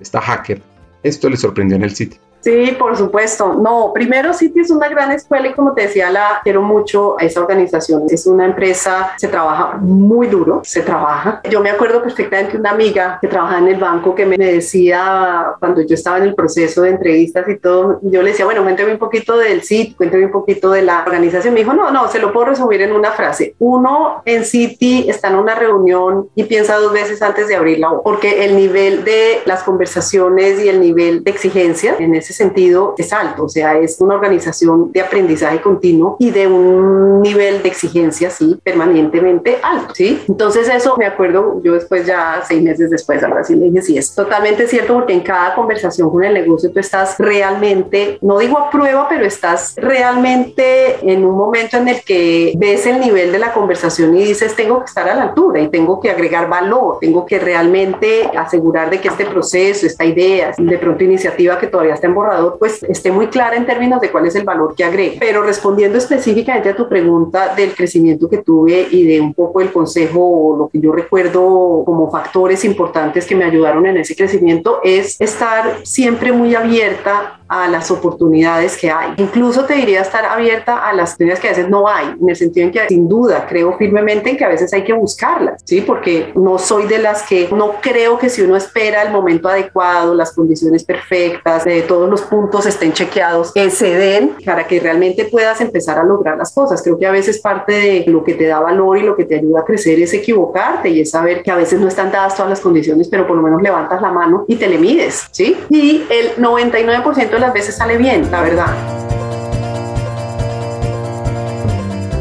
esta 0.00 0.22
hacker, 0.22 0.62
esto 1.02 1.28
le 1.28 1.36
sorprendió 1.36 1.76
en 1.76 1.82
el 1.82 1.94
sitio. 1.94 2.18
Sí, 2.46 2.76
por 2.78 2.96
supuesto. 2.96 3.54
No, 3.54 3.90
primero 3.92 4.32
City 4.32 4.60
es 4.60 4.70
una 4.70 4.88
gran 4.88 5.10
escuela 5.10 5.48
y 5.48 5.52
como 5.52 5.74
te 5.74 5.82
decía, 5.82 6.12
la 6.12 6.40
quiero 6.44 6.62
mucho 6.62 7.16
a 7.18 7.24
esa 7.24 7.40
organización. 7.40 8.04
Es 8.08 8.24
una 8.24 8.44
empresa, 8.44 9.14
se 9.16 9.26
trabaja 9.26 9.78
muy 9.78 10.28
duro, 10.28 10.60
se 10.62 10.82
trabaja. 10.82 11.40
Yo 11.50 11.60
me 11.60 11.70
acuerdo 11.70 12.04
perfectamente 12.04 12.56
una 12.56 12.70
amiga 12.70 13.18
que 13.20 13.26
trabajaba 13.26 13.58
en 13.58 13.66
el 13.66 13.80
banco 13.80 14.14
que 14.14 14.26
me 14.26 14.36
decía 14.36 15.54
cuando 15.58 15.80
yo 15.80 15.96
estaba 15.96 16.18
en 16.18 16.22
el 16.22 16.36
proceso 16.36 16.82
de 16.82 16.90
entrevistas 16.90 17.48
y 17.48 17.56
todo, 17.56 17.98
yo 18.02 18.22
le 18.22 18.30
decía, 18.30 18.44
bueno, 18.44 18.62
cuénteme 18.62 18.92
un 18.92 18.98
poquito 19.00 19.36
del 19.36 19.62
City, 19.62 19.94
cuénteme 19.94 20.26
un 20.26 20.30
poquito 20.30 20.70
de 20.70 20.82
la 20.82 21.02
organización. 21.04 21.52
Me 21.52 21.60
dijo, 21.60 21.74
no, 21.74 21.90
no, 21.90 22.06
se 22.06 22.20
lo 22.20 22.32
puedo 22.32 22.46
resumir 22.46 22.80
en 22.80 22.92
una 22.92 23.10
frase. 23.10 23.56
Uno 23.58 24.22
en 24.24 24.44
City 24.44 25.06
está 25.08 25.30
en 25.30 25.34
una 25.34 25.56
reunión 25.56 26.28
y 26.36 26.44
piensa 26.44 26.76
dos 26.76 26.92
veces 26.92 27.20
antes 27.22 27.48
de 27.48 27.56
abrirla, 27.56 27.90
porque 28.04 28.44
el 28.44 28.54
nivel 28.54 29.02
de 29.02 29.42
las 29.46 29.64
conversaciones 29.64 30.62
y 30.62 30.68
el 30.68 30.80
nivel 30.80 31.24
de 31.24 31.32
exigencia 31.32 31.96
en 31.98 32.14
ese 32.14 32.35
sentido 32.36 32.94
es 32.98 33.12
alto, 33.12 33.44
o 33.44 33.48
sea, 33.48 33.78
es 33.78 34.00
una 34.00 34.14
organización 34.14 34.92
de 34.92 35.00
aprendizaje 35.00 35.60
continuo 35.60 36.16
y 36.18 36.30
de 36.30 36.46
un 36.46 37.22
nivel 37.22 37.62
de 37.62 37.68
exigencia, 37.68 38.30
sí, 38.30 38.58
permanentemente 38.62 39.58
alto, 39.62 39.94
¿sí? 39.94 40.22
Entonces 40.28 40.68
eso 40.68 40.96
me 40.96 41.06
acuerdo, 41.06 41.60
yo 41.62 41.74
después 41.74 42.06
ya 42.06 42.42
seis 42.46 42.62
meses 42.62 42.90
después, 42.90 43.22
ahora 43.22 43.44
sí 43.44 43.54
le 43.54 43.66
dije, 43.66 43.82
sí, 43.82 43.98
es 43.98 44.14
totalmente 44.14 44.66
cierto 44.66 44.94
porque 44.94 45.12
en 45.12 45.20
cada 45.20 45.54
conversación 45.54 46.10
con 46.10 46.24
el 46.24 46.34
negocio 46.34 46.70
tú 46.70 46.78
estás 46.78 47.16
realmente, 47.18 48.18
no 48.20 48.38
digo 48.38 48.58
a 48.58 48.70
prueba, 48.70 49.08
pero 49.08 49.24
estás 49.24 49.74
realmente 49.76 50.96
en 51.02 51.24
un 51.24 51.36
momento 51.36 51.76
en 51.76 51.88
el 51.88 52.02
que 52.02 52.52
ves 52.56 52.86
el 52.86 53.00
nivel 53.00 53.32
de 53.32 53.38
la 53.38 53.52
conversación 53.52 54.16
y 54.16 54.24
dices, 54.24 54.54
tengo 54.54 54.80
que 54.80 54.86
estar 54.86 55.08
a 55.08 55.14
la 55.14 55.22
altura 55.24 55.60
y 55.60 55.68
tengo 55.68 56.00
que 56.00 56.10
agregar 56.10 56.48
valor, 56.48 56.98
tengo 57.00 57.26
que 57.26 57.38
realmente 57.38 58.30
asegurar 58.36 58.90
de 58.90 59.00
que 59.00 59.08
este 59.08 59.24
proceso, 59.24 59.86
esta 59.86 60.04
idea, 60.04 60.54
de 60.56 60.78
pronto 60.78 61.04
iniciativa 61.04 61.58
que 61.58 61.66
todavía 61.66 61.94
está 61.94 62.06
en 62.06 62.14
pues 62.58 62.82
esté 62.82 63.10
muy 63.10 63.28
clara 63.28 63.56
en 63.56 63.66
términos 63.66 64.00
de 64.00 64.10
cuál 64.10 64.26
es 64.26 64.34
el 64.34 64.44
valor 64.44 64.74
que 64.74 64.84
agrega. 64.84 65.16
Pero 65.20 65.42
respondiendo 65.42 65.98
específicamente 65.98 66.70
a 66.70 66.76
tu 66.76 66.88
pregunta 66.88 67.54
del 67.54 67.74
crecimiento 67.74 68.28
que 68.28 68.38
tuve 68.38 68.86
y 68.90 69.04
de 69.04 69.20
un 69.20 69.34
poco 69.34 69.60
el 69.60 69.72
consejo 69.72 70.20
o 70.20 70.56
lo 70.56 70.68
que 70.68 70.80
yo 70.80 70.92
recuerdo 70.92 71.82
como 71.84 72.10
factores 72.10 72.64
importantes 72.64 73.26
que 73.26 73.34
me 73.34 73.44
ayudaron 73.44 73.86
en 73.86 73.98
ese 73.98 74.14
crecimiento 74.14 74.80
es 74.82 75.20
estar 75.20 75.80
siempre 75.84 76.32
muy 76.32 76.54
abierta 76.54 77.40
a 77.48 77.68
las 77.68 77.90
oportunidades 77.90 78.76
que 78.76 78.90
hay. 78.90 79.14
Incluso 79.16 79.64
te 79.64 79.74
diría 79.74 80.00
estar 80.00 80.24
abierta 80.24 80.86
a 80.86 80.92
las 80.92 81.10
oportunidades 81.10 81.40
que 81.40 81.48
a 81.48 81.50
veces 81.50 81.68
no 81.68 81.88
hay, 81.88 82.14
en 82.20 82.28
el 82.28 82.36
sentido 82.36 82.66
en 82.66 82.72
que 82.72 82.88
sin 82.88 83.08
duda 83.08 83.46
creo 83.48 83.76
firmemente 83.76 84.30
en 84.30 84.36
que 84.36 84.44
a 84.44 84.48
veces 84.48 84.72
hay 84.72 84.84
que 84.84 84.92
buscarlas, 84.92 85.62
¿sí? 85.64 85.80
Porque 85.80 86.32
no 86.34 86.58
soy 86.58 86.86
de 86.86 86.98
las 86.98 87.22
que 87.22 87.48
no 87.52 87.74
creo 87.80 88.18
que 88.18 88.28
si 88.28 88.42
uno 88.42 88.56
espera 88.56 89.02
el 89.02 89.12
momento 89.12 89.48
adecuado, 89.48 90.14
las 90.14 90.32
condiciones 90.32 90.84
perfectas, 90.84 91.64
de 91.64 91.82
todos 91.82 92.08
los 92.08 92.22
puntos 92.22 92.66
estén 92.66 92.92
chequeados, 92.92 93.52
eh, 93.54 93.70
se 93.70 93.94
den 93.94 94.36
para 94.44 94.66
que 94.66 94.80
realmente 94.80 95.24
puedas 95.24 95.60
empezar 95.60 95.98
a 95.98 96.04
lograr 96.04 96.36
las 96.36 96.52
cosas. 96.52 96.82
Creo 96.82 96.98
que 96.98 97.06
a 97.06 97.10
veces 97.10 97.40
parte 97.40 97.72
de 97.72 98.04
lo 98.06 98.24
que 98.24 98.34
te 98.34 98.46
da 98.46 98.60
valor 98.60 98.98
y 98.98 99.02
lo 99.02 99.16
que 99.16 99.24
te 99.24 99.36
ayuda 99.36 99.60
a 99.60 99.64
crecer 99.64 99.98
es 100.00 100.12
equivocarte 100.12 100.88
y 100.88 101.00
es 101.00 101.10
saber 101.10 101.42
que 101.42 101.50
a 101.50 101.56
veces 101.56 101.80
no 101.80 101.88
están 101.88 102.10
dadas 102.10 102.34
todas 102.34 102.50
las 102.50 102.60
condiciones, 102.60 103.08
pero 103.08 103.26
por 103.26 103.36
lo 103.36 103.42
menos 103.42 103.62
levantas 103.62 104.00
la 104.00 104.10
mano 104.10 104.44
y 104.48 104.56
te 104.56 104.68
le 104.68 104.78
mides, 104.78 105.28
¿sí? 105.30 105.56
Y 105.70 106.04
el 106.10 106.36
99% 106.36 107.35
las 107.38 107.52
veces 107.52 107.76
sale 107.76 107.96
bien, 107.96 108.30
la 108.30 108.42
verdad. 108.42 108.74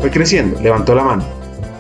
Fue 0.02 0.12
creciendo, 0.12 0.60
levantó 0.62 0.96
la 0.96 1.04
mano. 1.04 1.24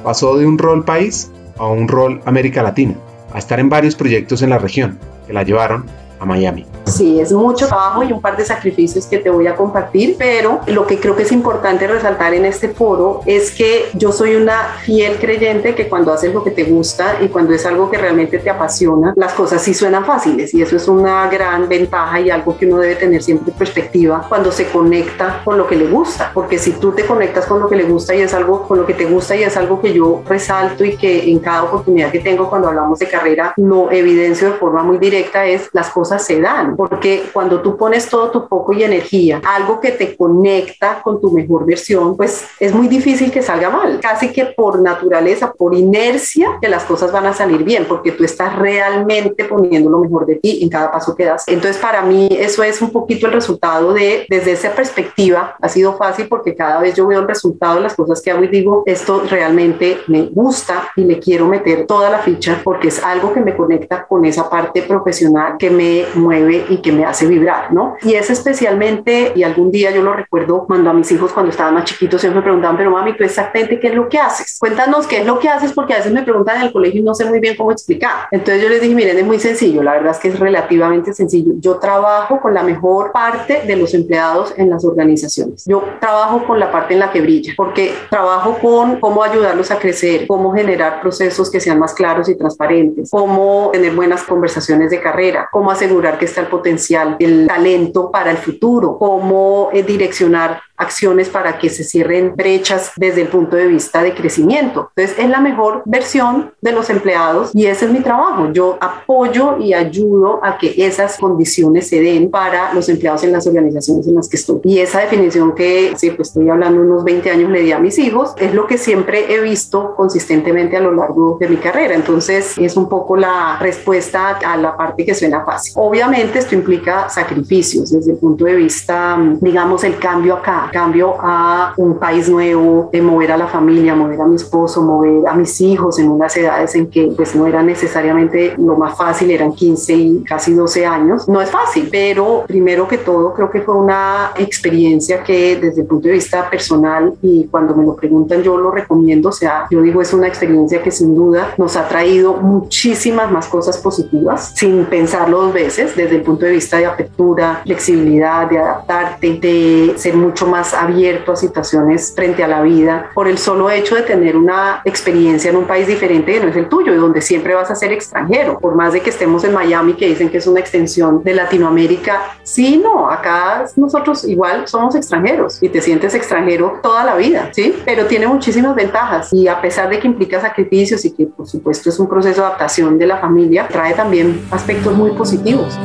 Pasó 0.03 0.37
de 0.37 0.45
un 0.45 0.57
rol 0.57 0.83
país 0.85 1.31
a 1.57 1.67
un 1.67 1.87
rol 1.87 2.21
América 2.25 2.63
Latina, 2.63 2.95
a 3.33 3.39
estar 3.39 3.59
en 3.59 3.69
varios 3.69 3.95
proyectos 3.95 4.41
en 4.41 4.49
la 4.49 4.57
región 4.57 4.99
que 5.27 5.33
la 5.33 5.43
llevaron 5.43 5.85
Miami. 6.25 6.65
Sí, 6.85 7.19
es 7.19 7.33
mucho 7.33 7.67
trabajo 7.67 8.03
y 8.03 8.11
un 8.13 8.21
par 8.21 8.37
de 8.37 8.45
sacrificios 8.45 9.05
que 9.07 9.17
te 9.17 9.29
voy 9.29 9.47
a 9.47 9.55
compartir, 9.55 10.15
pero 10.17 10.61
lo 10.67 10.85
que 10.85 10.99
creo 10.99 11.15
que 11.15 11.23
es 11.23 11.31
importante 11.31 11.87
resaltar 11.87 12.33
en 12.33 12.45
este 12.45 12.69
foro 12.69 13.21
es 13.25 13.51
que 13.51 13.85
yo 13.93 14.11
soy 14.11 14.35
una 14.35 14.75
fiel 14.83 15.17
creyente 15.17 15.73
que 15.73 15.89
cuando 15.89 16.13
haces 16.13 16.33
lo 16.33 16.43
que 16.43 16.51
te 16.51 16.63
gusta 16.63 17.17
y 17.21 17.27
cuando 17.27 17.53
es 17.53 17.65
algo 17.65 17.89
que 17.89 17.97
realmente 17.97 18.37
te 18.37 18.49
apasiona, 18.49 19.13
las 19.15 19.33
cosas 19.33 19.61
sí 19.61 19.73
suenan 19.73 20.05
fáciles 20.05 20.53
y 20.53 20.61
eso 20.61 20.75
es 20.75 20.87
una 20.87 21.27
gran 21.27 21.67
ventaja 21.67 22.19
y 22.19 22.29
algo 22.29 22.55
que 22.55 22.67
uno 22.67 22.77
debe 22.77 22.95
tener 22.95 23.23
siempre 23.23 23.51
en 23.51 23.57
perspectiva 23.57 24.25
cuando 24.29 24.51
se 24.51 24.67
conecta 24.67 25.41
con 25.43 25.57
lo 25.57 25.67
que 25.67 25.75
le 25.75 25.87
gusta, 25.87 26.31
porque 26.33 26.59
si 26.59 26.73
tú 26.73 26.91
te 26.91 27.05
conectas 27.05 27.45
con 27.45 27.59
lo 27.59 27.67
que 27.67 27.75
le 27.75 27.83
gusta 27.83 28.15
y 28.15 28.21
es 28.21 28.33
algo 28.33 28.67
con 28.67 28.77
lo 28.77 28.85
que 28.85 28.93
te 28.93 29.05
gusta 29.05 29.35
y 29.35 29.43
es 29.43 29.57
algo 29.57 29.81
que 29.81 29.91
yo 29.91 30.21
resalto 30.27 30.85
y 30.85 30.95
que 30.95 31.31
en 31.31 31.39
cada 31.39 31.63
oportunidad 31.63 32.11
que 32.11 32.19
tengo 32.19 32.49
cuando 32.49 32.67
hablamos 32.67 32.99
de 32.99 33.07
carrera 33.07 33.53
lo 33.57 33.91
evidencio 33.91 34.51
de 34.51 34.57
forma 34.57 34.83
muy 34.83 34.97
directa 34.97 35.45
es 35.45 35.69
las 35.73 35.89
cosas 35.89 36.14
se 36.19 36.41
dan 36.41 36.75
porque 36.75 37.23
cuando 37.33 37.61
tú 37.61 37.77
pones 37.77 38.09
todo 38.09 38.31
tu 38.31 38.47
foco 38.47 38.73
y 38.73 38.83
energía, 38.83 39.41
algo 39.45 39.79
que 39.79 39.91
te 39.91 40.15
conecta 40.15 41.01
con 41.01 41.21
tu 41.21 41.31
mejor 41.31 41.65
versión, 41.65 42.15
pues 42.17 42.45
es 42.59 42.73
muy 42.73 42.87
difícil 42.87 43.31
que 43.31 43.41
salga 43.41 43.69
mal. 43.69 43.99
Casi 44.01 44.31
que 44.31 44.45
por 44.45 44.79
naturaleza, 44.79 45.53
por 45.53 45.73
inercia, 45.73 46.57
que 46.61 46.69
las 46.69 46.83
cosas 46.83 47.11
van 47.11 47.25
a 47.25 47.33
salir 47.33 47.63
bien, 47.63 47.85
porque 47.87 48.11
tú 48.11 48.23
estás 48.23 48.55
realmente 48.55 49.45
poniendo 49.45 49.89
lo 49.89 49.99
mejor 49.99 50.25
de 50.25 50.35
ti 50.35 50.59
en 50.61 50.69
cada 50.69 50.91
paso 50.91 51.15
que 51.15 51.25
das. 51.25 51.43
Entonces, 51.47 51.77
para 51.81 52.01
mí, 52.01 52.27
eso 52.31 52.63
es 52.63 52.81
un 52.81 52.91
poquito 52.91 53.27
el 53.27 53.33
resultado 53.33 53.93
de, 53.93 54.25
desde 54.29 54.51
esa 54.51 54.71
perspectiva, 54.71 55.55
ha 55.61 55.69
sido 55.69 55.97
fácil 55.97 56.27
porque 56.27 56.55
cada 56.55 56.79
vez 56.79 56.95
yo 56.95 57.07
veo 57.07 57.19
el 57.19 57.27
resultado 57.27 57.75
de 57.75 57.81
las 57.81 57.95
cosas 57.95 58.21
que 58.21 58.31
hago 58.31 58.43
y 58.43 58.47
digo, 58.47 58.83
esto 58.85 59.23
realmente 59.29 59.99
me 60.07 60.23
gusta 60.23 60.91
y 60.95 61.03
le 61.03 61.19
quiero 61.19 61.47
meter 61.47 61.85
toda 61.85 62.09
la 62.09 62.19
ficha 62.19 62.61
porque 62.63 62.89
es 62.89 63.03
algo 63.03 63.33
que 63.33 63.41
me 63.41 63.55
conecta 63.55 64.05
con 64.05 64.25
esa 64.25 64.49
parte 64.49 64.81
profesional, 64.81 65.55
que 65.57 65.69
me 65.69 65.94
mueve 66.15 66.65
y 66.69 66.77
que 66.77 66.91
me 66.91 67.05
hace 67.05 67.27
vibrar, 67.27 67.73
¿no? 67.73 67.95
Y 68.03 68.13
es 68.15 68.29
especialmente, 68.29 69.31
y 69.35 69.43
algún 69.43 69.71
día 69.71 69.91
yo 69.91 70.01
lo 70.01 70.13
recuerdo 70.13 70.65
cuando 70.65 70.89
a 70.89 70.93
mis 70.93 71.11
hijos 71.11 71.31
cuando 71.31 71.51
estaban 71.51 71.73
más 71.73 71.85
chiquitos 71.85 72.21
siempre 72.21 72.39
me 72.39 72.43
preguntaban, 72.43 72.77
pero 72.77 72.91
mami, 72.91 73.15
¿tú 73.15 73.23
exactamente 73.23 73.79
qué 73.79 73.87
es 73.87 73.95
lo 73.95 74.09
que 74.09 74.17
haces? 74.17 74.57
Cuéntanos 74.59 75.07
qué 75.07 75.21
es 75.21 75.25
lo 75.25 75.39
que 75.39 75.49
haces 75.49 75.73
porque 75.73 75.93
a 75.93 75.97
veces 75.97 76.11
me 76.11 76.23
preguntan 76.23 76.57
en 76.57 76.63
el 76.63 76.73
colegio 76.73 77.01
y 77.01 77.03
no 77.03 77.13
sé 77.13 77.25
muy 77.25 77.39
bien 77.39 77.55
cómo 77.55 77.71
explicar. 77.71 78.27
Entonces 78.31 78.61
yo 78.61 78.69
les 78.69 78.81
dije, 78.81 78.95
miren, 78.95 79.17
es 79.17 79.25
muy 79.25 79.39
sencillo, 79.39 79.83
la 79.83 79.93
verdad 79.93 80.11
es 80.11 80.19
que 80.19 80.29
es 80.29 80.39
relativamente 80.39 81.13
sencillo. 81.13 81.53
Yo 81.59 81.77
trabajo 81.77 82.39
con 82.41 82.53
la 82.53 82.63
mejor 82.63 83.11
parte 83.11 83.63
de 83.65 83.75
los 83.75 83.93
empleados 83.93 84.53
en 84.57 84.69
las 84.69 84.85
organizaciones. 84.85 85.63
Yo 85.65 85.83
trabajo 85.99 86.45
con 86.45 86.59
la 86.59 86.71
parte 86.71 86.93
en 86.93 86.99
la 86.99 87.11
que 87.11 87.21
brilla, 87.21 87.53
porque 87.55 87.93
trabajo 88.09 88.57
con 88.61 88.99
cómo 88.99 89.23
ayudarlos 89.23 89.71
a 89.71 89.79
crecer, 89.79 90.27
cómo 90.27 90.53
generar 90.53 91.01
procesos 91.01 91.49
que 91.49 91.59
sean 91.59 91.79
más 91.79 91.93
claros 91.93 92.29
y 92.29 92.35
transparentes, 92.35 93.09
cómo 93.11 93.69
tener 93.73 93.93
buenas 93.93 94.23
conversaciones 94.23 94.89
de 94.89 95.01
carrera, 95.01 95.49
cómo 95.51 95.71
asegurar 95.85 96.17
que 96.17 96.25
está 96.25 96.41
el 96.41 96.47
potencial, 96.47 97.15
el 97.19 97.47
talento 97.47 98.11
para 98.11 98.31
el 98.31 98.37
futuro, 98.37 98.97
cómo 98.97 99.69
eh, 99.71 99.83
direccionar 99.83 100.61
acciones 100.77 101.29
para 101.29 101.57
que 101.57 101.69
se 101.69 101.83
cierren 101.83 102.35
brechas 102.35 102.91
desde 102.95 103.21
el 103.21 103.27
punto 103.27 103.55
de 103.55 103.67
vista 103.67 104.03
de 104.03 104.13
crecimiento. 104.13 104.91
Entonces, 104.95 105.23
es 105.23 105.29
la 105.29 105.39
mejor 105.39 105.83
versión 105.85 106.51
de 106.61 106.71
los 106.71 106.89
empleados 106.89 107.51
y 107.53 107.65
ese 107.65 107.85
es 107.85 107.91
mi 107.91 108.01
trabajo. 108.01 108.51
Yo 108.51 108.77
apoyo 108.81 109.57
y 109.57 109.73
ayudo 109.73 110.39
a 110.43 110.57
que 110.57 110.73
esas 110.77 111.17
condiciones 111.17 111.87
se 111.87 112.01
den 112.01 112.29
para 112.29 112.73
los 112.73 112.89
empleados 112.89 113.23
en 113.23 113.31
las 113.31 113.47
organizaciones 113.47 114.07
en 114.07 114.15
las 114.15 114.27
que 114.27 114.37
estoy. 114.37 114.59
Y 114.63 114.79
esa 114.79 114.99
definición 114.99 115.53
que, 115.53 115.93
sí, 115.97 116.11
pues 116.11 116.29
estoy 116.29 116.49
hablando 116.49 116.81
unos 116.81 117.03
20 117.03 117.29
años, 117.31 117.51
le 117.51 117.61
di 117.61 117.71
a 117.71 117.79
mis 117.79 117.97
hijos, 117.99 118.33
es 118.37 118.53
lo 118.53 118.67
que 118.67 118.77
siempre 118.77 119.33
he 119.33 119.39
visto 119.39 119.95
consistentemente 119.95 120.77
a 120.77 120.81
lo 120.81 120.93
largo 120.93 121.37
de 121.39 121.47
mi 121.47 121.57
carrera. 121.57 121.95
Entonces, 121.95 122.57
es 122.57 122.75
un 122.75 122.89
poco 122.89 123.15
la 123.15 123.57
respuesta 123.59 124.39
a 124.45 124.57
la 124.57 124.75
parte 124.75 125.05
que 125.05 125.13
suena 125.13 125.43
fácil. 125.43 125.73
Obviamente, 125.75 126.39
esto 126.39 126.55
implica 126.55 127.09
sacrificios 127.09 127.91
desde 127.91 128.11
el 128.11 128.17
punto 128.17 128.45
de 128.45 128.55
vista, 128.55 129.17
digamos, 129.39 129.83
el 129.83 129.97
cambio 129.97 130.35
acá 130.35 130.64
cambio 130.71 131.15
a 131.19 131.73
un 131.77 131.97
país 131.99 132.29
nuevo, 132.29 132.89
de 132.91 133.01
mover 133.01 133.31
a 133.31 133.37
la 133.37 133.47
familia, 133.47 133.95
mover 133.95 134.21
a 134.21 134.25
mi 134.25 134.35
esposo, 134.35 134.81
mover 134.81 135.27
a 135.27 135.33
mis 135.33 135.59
hijos 135.61 135.99
en 135.99 136.09
unas 136.09 136.35
edades 136.37 136.75
en 136.75 136.89
que 136.89 137.11
pues 137.15 137.35
no 137.35 137.47
era 137.47 137.61
necesariamente 137.63 138.55
lo 138.57 138.75
más 138.75 138.97
fácil, 138.97 139.31
eran 139.31 139.53
15 139.53 139.93
y 139.93 140.23
casi 140.23 140.53
12 140.53 140.85
años. 140.85 141.27
No 141.27 141.41
es 141.41 141.49
fácil, 141.49 141.89
pero 141.91 142.43
primero 142.47 142.87
que 142.87 142.97
todo 142.97 143.33
creo 143.33 143.49
que 143.49 143.61
fue 143.61 143.75
una 143.75 144.31
experiencia 144.37 145.23
que 145.23 145.57
desde 145.57 145.81
el 145.81 145.87
punto 145.87 146.07
de 146.07 146.15
vista 146.15 146.49
personal 146.49 147.13
y 147.21 147.47
cuando 147.47 147.75
me 147.75 147.85
lo 147.85 147.95
preguntan 147.95 148.41
yo 148.41 148.57
lo 148.57 148.71
recomiendo, 148.71 149.29
o 149.29 149.31
sea, 149.31 149.67
yo 149.69 149.81
digo 149.81 150.01
es 150.01 150.13
una 150.13 150.27
experiencia 150.27 150.81
que 150.81 150.91
sin 150.91 151.15
duda 151.15 151.53
nos 151.57 151.75
ha 151.75 151.87
traído 151.87 152.33
muchísimas 152.33 153.31
más 153.31 153.47
cosas 153.47 153.77
positivas 153.77 154.53
sin 154.55 154.85
pensarlo 154.85 155.41
dos 155.41 155.53
veces 155.53 155.95
desde 155.95 156.15
el 156.15 156.21
punto 156.21 156.45
de 156.45 156.51
vista 156.53 156.77
de 156.77 156.85
apertura, 156.85 157.61
flexibilidad, 157.63 158.49
de 158.49 158.57
adaptarte, 158.57 159.33
de 159.33 159.93
ser 159.97 160.15
mucho 160.15 160.47
más 160.47 160.54
más 160.55 160.73
abierto 160.73 161.33
a 161.33 161.35
situaciones 161.35 162.13
frente 162.15 162.41
a 162.41 162.47
la 162.47 162.61
vida 162.61 163.09
por 163.13 163.27
el 163.27 163.37
solo 163.37 163.69
hecho 163.69 163.93
de 163.95 164.03
tener 164.03 164.37
una 164.37 164.81
experiencia 164.85 165.49
en 165.49 165.57
un 165.57 165.65
país 165.65 165.85
diferente 165.85 166.31
que 166.31 166.39
no 166.39 166.47
es 166.47 166.55
el 166.55 166.69
tuyo 166.69 166.93
y 166.93 166.97
donde 166.97 167.21
siempre 167.21 167.53
vas 167.53 167.69
a 167.69 167.75
ser 167.75 167.91
extranjero. 167.91 168.57
Por 168.57 168.73
más 168.73 168.93
de 168.93 169.01
que 169.01 169.09
estemos 169.09 169.43
en 169.43 169.53
Miami, 169.53 169.95
que 169.95 170.07
dicen 170.07 170.29
que 170.29 170.37
es 170.37 170.47
una 170.47 170.61
extensión 170.61 171.21
de 171.25 171.33
Latinoamérica, 171.33 172.37
sí, 172.43 172.81
no, 172.81 173.09
acá 173.09 173.65
nosotros 173.75 174.23
igual 174.23 174.65
somos 174.65 174.95
extranjeros 174.95 175.61
y 175.61 175.67
te 175.67 175.81
sientes 175.81 176.15
extranjero 176.15 176.79
toda 176.81 177.03
la 177.03 177.17
vida, 177.17 177.49
¿sí? 177.51 177.75
Pero 177.83 178.05
tiene 178.05 178.25
muchísimas 178.25 178.75
ventajas 178.75 179.33
y 179.33 179.49
a 179.49 179.59
pesar 179.59 179.89
de 179.89 179.99
que 179.99 180.07
implica 180.07 180.39
sacrificios 180.39 181.03
y 181.03 181.11
que 181.11 181.25
por 181.25 181.47
supuesto 181.47 181.89
es 181.89 181.99
un 181.99 182.07
proceso 182.07 182.39
de 182.39 182.47
adaptación 182.47 182.97
de 182.97 183.07
la 183.07 183.17
familia, 183.17 183.67
trae 183.67 183.93
también 183.93 184.41
aspectos 184.51 184.95
muy 184.95 185.11
positivos. 185.11 185.77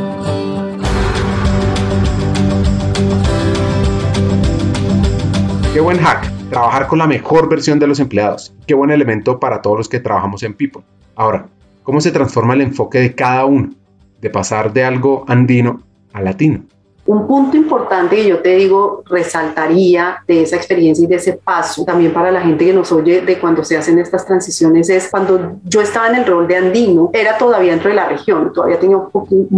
Qué 5.81 5.85
buen 5.85 5.97
hack, 5.97 6.31
trabajar 6.51 6.89
con 6.89 6.99
la 6.99 7.07
mejor 7.07 7.49
versión 7.49 7.79
de 7.79 7.87
los 7.87 8.01
empleados. 8.01 8.55
Qué 8.67 8.75
buen 8.75 8.91
elemento 8.91 9.41
para 9.41 9.63
todos 9.63 9.79
los 9.79 9.89
que 9.89 9.99
trabajamos 9.99 10.43
en 10.43 10.53
People. 10.53 10.83
Ahora, 11.17 11.49
¿cómo 11.85 12.03
se 12.03 12.11
transforma 12.11 12.53
el 12.53 12.61
enfoque 12.61 12.99
de 13.01 13.15
cada 13.15 13.47
uno? 13.47 13.71
De 14.21 14.29
pasar 14.29 14.75
de 14.75 14.85
algo 14.85 15.25
andino 15.27 15.81
a 16.13 16.21
latino. 16.21 16.65
Un 17.11 17.27
punto 17.27 17.57
importante 17.57 18.15
que 18.15 18.29
yo 18.29 18.39
te 18.39 18.51
digo, 18.51 19.03
resaltaría 19.05 20.23
de 20.29 20.43
esa 20.43 20.55
experiencia 20.55 21.05
y 21.05 21.09
de 21.09 21.17
ese 21.17 21.33
paso, 21.33 21.85
también 21.85 22.13
para 22.13 22.31
la 22.31 22.41
gente 22.41 22.65
que 22.65 22.73
nos 22.73 22.93
oye 22.93 23.23
de 23.23 23.37
cuando 23.41 23.65
se 23.65 23.77
hacen 23.77 23.99
estas 23.99 24.25
transiciones, 24.25 24.89
es 24.91 25.09
cuando 25.11 25.57
yo 25.65 25.81
estaba 25.81 26.07
en 26.07 26.15
el 26.15 26.25
rol 26.25 26.47
de 26.47 26.55
andino, 26.55 27.11
era 27.13 27.37
todavía 27.37 27.73
dentro 27.73 27.89
de 27.89 27.97
la 27.97 28.09
región, 28.09 28.53
todavía 28.53 28.79
tenía 28.79 28.97
un 28.97 29.11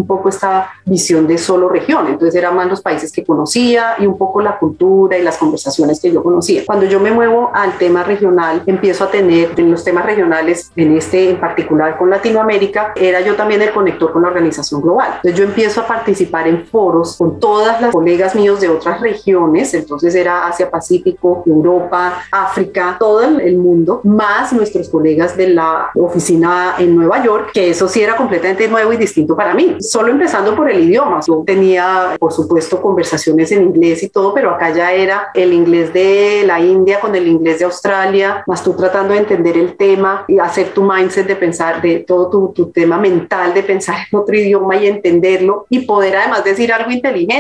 poco, 0.07 0.31
esta 0.31 0.71
visión 0.87 1.27
de 1.27 1.37
solo 1.37 1.69
región, 1.69 2.07
entonces 2.07 2.35
eran 2.37 2.57
más 2.57 2.69
los 2.69 2.81
países 2.81 3.13
que 3.13 3.23
conocía 3.23 3.97
y 3.99 4.07
un 4.07 4.17
poco 4.17 4.41
la 4.41 4.59
cultura 4.59 5.19
y 5.19 5.23
las 5.23 5.37
conversaciones 5.37 6.01
que 6.01 6.11
yo 6.11 6.23
conocía. 6.23 6.63
Cuando 6.65 6.87
yo 6.87 7.01
me 7.01 7.11
muevo 7.11 7.51
al 7.53 7.77
tema 7.77 8.03
regional, 8.03 8.63
empiezo 8.65 9.05
a 9.05 9.11
tener 9.11 9.51
en 9.59 9.71
los 9.71 9.85
temas 9.85 10.07
regionales, 10.07 10.73
en 10.75 10.97
este 10.97 11.29
en 11.29 11.39
particular 11.39 11.99
con 11.99 12.09
Latinoamérica, 12.09 12.95
era 12.97 13.21
yo 13.21 13.35
también 13.35 13.61
el 13.61 13.73
conector 13.73 14.11
con 14.11 14.23
la 14.23 14.29
organización 14.29 14.81
global. 14.81 15.17
Entonces 15.17 15.39
yo 15.39 15.45
empiezo 15.45 15.83
a 15.83 15.87
participar 15.87 16.49
en 16.49 16.65
foros 16.65 17.19
con 17.19 17.42
todas 17.43 17.81
las 17.81 17.91
colegas 17.91 18.37
míos 18.37 18.61
de 18.61 18.69
otras 18.69 19.01
regiones, 19.01 19.75
entonces 19.75 20.15
era 20.15 20.47
Asia 20.47 20.71
Pacífico, 20.71 21.43
Europa, 21.45 22.23
África, 22.31 22.97
todo 23.01 23.21
el 23.21 23.59
mundo, 23.59 24.01
más 24.05 24.53
nuestros 24.53 24.89
colegas 24.89 25.37
de 25.37 25.49
la 25.49 25.91
oficina 25.97 26.77
en 26.79 26.95
Nueva 26.95 27.25
York, 27.25 27.51
que 27.53 27.71
eso 27.71 27.89
sí 27.89 28.01
era 28.01 28.17
completamente 28.17 28.69
nuevo 28.69 28.93
y 28.93 28.97
distinto 28.97 29.35
para 29.35 29.55
mí. 29.55 29.77
Solo 29.81 30.13
empezando 30.13 30.55
por 30.55 30.71
el 30.71 30.85
idioma, 30.85 31.19
yo 31.27 31.43
tenía, 31.45 32.17
por 32.21 32.33
supuesto, 32.33 32.81
conversaciones 32.81 33.51
en 33.51 33.65
inglés 33.65 34.05
y 34.05 34.09
todo, 34.09 34.33
pero 34.33 34.51
acá 34.51 34.71
ya 34.71 34.93
era 34.93 35.31
el 35.35 35.53
inglés 35.53 35.93
de 35.93 36.45
la 36.47 36.61
India 36.61 37.01
con 37.01 37.17
el 37.17 37.27
inglés 37.27 37.59
de 37.59 37.65
Australia, 37.65 38.45
más 38.47 38.63
tú 38.63 38.75
tratando 38.75 39.15
de 39.15 39.19
entender 39.19 39.59
el 39.59 39.77
tema 39.77 40.25
y 40.29 40.39
hacer 40.39 40.69
tu 40.69 40.85
mindset 40.85 41.27
de 41.27 41.35
pensar, 41.35 41.83
de 41.83 42.05
todo 42.07 42.31
tu, 42.31 42.53
tu 42.53 42.71
tema 42.71 42.99
mental 42.99 43.53
de 43.53 43.65
pensar 43.65 43.97
en 44.13 44.17
otro 44.17 44.37
idioma 44.37 44.77
y 44.77 44.87
entenderlo 44.87 45.67
y 45.69 45.81
poder 45.81 46.15
además 46.15 46.45
decir 46.45 46.73
algo 46.73 46.93
inteligente 46.93 47.32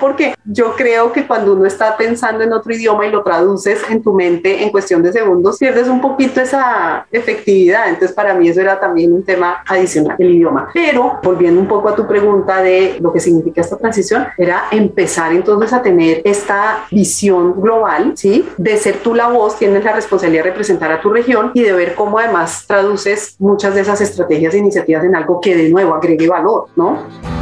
porque 0.00 0.34
yo 0.44 0.74
creo 0.74 1.12
que 1.12 1.26
cuando 1.26 1.54
uno 1.54 1.66
está 1.66 1.96
pensando 1.96 2.44
en 2.44 2.52
otro 2.52 2.72
idioma 2.72 3.06
y 3.06 3.10
lo 3.10 3.22
traduces 3.22 3.80
en 3.88 4.02
tu 4.02 4.12
mente 4.12 4.62
en 4.62 4.70
cuestión 4.70 5.02
de 5.02 5.12
segundos, 5.12 5.58
pierdes 5.58 5.88
un 5.88 6.00
poquito 6.00 6.40
esa 6.40 7.06
efectividad. 7.10 7.88
Entonces, 7.88 8.12
para 8.12 8.34
mí 8.34 8.48
eso 8.48 8.60
era 8.60 8.78
también 8.78 9.12
un 9.12 9.22
tema 9.22 9.62
adicional, 9.66 10.16
el 10.18 10.34
idioma. 10.34 10.68
Pero, 10.72 11.18
volviendo 11.22 11.60
un 11.60 11.68
poco 11.68 11.88
a 11.88 11.94
tu 11.94 12.06
pregunta 12.06 12.62
de 12.62 12.96
lo 13.00 13.12
que 13.12 13.20
significa 13.20 13.60
esta 13.60 13.76
transición, 13.76 14.26
era 14.36 14.64
empezar 14.70 15.32
entonces 15.32 15.72
a 15.72 15.82
tener 15.82 16.22
esta 16.24 16.86
visión 16.90 17.60
global, 17.60 18.12
¿sí? 18.16 18.48
De 18.56 18.76
ser 18.76 18.98
tú 18.98 19.14
la 19.14 19.28
voz, 19.28 19.58
tienes 19.58 19.84
la 19.84 19.92
responsabilidad 19.92 20.44
de 20.44 20.50
representar 20.50 20.92
a 20.92 21.00
tu 21.00 21.10
región 21.10 21.50
y 21.54 21.62
de 21.62 21.72
ver 21.72 21.94
cómo 21.94 22.18
además 22.18 22.64
traduces 22.66 23.36
muchas 23.38 23.74
de 23.74 23.82
esas 23.82 24.00
estrategias 24.00 24.54
e 24.54 24.58
iniciativas 24.58 25.04
en 25.04 25.16
algo 25.16 25.40
que 25.40 25.56
de 25.56 25.68
nuevo 25.70 25.94
agregue 25.94 26.28
valor, 26.28 26.66
¿no? 26.76 27.37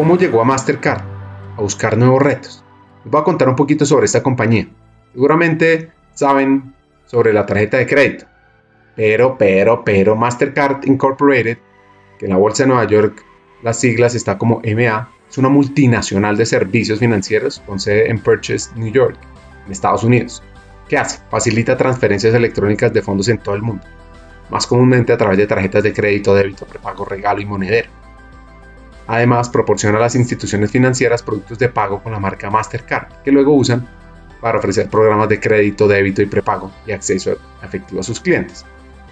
¿Cómo 0.00 0.16
llegó 0.16 0.40
a 0.40 0.44
Mastercard? 0.44 1.02
A 1.58 1.60
buscar 1.60 1.98
nuevos 1.98 2.22
retos. 2.22 2.64
Les 3.04 3.12
voy 3.12 3.20
a 3.20 3.24
contar 3.24 3.50
un 3.50 3.54
poquito 3.54 3.84
sobre 3.84 4.06
esta 4.06 4.22
compañía. 4.22 4.66
Seguramente 5.12 5.90
saben 6.14 6.72
sobre 7.04 7.34
la 7.34 7.44
tarjeta 7.44 7.76
de 7.76 7.86
crédito. 7.86 8.24
Pero, 8.96 9.36
pero, 9.36 9.84
pero 9.84 10.16
Mastercard 10.16 10.86
Incorporated, 10.86 11.58
que 12.18 12.24
en 12.24 12.30
la 12.30 12.38
Bolsa 12.38 12.62
de 12.62 12.68
Nueva 12.68 12.86
York 12.86 13.22
las 13.62 13.78
siglas 13.78 14.14
está 14.14 14.38
como 14.38 14.62
MA, 14.64 15.10
es 15.28 15.36
una 15.36 15.50
multinacional 15.50 16.34
de 16.34 16.46
servicios 16.46 16.98
financieros 16.98 17.62
con 17.66 17.78
sede 17.78 18.08
en 18.08 18.20
Purchase, 18.20 18.70
New 18.76 18.90
York, 18.90 19.18
en 19.66 19.72
Estados 19.72 20.02
Unidos. 20.02 20.42
¿Qué 20.88 20.96
hace? 20.96 21.20
Facilita 21.30 21.76
transferencias 21.76 22.32
electrónicas 22.32 22.90
de 22.90 23.02
fondos 23.02 23.28
en 23.28 23.36
todo 23.36 23.54
el 23.54 23.60
mundo, 23.60 23.84
más 24.48 24.66
comúnmente 24.66 25.12
a 25.12 25.18
través 25.18 25.36
de 25.36 25.46
tarjetas 25.46 25.82
de 25.82 25.92
crédito, 25.92 26.34
débito, 26.34 26.64
prepago, 26.64 27.04
regalo 27.04 27.42
y 27.42 27.44
monedero. 27.44 27.99
Además, 29.12 29.48
proporciona 29.48 29.98
a 29.98 30.02
las 30.02 30.14
instituciones 30.14 30.70
financieras 30.70 31.24
productos 31.24 31.58
de 31.58 31.68
pago 31.68 32.00
con 32.00 32.12
la 32.12 32.20
marca 32.20 32.48
Mastercard, 32.48 33.08
que 33.24 33.32
luego 33.32 33.52
usan 33.52 33.88
para 34.40 34.58
ofrecer 34.60 34.88
programas 34.88 35.28
de 35.28 35.40
crédito, 35.40 35.88
débito 35.88 36.22
y 36.22 36.26
prepago 36.26 36.70
y 36.86 36.92
acceso 36.92 37.36
efectivo 37.60 37.98
a 37.98 38.04
sus 38.04 38.20
clientes. 38.20 38.64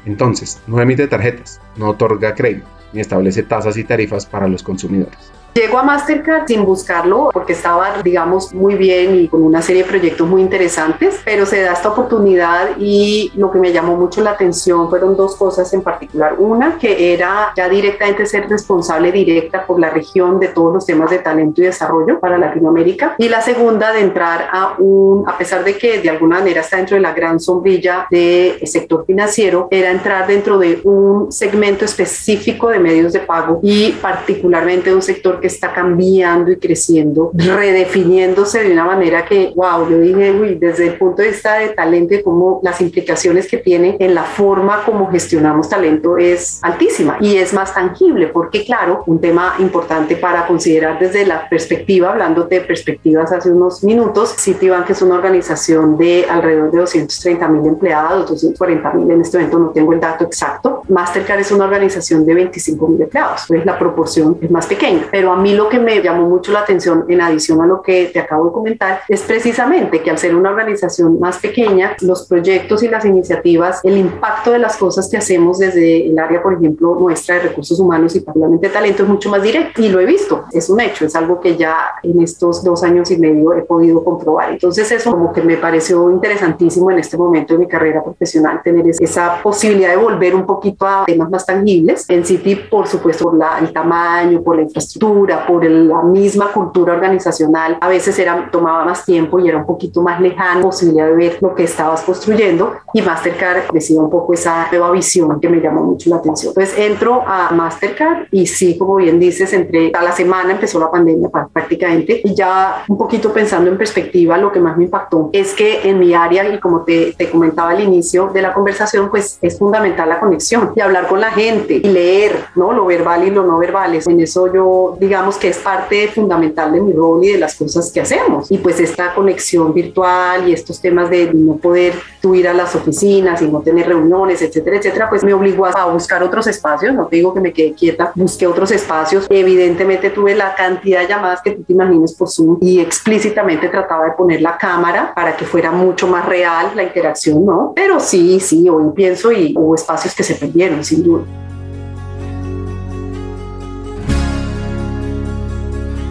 Entonces, 0.07 0.63
no 0.69 0.81
emite 0.81 1.09
tarjetas, 1.09 1.61
no 1.75 1.89
otorga 1.89 2.37
crédito, 2.37 2.69
ni 2.93 3.01
establece 3.01 3.43
tasas 3.43 3.77
y 3.77 3.83
tarifas 3.83 4.25
para 4.25 4.47
los 4.47 4.63
consumidores. 4.63 5.33
Llego 5.59 5.77
a 5.77 5.83
Mastercard 5.83 6.47
sin 6.47 6.65
buscarlo 6.65 7.31
porque 7.33 7.53
estaba, 7.53 8.01
digamos, 8.05 8.55
muy 8.55 8.77
bien 8.77 9.17
y 9.17 9.27
con 9.27 9.43
una 9.43 9.61
serie 9.61 9.83
de 9.83 9.89
proyectos 9.89 10.29
muy 10.29 10.41
interesantes, 10.41 11.21
pero 11.25 11.47
se 11.47 11.63
da 11.63 11.73
esta 11.73 11.89
oportunidad 11.89 12.77
y 12.79 13.33
lo 13.35 13.51
que 13.51 13.59
me 13.59 13.73
llamó 13.73 13.97
mucho 13.97 14.21
la 14.21 14.31
atención 14.31 14.89
fueron 14.89 15.17
dos 15.17 15.35
cosas 15.35 15.75
en 15.75 15.83
particular. 15.83 16.37
Una, 16.39 16.79
que 16.79 17.13
era 17.13 17.53
ya 17.57 17.69
directamente 17.69 18.25
ser 18.25 18.49
responsable 18.49 19.11
directa 19.11 19.67
por 19.67 19.81
la 19.81 19.91
región 19.91 20.39
de 20.39 20.47
todos 20.47 20.75
los 20.75 20.87
temas 20.87 21.11
de 21.11 21.19
talento 21.19 21.61
y 21.61 21.65
desarrollo 21.65 22.21
para 22.21 22.39
Latinoamérica. 22.39 23.17
Y 23.19 23.29
la 23.29 23.41
segunda, 23.41 23.93
de 23.93 24.03
entrar 24.03 24.49
a 24.53 24.77
un, 24.79 25.29
a 25.29 25.37
pesar 25.37 25.65
de 25.65 25.77
que 25.77 26.01
de 26.01 26.09
alguna 26.09 26.39
manera 26.39 26.61
está 26.61 26.77
dentro 26.77 26.95
de 26.95 27.01
la 27.01 27.13
gran 27.13 27.41
sombrilla 27.41 28.07
del 28.13 28.65
sector 28.65 29.05
financiero, 29.05 29.67
era 29.73 29.91
entrar 29.91 30.29
dentro 30.29 30.57
de 30.57 30.81
un 30.85 31.33
segmento 31.33 31.85
específico 31.85 32.69
de 32.69 32.79
medios 32.79 33.13
de 33.13 33.19
pago 33.19 33.59
y 33.61 33.91
particularmente 34.01 34.91
de 34.91 34.95
un 34.95 35.03
sector 35.03 35.41
que 35.41 35.48
está 35.49 35.73
cambiando 35.73 36.53
y 36.53 36.57
creciendo, 36.57 37.31
redefiniéndose 37.35 38.65
de 38.65 38.73
una 38.73 38.85
manera 38.85 39.25
que, 39.25 39.53
wow, 39.55 39.89
yo 39.91 39.99
dije, 39.99 40.33
uy, 40.33 40.55
desde 40.55 40.89
el 40.89 40.95
punto 40.95 41.23
de 41.23 41.29
vista 41.29 41.59
de 41.59 41.71
talento 41.71 42.15
y 42.15 42.23
como 42.23 42.61
las 42.63 42.81
implicaciones 42.81 43.49
que 43.49 43.59
tiene 43.59 43.97
en 43.99 44.15
la 44.15 44.23
forma 44.23 44.85
como 44.85 45.11
gestionamos 45.11 45.69
talento 45.69 46.17
es 46.17 46.61
altísima 46.63 47.19
y 47.21 47.37
es 47.37 47.53
más 47.53 47.75
tangible, 47.75 48.29
porque 48.29 48.65
claro, 48.65 49.03
un 49.07 49.21
tema 49.21 49.55
importante 49.59 50.17
para 50.17 50.47
considerar 50.47 50.99
desde 50.99 51.27
la 51.27 51.49
perspectiva, 51.49 52.11
hablando 52.11 52.45
de 52.45 52.61
perspectivas 52.61 53.33
hace 53.33 53.51
unos 53.51 53.83
minutos, 53.85 54.35
Citibank 54.39 54.91
es 54.91 55.03
una 55.03 55.17
organización 55.17 55.97
de 55.97 56.27
alrededor 56.29 56.71
de 56.71 56.79
230 56.79 57.49
mil 57.49 57.67
empleados, 57.67 58.29
240 58.31 58.93
mil 58.93 59.11
en 59.11 59.21
este 59.21 59.39
momento, 59.39 59.59
no 59.59 59.71
tengo 59.71 59.93
el 59.93 60.01
dato 60.01 60.25
exacto. 60.25 60.83
Mastercard 60.89 61.41
es 61.41 61.53
una 61.53 61.65
organización 61.65 62.25
de 62.27 62.35
25 62.35 62.89
mil 62.89 63.03
empleados, 63.03 63.45
pues 63.49 63.65
la 63.65 63.79
proporción 63.79 64.39
es 64.41 64.51
más 64.51 64.67
pequeña, 64.67 65.07
pero 65.11 65.28
a 65.33 65.37
mí 65.37 65.55
lo 65.55 65.69
que 65.69 65.79
me 65.79 66.01
llamó 66.03 66.29
mucho 66.29 66.53
la 66.53 66.61
atención 66.61 67.05
en 67.09 67.21
adición 67.21 67.61
a 67.61 67.67
lo 67.67 67.83
que 67.83 68.07
te 68.07 68.21
acabo 68.21 68.47
de 68.47 68.53
comentar 68.53 69.01
es 69.09 69.23
precisamente 69.23 70.03
que 70.03 70.11
al 70.11 70.19
ser 70.19 70.35
una 70.35 70.51
organización 70.51 71.19
más 71.19 71.39
pequeña, 71.39 71.97
los 72.01 72.27
proyectos 72.27 72.83
y 72.83 72.89
las 72.89 73.05
iniciativas, 73.05 73.81
el 73.85 73.99
impacto 73.99 74.53
de 74.53 74.59
las 74.59 74.77
cosas 74.77 75.09
que 75.11 75.17
hacemos 75.17 75.59
desde 75.59 76.07
el 76.07 76.19
área, 76.19 76.43
por 76.43 76.55
ejemplo, 76.55 76.97
nuestra 76.99 77.37
de 77.37 77.43
recursos 77.43 77.79
humanos 77.81 78.15
y 78.17 78.21
particularmente 78.21 78.69
talento 78.69 79.03
es 79.03 79.09
mucho 79.09 79.29
más 79.31 79.43
directo 79.43 79.83
y 79.83 79.89
lo 79.89 80.01
he 80.01 80.07
visto, 80.07 80.45
es 80.53 80.69
un 80.69 80.81
hecho, 80.81 81.05
es 81.05 81.15
algo 81.15 81.41
que 81.41 81.57
ya 81.57 81.77
en 82.03 82.21
estos 82.23 82.63
dos 82.65 82.83
años 82.83 83.11
y 83.11 83.19
medio 83.19 83.53
he 83.55 83.63
podido 83.63 84.03
comprobar. 84.03 84.53
Entonces 84.53 84.91
eso 84.93 85.11
como 85.11 85.33
que 85.33 85.43
me 85.43 85.57
pareció 85.57 86.11
interesantísimo 86.11 86.91
en 86.91 86.99
este 86.99 87.17
momento 87.17 87.55
de 87.55 87.61
mi 87.61 87.69
carrera 87.69 88.03
profesional, 88.03 88.61
tener 88.63 88.87
esa 88.89 89.43
posibilidad 89.43 89.91
de 89.91 89.97
volver 89.97 90.35
un 90.35 90.47
poquito 90.47 90.87
a 90.87 91.05
temas 91.07 91.31
más 91.31 91.47
tangibles. 91.47 92.09
En 92.09 92.25
City, 92.25 92.57
por 92.57 92.87
supuesto, 92.87 93.25
por 93.25 93.37
la, 93.37 93.59
el 93.59 93.73
tamaño, 93.73 94.43
por 94.43 94.57
la 94.57 94.63
infraestructura, 94.63 95.18
por 95.47 95.65
la 95.65 96.03
misma 96.03 96.53
cultura 96.53 96.95
organizacional, 96.95 97.79
a 97.81 97.89
veces 97.89 98.19
era, 98.19 98.49
tomaba 98.51 98.85
más 98.85 99.05
tiempo 99.05 99.39
y 99.39 99.49
era 99.49 99.59
un 99.59 99.67
poquito 99.67 100.03
más 100.03 100.21
lejano 100.21 100.63
posibilidad 100.63 101.07
de 101.07 101.15
ver 101.15 101.39
lo 101.41 101.55
que 101.55 101.65
estabas 101.65 102.03
construyendo 102.03 102.75
y 102.93 103.03
Mastercard 103.03 103.71
decía 103.73 104.01
un 104.01 104.11
poco 104.11 104.35
esa 104.35 104.69
nueva 104.71 104.91
visión 104.91 105.41
que 105.41 105.49
me 105.49 105.61
llamó 105.61 105.83
mucho 105.83 106.11
la 106.11 106.17
atención. 106.17 106.53
Entonces 106.57 106.79
entro 106.79 107.23
a 107.27 107.51
Mastercard 107.53 108.27
y 108.31 108.47
sí, 108.47 108.77
como 108.79 108.97
bien 108.97 109.19
dices, 109.19 109.53
entre 109.53 109.91
a 109.95 110.03
la 110.03 110.13
semana 110.13 110.53
empezó 110.53 110.79
la 110.79 110.91
pandemia 110.91 111.29
prácticamente 111.53 112.21
y 112.25 112.35
ya 112.35 112.85
un 112.89 112.99
poquito 112.99 113.33
pensando 113.33 113.71
en 113.71 113.79
perspectiva, 113.79 114.39
lo 114.39 114.53
que 114.53 114.61
más 114.61 114.77
me 114.77 114.85
impactó 114.85 115.31
es 115.33 115.55
que 115.55 115.89
en 115.89 115.99
mi 115.99 116.15
área 116.15 116.49
y 116.53 116.59
como 116.59 116.83
te, 116.83 117.15
te 117.17 117.31
comentaba 117.31 117.71
al 117.71 117.81
inicio 117.81 118.29
de 118.29 118.43
la 118.43 118.53
conversación, 118.53 119.11
pues 119.11 119.39
es 119.43 119.59
fundamental 119.59 120.09
la 120.09 120.21
conexión 120.21 120.73
y 120.75 120.81
hablar 120.81 121.09
con 121.09 121.21
la 121.21 121.31
gente 121.31 121.75
y 121.75 121.89
leer, 121.89 122.45
¿no? 122.55 122.73
Lo 122.73 122.87
verbal 122.87 123.27
y 123.27 123.31
lo 123.31 123.45
no 123.45 123.59
verbal. 123.59 123.99
En 124.07 124.21
eso 124.21 124.53
yo 124.53 124.97
digamos 125.09 125.39
que 125.39 125.49
es 125.49 125.57
parte 125.57 126.09
fundamental 126.09 126.71
de 126.71 126.83
mi 126.83 126.93
rol 126.93 127.25
y 127.25 127.33
de 127.33 127.39
las 127.39 127.55
cosas 127.55 127.91
que 127.91 128.03
hacemos. 128.03 128.51
Y 128.51 128.59
pues 128.59 128.79
esta 128.79 129.15
conexión 129.15 129.73
virtual 129.73 130.47
y 130.47 130.53
estos 130.53 130.83
temas 130.83 131.09
de 131.09 131.33
no 131.33 131.57
poder 131.57 131.95
tú 132.21 132.35
ir 132.35 132.47
a 132.47 132.53
las 132.53 132.75
oficinas 132.77 133.41
y 133.41 133.49
no 133.49 133.61
tener 133.61 133.89
reuniones, 133.89 134.43
etcétera, 134.43 134.77
etcétera, 134.77 135.09
pues 135.09 135.25
me 135.25 135.33
obligó 135.33 135.65
a 135.65 135.87
buscar 135.87 136.23
otros 136.23 136.47
espacios. 136.47 136.95
No 136.95 137.07
te 137.07 137.17
digo 137.17 137.33
que 137.33 137.41
me 137.41 137.55
quedé 137.55 137.73
quieta, 137.73 138.13
busqué 138.15 138.47
otros 138.47 138.71
espacios. 138.71 139.27
Evidentemente 139.31 140.11
tuve 140.11 140.35
la 140.35 140.55
cantidad 140.55 141.01
de 141.01 141.09
llamadas 141.09 141.41
que 141.41 141.53
tú 141.53 141.63
te 141.63 141.73
imagines 141.73 142.13
por 142.13 142.29
Zoom 142.29 142.59
y 142.61 142.81
explícitamente 142.81 143.69
trataba 143.71 144.05
de 144.05 144.11
poner 144.13 144.43
la 144.43 144.59
cámara 144.59 145.15
para 145.15 145.35
que 145.35 145.47
fuera 145.47 145.73
mucho 145.73 146.07
más 146.07 146.27
real 146.27 146.73
la 146.75 146.83
interacción, 146.83 147.47
¿no? 147.47 147.73
Pero 147.75 147.99
sí, 147.99 148.41
sí, 148.41 148.69
hoy 148.69 148.93
pienso 148.95 149.33
y 149.33 149.55
hubo 149.57 149.75
espacios 149.75 150.15
que 150.15 150.23
se 150.23 150.35
perdieron, 150.35 150.85
sin 150.85 151.03
duda. 151.03 151.25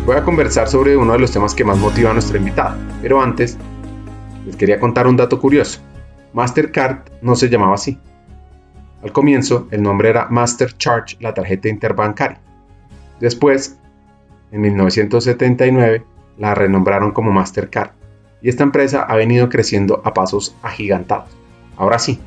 Voy 0.07 0.15
a 0.15 0.23
conversar 0.23 0.69
sobre 0.69 0.95
uno 0.95 1.11
de 1.11 1.19
los 1.19 1.31
temas 1.31 1.53
que 1.53 1.65
más 1.65 1.77
motiva 1.77 2.11
a 2.11 2.13
nuestra 2.13 2.37
invitada, 2.37 2.77
pero 3.01 3.21
antes 3.21 3.57
les 4.45 4.55
quería 4.55 4.79
contar 4.79 5.05
un 5.05 5.17
dato 5.17 5.37
curioso. 5.37 5.81
Mastercard 6.31 6.99
no 7.21 7.35
se 7.35 7.49
llamaba 7.49 7.73
así. 7.73 7.99
Al 9.03 9.11
comienzo, 9.11 9.67
el 9.69 9.83
nombre 9.83 10.07
era 10.07 10.29
Master 10.29 10.71
Charge, 10.77 11.17
la 11.19 11.33
tarjeta 11.33 11.67
interbancaria. 11.67 12.39
Después, 13.19 13.77
en 14.53 14.61
1979, 14.61 16.05
la 16.37 16.55
renombraron 16.55 17.11
como 17.11 17.33
Mastercard 17.33 17.91
y 18.41 18.47
esta 18.47 18.63
empresa 18.63 19.01
ha 19.01 19.17
venido 19.17 19.49
creciendo 19.49 20.01
a 20.05 20.13
pasos 20.13 20.55
agigantados. 20.63 21.35
Ahora 21.75 21.99
sí, 21.99 22.17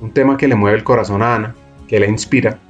un 0.00 0.10
tema 0.10 0.38
que 0.38 0.48
le 0.48 0.54
mueve 0.54 0.78
el 0.78 0.84
corazón 0.84 1.20
a 1.20 1.34
Ana, 1.34 1.54
que 1.86 2.00
la 2.00 2.06
inspira, 2.06 2.60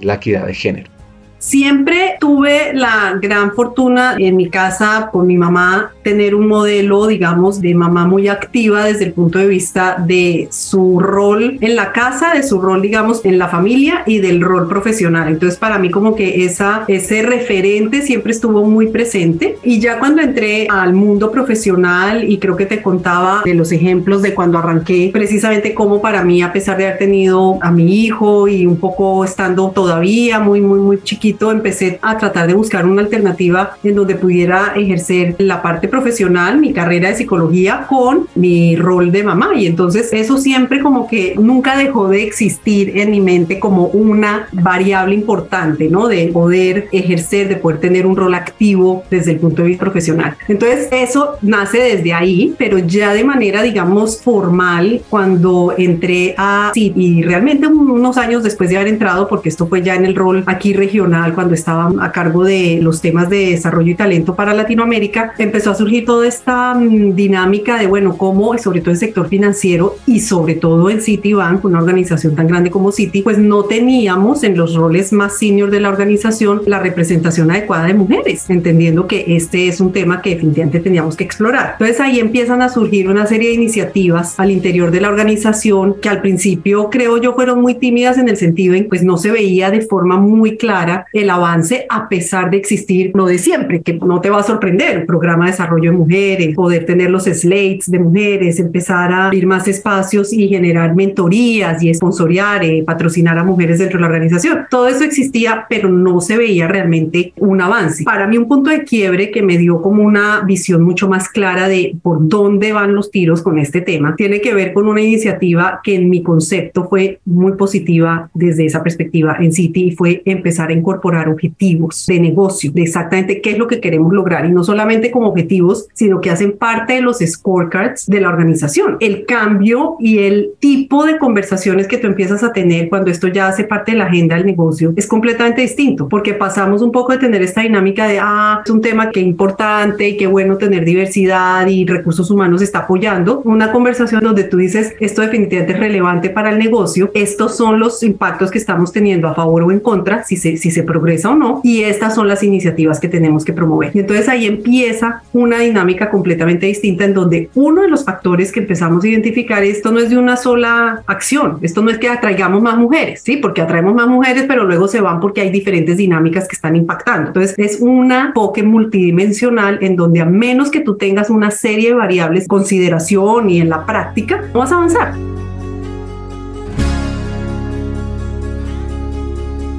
es 0.00 0.04
la 0.04 0.14
equidad 0.14 0.46
de 0.46 0.54
género. 0.54 0.95
Siempre 1.38 2.16
tuve 2.18 2.72
la 2.72 3.18
gran 3.20 3.52
fortuna 3.52 4.16
en 4.18 4.36
mi 4.36 4.48
casa 4.48 5.10
con 5.12 5.26
mi 5.26 5.36
mamá 5.36 5.92
tener 6.02 6.34
un 6.34 6.46
modelo, 6.46 7.06
digamos, 7.08 7.60
de 7.60 7.74
mamá 7.74 8.06
muy 8.06 8.28
activa 8.28 8.84
desde 8.84 9.06
el 9.06 9.12
punto 9.12 9.38
de 9.38 9.48
vista 9.48 9.96
de 9.98 10.48
su 10.52 11.00
rol 11.00 11.58
en 11.60 11.74
la 11.74 11.92
casa, 11.92 12.32
de 12.32 12.42
su 12.42 12.60
rol, 12.60 12.80
digamos, 12.80 13.24
en 13.24 13.38
la 13.38 13.48
familia 13.48 14.04
y 14.06 14.20
del 14.20 14.40
rol 14.40 14.68
profesional. 14.68 15.28
Entonces, 15.28 15.58
para 15.58 15.78
mí 15.78 15.90
como 15.90 16.14
que 16.14 16.44
esa, 16.44 16.84
ese 16.86 17.22
referente 17.22 18.02
siempre 18.02 18.32
estuvo 18.32 18.64
muy 18.64 18.86
presente. 18.86 19.58
Y 19.64 19.80
ya 19.80 19.98
cuando 19.98 20.22
entré 20.22 20.68
al 20.70 20.94
mundo 20.94 21.32
profesional 21.32 22.30
y 22.30 22.38
creo 22.38 22.56
que 22.56 22.66
te 22.66 22.82
contaba 22.82 23.42
de 23.44 23.54
los 23.54 23.72
ejemplos 23.72 24.22
de 24.22 24.32
cuando 24.32 24.58
arranqué, 24.58 25.10
precisamente 25.12 25.74
como 25.74 26.00
para 26.00 26.22
mí, 26.22 26.40
a 26.40 26.52
pesar 26.52 26.76
de 26.76 26.86
haber 26.86 26.98
tenido 26.98 27.58
a 27.60 27.70
mi 27.72 28.04
hijo 28.04 28.46
y 28.46 28.64
un 28.64 28.76
poco 28.76 29.24
estando 29.24 29.70
todavía 29.70 30.38
muy, 30.38 30.60
muy, 30.60 30.78
muy 30.78 31.02
chiquito, 31.02 31.25
empecé 31.50 31.98
a 32.02 32.16
tratar 32.18 32.46
de 32.46 32.54
buscar 32.54 32.86
una 32.86 33.02
alternativa 33.02 33.76
en 33.82 33.94
donde 33.94 34.14
pudiera 34.14 34.72
ejercer 34.76 35.36
la 35.38 35.62
parte 35.62 35.88
profesional, 35.88 36.58
mi 36.58 36.72
carrera 36.72 37.08
de 37.08 37.16
psicología 37.16 37.86
con 37.88 38.28
mi 38.34 38.76
rol 38.76 39.10
de 39.12 39.22
mamá. 39.22 39.50
Y 39.54 39.66
entonces 39.66 40.12
eso 40.12 40.38
siempre 40.38 40.80
como 40.80 41.08
que 41.08 41.34
nunca 41.36 41.76
dejó 41.76 42.08
de 42.08 42.22
existir 42.24 42.98
en 42.98 43.10
mi 43.10 43.20
mente 43.20 43.58
como 43.58 43.86
una 43.86 44.48
variable 44.52 45.14
importante, 45.14 45.88
¿no? 45.88 46.08
De 46.08 46.28
poder 46.28 46.88
ejercer, 46.92 47.48
de 47.48 47.56
poder 47.56 47.80
tener 47.80 48.06
un 48.06 48.16
rol 48.16 48.34
activo 48.34 49.04
desde 49.10 49.32
el 49.32 49.38
punto 49.38 49.62
de 49.62 49.68
vista 49.68 49.84
profesional. 49.84 50.36
Entonces 50.48 50.88
eso 50.90 51.36
nace 51.42 51.78
desde 51.78 52.12
ahí, 52.12 52.54
pero 52.58 52.78
ya 52.78 53.12
de 53.12 53.24
manera, 53.24 53.62
digamos, 53.62 54.20
formal, 54.22 55.02
cuando 55.08 55.74
entré 55.76 56.34
a 56.36 56.70
sí, 56.74 56.92
y 56.96 57.22
realmente 57.22 57.66
unos 57.66 58.16
años 58.16 58.42
después 58.42 58.70
de 58.70 58.76
haber 58.76 58.88
entrado, 58.88 59.28
porque 59.28 59.48
esto 59.48 59.66
fue 59.66 59.82
ya 59.82 59.94
en 59.94 60.04
el 60.04 60.14
rol 60.14 60.44
aquí 60.46 60.72
regional, 60.72 61.15
cuando 61.34 61.54
estaba 61.54 61.92
a 62.04 62.12
cargo 62.12 62.44
de 62.44 62.78
los 62.82 63.00
temas 63.00 63.28
de 63.28 63.50
desarrollo 63.50 63.92
y 63.92 63.94
talento 63.94 64.34
para 64.34 64.54
Latinoamérica, 64.54 65.32
empezó 65.38 65.70
a 65.70 65.74
surgir 65.74 66.04
toda 66.04 66.26
esta 66.26 66.74
mm, 66.74 67.14
dinámica 67.14 67.78
de, 67.78 67.86
bueno, 67.86 68.16
cómo, 68.16 68.56
sobre 68.58 68.80
todo 68.80 68.92
el 68.92 68.98
sector 68.98 69.28
financiero 69.28 69.96
y 70.06 70.20
sobre 70.20 70.54
todo 70.54 70.90
en 70.90 71.00
Citibank, 71.00 71.64
una 71.64 71.78
organización 71.78 72.34
tan 72.34 72.48
grande 72.48 72.70
como 72.70 72.92
Citi, 72.92 73.22
pues 73.22 73.38
no 73.38 73.64
teníamos 73.64 74.42
en 74.44 74.56
los 74.56 74.74
roles 74.74 75.12
más 75.12 75.38
senior 75.38 75.70
de 75.70 75.80
la 75.80 75.88
organización 75.88 76.62
la 76.66 76.78
representación 76.78 77.50
adecuada 77.50 77.86
de 77.86 77.94
mujeres, 77.94 78.48
entendiendo 78.48 79.06
que 79.06 79.24
este 79.36 79.68
es 79.68 79.80
un 79.80 79.92
tema 79.92 80.22
que 80.22 80.30
definitivamente 80.30 80.80
teníamos 80.80 81.16
que 81.16 81.24
explorar. 81.24 81.72
Entonces 81.72 82.00
ahí 82.00 82.20
empiezan 82.20 82.62
a 82.62 82.68
surgir 82.68 83.08
una 83.08 83.26
serie 83.26 83.48
de 83.48 83.54
iniciativas 83.54 84.38
al 84.38 84.50
interior 84.50 84.90
de 84.90 85.00
la 85.00 85.08
organización 85.08 85.96
que 86.00 86.08
al 86.08 86.20
principio 86.20 86.90
creo 86.90 87.18
yo 87.18 87.34
fueron 87.34 87.60
muy 87.60 87.74
tímidas 87.74 88.18
en 88.18 88.28
el 88.28 88.36
sentido 88.36 88.74
en 88.74 88.88
pues 88.88 89.02
no 89.02 89.16
se 89.16 89.30
veía 89.30 89.70
de 89.70 89.80
forma 89.82 90.16
muy 90.16 90.56
clara 90.56 91.05
el 91.12 91.30
avance 91.30 91.86
a 91.88 92.08
pesar 92.08 92.50
de 92.50 92.56
existir 92.56 93.12
lo 93.14 93.26
de 93.26 93.38
siempre, 93.38 93.82
que 93.82 93.94
no 93.94 94.20
te 94.20 94.30
va 94.30 94.40
a 94.40 94.42
sorprender, 94.42 94.98
el 94.98 95.06
programa 95.06 95.46
de 95.46 95.52
desarrollo 95.52 95.90
de 95.90 95.96
mujeres, 95.96 96.54
poder 96.54 96.84
tener 96.84 97.10
los 97.10 97.24
slates 97.24 97.90
de 97.90 97.98
mujeres, 97.98 98.58
empezar 98.58 99.12
a 99.12 99.26
abrir 99.26 99.46
más 99.46 99.68
espacios 99.68 100.32
y 100.32 100.48
generar 100.48 100.94
mentorías 100.94 101.82
y 101.82 101.92
sponsoriar, 101.94 102.64
eh, 102.64 102.82
patrocinar 102.84 103.38
a 103.38 103.44
mujeres 103.44 103.78
dentro 103.78 103.98
de 103.98 104.02
la 104.02 104.08
organización. 104.08 104.66
Todo 104.70 104.88
eso 104.88 105.04
existía, 105.04 105.66
pero 105.68 105.88
no 105.88 106.20
se 106.20 106.36
veía 106.36 106.68
realmente 106.68 107.32
un 107.36 107.60
avance. 107.60 108.04
Para 108.04 108.26
mí 108.26 108.36
un 108.38 108.48
punto 108.48 108.70
de 108.70 108.84
quiebre 108.84 109.30
que 109.30 109.42
me 109.42 109.58
dio 109.58 109.80
como 109.82 110.02
una 110.02 110.40
visión 110.40 110.82
mucho 110.82 111.08
más 111.08 111.28
clara 111.28 111.68
de 111.68 111.96
por 112.02 112.28
dónde 112.28 112.72
van 112.72 112.94
los 112.94 113.10
tiros 113.10 113.42
con 113.42 113.58
este 113.58 113.80
tema, 113.80 114.14
tiene 114.16 114.40
que 114.40 114.54
ver 114.54 114.72
con 114.72 114.88
una 114.88 115.00
iniciativa 115.00 115.80
que 115.82 115.94
en 115.94 116.08
mi 116.08 116.22
concepto 116.22 116.88
fue 116.88 117.20
muy 117.24 117.52
positiva 117.52 118.30
desde 118.34 118.66
esa 118.66 118.82
perspectiva 118.82 119.36
en 119.40 119.52
City 119.52 119.84
y 119.88 119.90
fue 119.92 120.22
empezar 120.24 120.70
a 120.70 120.72
incorporar 120.72 120.95
incorporar 120.96 121.28
objetivos 121.28 122.06
de 122.06 122.20
negocio, 122.20 122.72
de 122.72 122.82
exactamente 122.82 123.40
qué 123.40 123.50
es 123.50 123.58
lo 123.58 123.66
que 123.66 123.80
queremos 123.80 124.12
lograr 124.12 124.46
y 124.46 124.52
no 124.52 124.64
solamente 124.64 125.10
como 125.10 125.28
objetivos, 125.28 125.88
sino 125.92 126.20
que 126.20 126.30
hacen 126.30 126.52
parte 126.52 126.94
de 126.94 127.02
los 127.02 127.18
scorecards 127.18 128.06
de 128.06 128.20
la 128.20 128.28
organización. 128.28 128.96
El 129.00 129.26
cambio 129.26 129.96
y 130.00 130.18
el 130.18 130.52
tipo 130.58 131.04
de 131.04 131.18
conversaciones 131.18 131.86
que 131.86 131.98
tú 131.98 132.06
empiezas 132.06 132.42
a 132.42 132.52
tener 132.52 132.88
cuando 132.88 133.10
esto 133.10 133.28
ya 133.28 133.48
hace 133.48 133.64
parte 133.64 133.92
de 133.92 133.98
la 133.98 134.06
agenda 134.06 134.36
del 134.36 134.46
negocio 134.46 134.92
es 134.96 135.06
completamente 135.06 135.60
distinto 135.60 136.08
porque 136.08 136.34
pasamos 136.34 136.82
un 136.82 136.92
poco 136.92 137.12
de 137.12 137.18
tener 137.18 137.42
esta 137.42 137.60
dinámica 137.60 138.06
de, 138.06 138.18
ah, 138.20 138.62
es 138.64 138.70
un 138.70 138.80
tema 138.80 139.10
que 139.10 139.20
es 139.20 139.26
importante 139.26 140.08
y 140.08 140.16
qué 140.16 140.26
bueno 140.26 140.56
tener 140.56 140.84
diversidad 140.84 141.66
y 141.66 141.86
recursos 141.86 142.30
humanos 142.30 142.62
está 142.62 142.80
apoyando, 142.80 143.42
una 143.44 143.72
conversación 143.72 144.22
donde 144.22 144.44
tú 144.44 144.56
dices, 144.56 144.94
esto 145.00 145.22
definitivamente 145.22 145.74
es 145.74 145.78
relevante 145.78 146.30
para 146.30 146.50
el 146.50 146.58
negocio, 146.58 147.10
estos 147.14 147.56
son 147.56 147.78
los 147.78 148.02
impactos 148.02 148.50
que 148.50 148.58
estamos 148.58 148.92
teniendo 148.92 149.28
a 149.28 149.34
favor 149.34 149.64
o 149.64 149.72
en 149.72 149.80
contra, 149.80 150.24
si 150.24 150.36
se, 150.36 150.56
si 150.56 150.70
se 150.70 150.82
progresa 150.86 151.30
o 151.30 151.34
no, 151.34 151.60
y 151.62 151.82
estas 151.82 152.14
son 152.14 152.28
las 152.28 152.42
iniciativas 152.42 153.00
que 153.00 153.08
tenemos 153.08 153.44
que 153.44 153.52
promover. 153.52 153.90
Y 153.94 154.00
entonces 154.00 154.28
ahí 154.28 154.46
empieza 154.46 155.22
una 155.32 155.58
dinámica 155.58 156.10
completamente 156.10 156.66
distinta 156.66 157.04
en 157.04 157.14
donde 157.14 157.50
uno 157.54 157.82
de 157.82 157.88
los 157.88 158.04
factores 158.04 158.52
que 158.52 158.60
empezamos 158.60 159.04
a 159.04 159.08
identificar, 159.08 159.62
esto 159.62 159.92
no 159.92 159.98
es 159.98 160.10
de 160.10 160.18
una 160.18 160.36
sola 160.36 161.02
acción, 161.06 161.58
esto 161.62 161.82
no 161.82 161.90
es 161.90 161.98
que 161.98 162.08
atraigamos 162.08 162.62
más 162.62 162.76
mujeres, 162.76 163.22
¿sí? 163.22 163.36
Porque 163.36 163.60
atraemos 163.60 163.94
más 163.94 164.08
mujeres, 164.08 164.44
pero 164.48 164.64
luego 164.64 164.88
se 164.88 165.00
van 165.00 165.20
porque 165.20 165.40
hay 165.40 165.50
diferentes 165.50 165.96
dinámicas 165.96 166.48
que 166.48 166.54
están 166.56 166.76
impactando. 166.76 167.28
Entonces 167.28 167.54
es 167.58 167.80
un 167.80 168.12
enfoque 168.12 168.62
multidimensional 168.62 169.78
en 169.82 169.96
donde 169.96 170.20
a 170.20 170.24
menos 170.24 170.70
que 170.70 170.80
tú 170.80 170.96
tengas 170.96 171.30
una 171.30 171.50
serie 171.50 171.90
de 171.90 171.94
variables, 171.94 172.46
consideración 172.46 173.50
y 173.50 173.60
en 173.60 173.68
la 173.68 173.84
práctica, 173.84 174.42
no 174.52 174.60
vas 174.60 174.72
a 174.72 174.76
avanzar. 174.76 175.14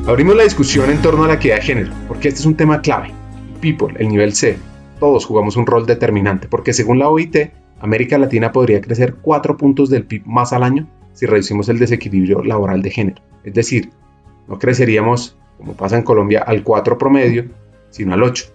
Abrimos 0.08 0.38
la 0.38 0.43
discusión 0.43 0.89
en 0.89 1.01
torno 1.01 1.26
a 1.26 1.28
la 1.28 1.34
equidad 1.34 1.58
de 1.58 1.64
género, 1.64 1.91
porque 2.08 2.30
este 2.30 2.39
es 2.39 2.45
un 2.45 2.55
tema 2.55 2.80
clave. 2.80 3.12
People, 3.60 3.93
el 3.99 4.08
nivel 4.08 4.34
C, 4.34 4.58
todos 5.01 5.26
jugamos 5.26 5.58
un 5.58 5.66
rol 5.66 5.86
determinante, 5.86 6.47
porque 6.47 6.72
según 6.72 6.97
la 6.97 7.10
OIT, 7.10 7.51
América 7.82 8.18
Latina 8.18 8.53
podría 8.53 8.80
crecer 8.80 9.16
4 9.22 9.58
puntos 9.58 9.89
del 9.89 10.05
PIB 10.05 10.26
más 10.26 10.53
al 10.53 10.64
año 10.64 10.88
si 11.12 11.26
reducimos 11.26 11.68
el 11.68 11.78
desequilibrio 11.78 12.41
laboral 12.41 12.82
de 12.82 12.91
género. 12.91 13.22
Es 13.43 13.53
decir, 13.53 13.89
no 14.47 14.58
creceríamos, 14.58 15.38
como 15.58 15.74
pasa 15.74 15.97
en 15.97 16.03
Colombia, 16.03 16.41
al 16.47 16.64
4 16.64 16.97
promedio, 16.97 17.43
sino 17.89 18.14
al 18.14 18.24
8. 18.24 18.45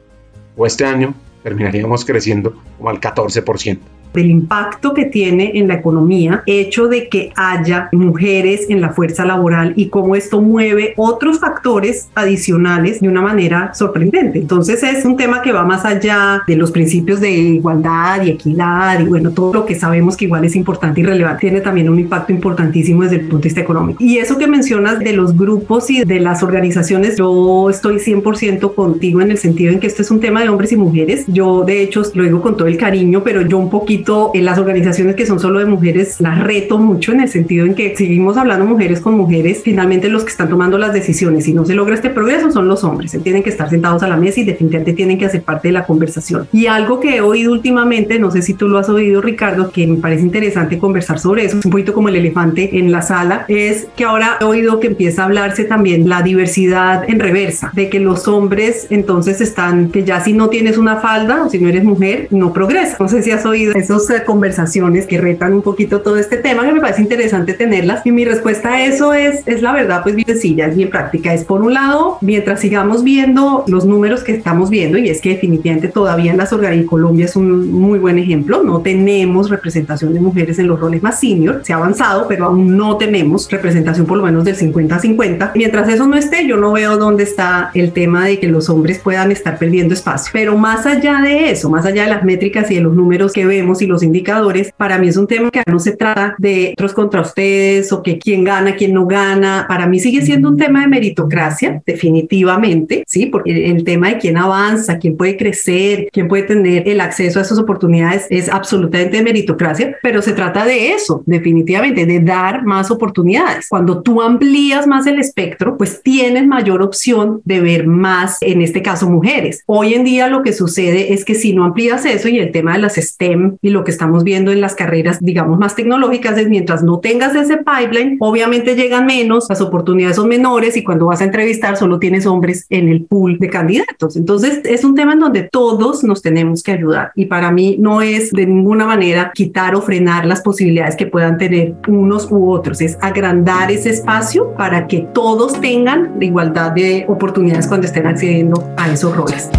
O 0.57 0.65
este 0.65 0.87
año 0.87 1.13
terminaríamos 1.43 2.07
creciendo 2.07 2.63
como 2.79 2.89
al 2.89 2.99
14% 2.99 3.79
del 4.13 4.31
impacto 4.31 4.95
que 4.95 5.07
tiene 5.07 5.53
en 5.55 5.69
la 5.69 5.75
economía, 5.75 6.43
hecho 6.47 6.89
de 6.89 7.09
que 7.09 7.33
haya 7.37 7.89
mujeres 7.93 8.67
en 8.69 8.81
la 8.81 8.91
fuerza 8.91 9.25
laboral 9.25 9.73
y 9.77 9.89
cómo 9.89 10.17
esto 10.17 10.41
mueve 10.41 10.95
otros 10.97 11.39
factores 11.39 12.09
adicionales 12.15 13.01
de 13.01 13.09
una 13.09 13.23
manera 13.23 13.75
sorprendente. 13.75 14.39
Entonces 14.39 14.83
es 14.83 15.05
un 15.05 15.17
tema 15.17 15.43
que 15.43 15.53
va 15.53 15.65
más 15.65 15.85
allá 15.85 16.43
de 16.47 16.57
los 16.57 16.71
principios 16.71 17.21
de 17.21 17.31
igualdad 17.31 18.23
y 18.25 18.31
equidad 18.31 19.01
y 19.01 19.05
bueno, 19.05 19.31
todo 19.31 19.53
lo 19.53 19.67
que 19.67 19.75
sabemos 19.75 20.17
que 20.17 20.27
igual 20.27 20.45
es 20.45 20.57
importante 20.57 21.01
y 21.01 21.05
relevante, 21.05 21.41
tiene 21.41 21.61
también 21.61 21.89
un 21.89 21.99
impacto 21.99 22.33
importantísimo 22.33 23.03
desde 23.03 23.17
el 23.17 23.23
punto 23.23 23.39
de 23.39 23.45
vista 23.45 23.61
económico. 23.61 24.03
Y 24.03 24.19
eso 24.19 24.39
que 24.39 24.47
mencionas 24.47 24.99
de 24.99 25.13
los 25.13 25.37
grupos 25.37 25.91
y 25.91 26.05
de 26.05 26.21
las 26.21 26.43
organizaciones, 26.43 27.17
yo 27.17 27.71
estoy 27.71 27.97
100% 27.97 28.75
contigo 28.75 29.21
en 29.21 29.31
el 29.31 29.39
sentido 29.39 29.73
en 29.73 29.81
que 29.81 29.87
esto 29.87 30.03
es 30.03 30.11
un 30.11 30.21
tema 30.21 30.43
de 30.43 30.49
hombres 30.49 30.73
y 30.73 30.77
mujeres. 30.77 31.25
Yo 31.29 31.65
de 31.65 31.83
hecho 31.83 32.03
lo 32.15 32.25
digo 32.25 32.43
con 32.43 32.57
todo 32.57 32.69
el 32.69 32.77
cariño, 32.77 33.23
pero 33.25 33.43
yo 33.43 33.59
un 33.59 33.71
poquito 33.71 34.02
en 34.35 34.45
las 34.45 34.59
organizaciones 34.59 35.17
que 35.17 35.27
son 35.27 35.41
solo 35.41 35.59
de 35.59 35.67
mujeres 35.67 36.21
las 36.21 36.43
reto 36.43 36.79
mucho 36.79 37.13
en 37.13 37.21
el 37.21 37.29
sentido 37.29 37.67
en 37.67 37.75
que 37.75 37.97
seguimos 37.97 38.37
hablando 38.37 38.65
mujeres 38.65 39.01
con 39.01 39.15
mujeres, 39.17 39.63
finalmente 39.65 40.09
los 40.09 40.25
que 40.25 40.31
están 40.31 40.49
tomando 40.49 40.79
las 40.79 40.93
decisiones 40.93 41.47
y 41.49 41.53
no 41.53 41.65
se 41.65 41.75
logra 41.75 41.95
este 41.95 42.11
progreso 42.11 42.51
son 42.51 42.69
los 42.69 42.85
hombres. 42.85 43.17
Tienen 43.23 43.43
que 43.43 43.51
estar 43.51 43.71
sentados 43.71 44.03
a 44.03 44.09
la 44.09 44.17
mesa 44.17 44.41
y 44.41 44.45
definitivamente 44.45 44.93
tienen 44.93 45.19
que 45.19 45.27
hacer 45.27 45.43
parte 45.43 45.69
de 45.69 45.73
la 45.73 45.85
conversación. 45.85 46.49
Y 46.53 46.67
algo 46.67 47.01
que 47.01 47.17
he 47.17 47.21
oído 47.21 47.53
últimamente, 47.53 48.19
no 48.19 48.31
sé 48.31 48.43
si 48.43 48.55
tú 48.55 48.69
lo 48.69 48.79
has 48.79 48.89
oído 48.89 49.21
Ricardo, 49.21 49.71
que 49.71 49.87
me 49.87 49.97
parece 49.97 50.23
interesante 50.23 50.79
conversar 50.79 51.19
sobre 51.19 51.45
eso, 51.45 51.59
es 51.59 51.65
un 51.65 51.71
poquito 51.71 51.93
como 51.93 52.09
el 52.09 52.17
elefante 52.17 52.79
en 52.79 52.91
la 52.91 53.03
sala, 53.03 53.45
es 53.49 53.87
que 53.97 54.05
ahora 54.05 54.39
he 54.41 54.45
oído 54.45 54.81
que 54.81 54.89
empieza 54.89 55.23
a 55.23 55.25
hablarse 55.27 55.65
también 55.65 56.09
la 56.09 56.23
diversidad 56.23 57.09
en 57.09 57.21
reversa, 57.21 57.71
de 57.75 57.89
que 57.89 58.01
los 58.01 58.29
hombres 58.29 58.87
entonces 58.91 59.41
están, 59.41 59.91
que 59.91 60.05
ya 60.05 60.21
si 60.21 60.33
no 60.33 60.49
tienes 60.49 60.79
una 60.79 60.97
falda 60.97 61.45
o 61.45 61.51
si 61.51 61.59
no 61.59 61.69
eres 61.69 61.85
mujer, 61.85 62.29
no 62.31 62.53
progresa. 62.53 62.97
No 62.99 63.09
sé 63.09 63.23
si 63.23 63.31
has 63.31 63.45
oído 63.47 63.73
eso 63.75 63.92
eh, 64.11 64.23
conversaciones 64.25 65.07
que 65.07 65.19
retan 65.21 65.53
un 65.53 65.63
poquito 65.63 66.01
todo 66.01 66.17
este 66.17 66.37
tema, 66.37 66.65
que 66.65 66.73
me 66.73 66.81
parece 66.81 67.03
interesante 67.03 67.55
tenerlas. 67.55 68.05
Y 68.05 68.11
mi 68.11 68.25
respuesta 68.25 68.75
a 68.75 68.85
eso 68.85 69.13
es, 69.13 69.43
es 69.47 69.63
la 69.63 69.73
verdad, 69.73 70.03
pues 70.03 70.15
bien 70.15 70.27
sencilla, 70.27 70.67
es 70.67 70.77
bien 70.77 70.91
práctica. 70.91 71.33
Es 71.33 71.45
por 71.45 71.63
un 71.63 71.75
lado, 71.75 72.19
mientras 72.21 72.61
sigamos 72.61 73.05
viendo 73.05 73.65
los 73.67 73.85
números 73.85 74.25
que 74.25 74.33
estamos 74.33 74.71
viendo, 74.71 74.99
y 74.99 75.09
es 75.09 75.21
que 75.21 75.31
definitivamente 75.31 75.89
todavía 75.89 76.33
en 76.33 76.39
las 76.39 76.53
organizaciones, 76.53 76.73
Colombia 76.87 77.27
es 77.27 77.37
un 77.37 77.71
muy 77.73 77.99
buen 77.99 78.19
ejemplo, 78.19 78.63
no 78.63 78.81
tenemos 78.81 79.51
representación 79.51 80.15
de 80.15 80.21
mujeres 80.21 80.59
en 80.59 80.69
los 80.69 80.81
roles 80.81 81.03
más 81.03 81.21
senior, 81.21 81.61
se 81.65 81.73
ha 81.73 81.77
avanzado, 81.77 82.27
pero 82.29 82.47
aún 82.47 82.77
no 82.77 82.97
tenemos 82.97 83.51
representación 83.51 84.07
por 84.07 84.19
lo 84.19 84.25
menos 84.25 84.45
del 84.45 84.57
50-50. 84.57 85.53
Mientras 85.55 85.89
eso 85.89 86.07
no 86.07 86.17
esté, 86.17 86.47
yo 86.47 86.57
no 86.57 86.73
veo 86.73 86.97
dónde 86.97 87.25
está 87.25 87.71
el 87.75 87.93
tema 87.93 88.27
de 88.27 88.39
que 88.39 88.49
los 88.49 88.69
hombres 88.69 88.99
puedan 88.99 89.33
estar 89.33 89.59
perdiendo 89.59 89.95
espacio. 89.95 90.31
Pero 90.33 90.57
más 90.57 90.87
allá 90.87 91.21
de 91.23 91.51
eso, 91.51 91.71
más 91.71 91.85
allá 91.85 92.05
de 92.05 92.11
las 92.11 92.25
métricas 92.25 92.71
y 92.71 92.77
de 92.77 92.81
los 92.81 92.95
números 92.95 93.33
que 93.33 93.47
vemos, 93.47 93.82
y 93.83 93.87
los 93.87 94.03
indicadores, 94.03 94.73
para 94.77 94.99
mí 94.99 95.09
es 95.09 95.17
un 95.17 95.27
tema 95.27 95.51
que 95.51 95.63
no 95.67 95.79
se 95.79 95.97
trata 95.97 96.35
de 96.39 96.73
otros 96.75 96.93
contra 96.93 97.21
ustedes 97.21 97.93
o 97.93 98.03
que 98.03 98.19
quién 98.19 98.45
gana, 98.45 98.77
quién 98.77 98.95
no 98.95 99.07
gana. 99.07 99.67
Para 99.69 99.87
mí 99.87 99.99
sigue 99.99 100.23
siendo 100.23 100.49
un 100.49 100.57
tema 100.57 100.83
de 100.83 100.89
meritocracia, 100.89 101.83
definitivamente, 101.85 103.05
sí, 103.07 103.27
porque 103.27 103.71
el 103.71 103.85
tema 103.85 104.09
de 104.09 104.19
quién 104.19 104.37
avanza, 104.37 104.99
quién 104.99 105.17
puede 105.17 105.37
crecer, 105.37 106.09
quién 106.13 106.29
puede 106.29 106.45
tener 106.45 106.89
el 106.89 107.01
acceso 107.01 107.39
a 107.39 107.43
esas 107.43 107.59
oportunidades 107.59 108.27
es 108.31 108.49
absolutamente 108.49 109.19
de 109.19 109.23
meritocracia, 109.23 109.97
pero 110.03 110.23
se 110.23 110.33
trata 110.33 110.65
de 110.65 110.93
eso, 110.93 111.23
definitivamente, 111.27 112.07
de 112.07 112.21
dar 112.21 112.65
más 112.65 112.91
oportunidades. 112.91 113.67
Cuando 113.69 114.03
tú 114.03 114.23
amplías 114.23 114.87
más 114.87 115.07
el 115.07 115.19
espectro, 115.19 115.77
pues 115.77 116.03
tienes 116.03 116.47
mayor 116.47 116.83
opción 116.83 117.41
de 117.45 117.61
ver 117.61 117.87
más, 117.87 118.39
en 118.41 118.63
este 118.63 118.83
caso, 118.83 119.09
mujeres. 119.09 119.63
Hoy 119.67 119.95
en 119.95 120.05
día 120.05 120.29
lo 120.29 120.43
que 120.43 120.53
sucede 120.53 121.13
es 121.13 121.25
que 121.25 121.35
si 121.35 121.53
no 121.53 121.65
amplías 121.65 122.05
eso 122.05 122.29
y 122.29 122.39
el 122.39 122.53
tema 122.53 122.75
de 122.75 122.79
las 122.79 122.95
STEM 122.95 123.57
y 123.61 123.71
lo 123.73 123.85
que 123.85 123.91
estamos 123.91 124.25
viendo 124.25 124.53
en 124.53 124.61
las 124.61 124.75
carreras, 124.75 125.19
digamos, 125.21 125.59
más 125.59 125.75
tecnológicas 125.75 126.39
es 126.39 126.49
mientras 126.49 126.83
no 126.83 126.99
tengas 126.99 127.35
ese 127.35 127.59
pipeline, 127.59 128.17
obviamente 128.21 128.75
llegan 128.75 129.07
menos, 129.07 129.47
las 129.49 129.61
oportunidades 129.61 130.17
son 130.17 130.29
menores 130.29 130.77
y 130.77 130.85
cuando 130.85 131.07
vas 131.07 131.21
a 131.21 131.25
entrevistar 131.25 131.77
solo 131.77 131.99
tienes 131.99 132.27
hombres 132.27 132.67
en 132.71 132.89
el 132.89 133.05
pool 133.05 133.39
de 133.39 133.49
candidatos. 133.49 134.17
Entonces, 134.17 134.61
es 134.65 134.85
un 134.85 134.95
tema 134.95 135.15
en 135.15 135.21
donde 135.21 135.43
todos 135.43 136.05
nos 136.05 136.23
tenemos 136.23 136.63
que 136.63 136.73
ayudar 136.73 137.13
y 137.15 137.27
para 137.27 137.51
mí 137.51 137.77
no 137.79 138.03
es 138.03 138.31
de 138.31 138.47
ninguna 138.47 138.87
manera 138.87 139.33
quitar 139.35 139.75
o 139.75 139.83
frenar 139.83 140.27
las 140.27 140.41
posibilidades 140.41 140.97
que 140.97 141.07
puedan 141.07 141.39
tener 141.39 141.75
unos 141.89 142.31
u 142.31 142.51
otros, 142.51 142.81
es 142.81 142.99
agrandar 143.01 143.71
ese 143.71 143.91
espacio 143.91 144.55
para 144.55 144.87
que 144.87 145.07
todos 145.13 145.61
tengan 145.61 146.15
la 146.19 146.25
igualdad 146.25 146.73
de 146.73 147.05
oportunidades 147.09 147.67
cuando 147.67 147.87
estén 147.87 148.07
accediendo 148.07 148.65
a 148.77 148.91
esos 148.91 149.17
roles. 149.17 149.51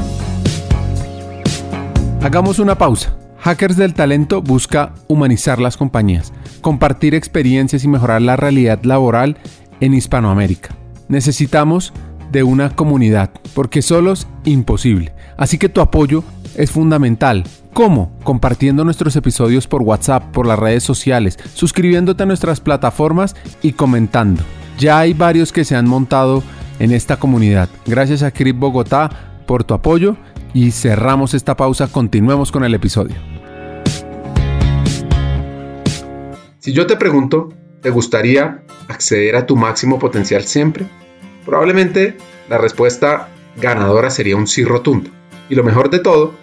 Hagamos 2.21 2.59
una 2.59 2.75
pausa. 2.75 3.13
Hackers 3.43 3.75
del 3.75 3.93
Talento 3.93 4.41
busca 4.41 4.93
humanizar 5.09 5.59
las 5.59 5.75
compañías, 5.75 6.31
compartir 6.61 7.13
experiencias 7.13 7.83
y 7.83 7.89
mejorar 7.89 8.21
la 8.21 8.37
realidad 8.37 8.81
laboral 8.83 9.35
en 9.81 9.93
Hispanoamérica. 9.93 10.69
Necesitamos 11.09 11.91
de 12.31 12.43
una 12.43 12.69
comunidad, 12.69 13.31
porque 13.53 13.81
solo 13.81 14.13
es 14.13 14.27
imposible. 14.45 15.13
Así 15.35 15.57
que 15.57 15.67
tu 15.67 15.81
apoyo 15.81 16.23
es 16.55 16.71
fundamental. 16.71 17.43
¿Cómo? 17.73 18.17
Compartiendo 18.23 18.85
nuestros 18.85 19.13
episodios 19.17 19.67
por 19.67 19.81
WhatsApp, 19.81 20.31
por 20.31 20.47
las 20.47 20.57
redes 20.57 20.83
sociales, 20.83 21.37
suscribiéndote 21.53 22.23
a 22.23 22.27
nuestras 22.27 22.61
plataformas 22.61 23.35
y 23.61 23.73
comentando. 23.73 24.41
Ya 24.79 24.99
hay 24.99 25.13
varios 25.13 25.51
que 25.51 25.65
se 25.65 25.75
han 25.75 25.89
montado 25.89 26.43
en 26.79 26.93
esta 26.93 27.17
comunidad. 27.17 27.67
Gracias 27.85 28.23
a 28.23 28.31
Crip 28.31 28.57
Bogotá 28.57 29.09
por 29.45 29.65
tu 29.65 29.73
apoyo 29.73 30.15
y 30.53 30.71
cerramos 30.71 31.33
esta 31.33 31.57
pausa, 31.57 31.87
continuemos 31.87 32.49
con 32.49 32.63
el 32.63 32.73
episodio. 32.73 33.32
Si 36.63 36.71
yo 36.71 36.87
te 36.87 36.95
pregunto, 36.95 37.49
¿te 37.81 37.89
gustaría 37.89 38.63
acceder 38.87 39.35
a 39.35 39.45
tu 39.45 39.57
máximo 39.57 39.99
potencial 39.99 40.43
siempre? 40.43 40.85
Probablemente 41.45 42.15
la 42.47 42.57
respuesta 42.57 43.27
ganadora 43.57 44.09
sería 44.09 44.37
un 44.37 44.47
sí 44.47 44.63
rotundo. 44.63 45.09
Y 45.49 45.55
lo 45.55 45.65
mejor 45.65 45.89
de 45.89 45.99
todo 45.99 46.33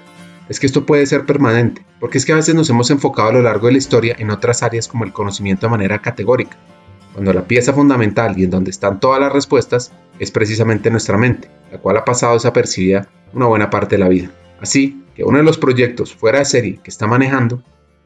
es 0.51 0.61
que 0.61 0.67
esto 0.67 0.85
puede 0.85 1.07
ser 1.07 1.25
permanente, 1.25 1.87
porque 2.01 2.19
es 2.19 2.27
que 2.27 2.35
a 2.35 2.37
veces 2.37 2.55
nos 2.55 2.69
hemos 2.69 2.91
enfocado 2.91 3.31
a 3.31 3.33
lo 3.33 3.41
largo 3.41 3.69
de 3.69 3.73
la 3.73 3.79
historia 3.79 4.15
en 4.19 4.31
otras 4.31 4.63
áreas 4.63 4.89
como 4.89 5.05
el 5.05 5.15
conocimiento 5.15 5.67
de 5.67 5.71
manera 5.71 6.03
categórica, 6.03 6.59
cuando 7.15 7.33
la 7.33 7.47
pieza 7.47 7.73
fundamental 7.73 8.39
y 8.39 8.45
en 8.45 8.51
donde 8.51 8.73
están 8.73 9.01
todas 9.01 9.21
las 9.21 9.33
respuestas 9.33 9.91
es 10.19 10.31
precisamente 10.31 10.91
nuestra 10.91 11.17
mente, 11.17 11.51
la 11.73 11.79
cual 11.79 11.97
ha 11.97 12.05
pasado 12.05 12.35
desapercibida 12.35 13.09
una 13.33 13.47
buena 13.47 13.71
parte 13.71 13.95
de 13.95 14.01
la 14.01 14.11
vida. 14.11 14.31
Así 14.61 15.03
que 15.17 15.25
uno 15.25 15.39
de 15.39 15.45
los 15.45 15.57
proyectos 15.57 16.15
fuera 16.15 16.41
de 16.41 16.45
serie 16.45 16.81
que 16.85 16.91
está 16.91 17.07
manejando 17.07 17.63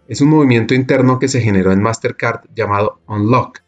es 0.09 0.21
un 0.21 0.31
movimiento 0.31 0.75
interno 0.75 1.19
que 1.19 1.29
se 1.29 1.41
generó 1.41 1.73
en 1.73 1.83
Mastercard 1.83 2.43
llamado 2.55 3.01
Unlock 3.07 3.61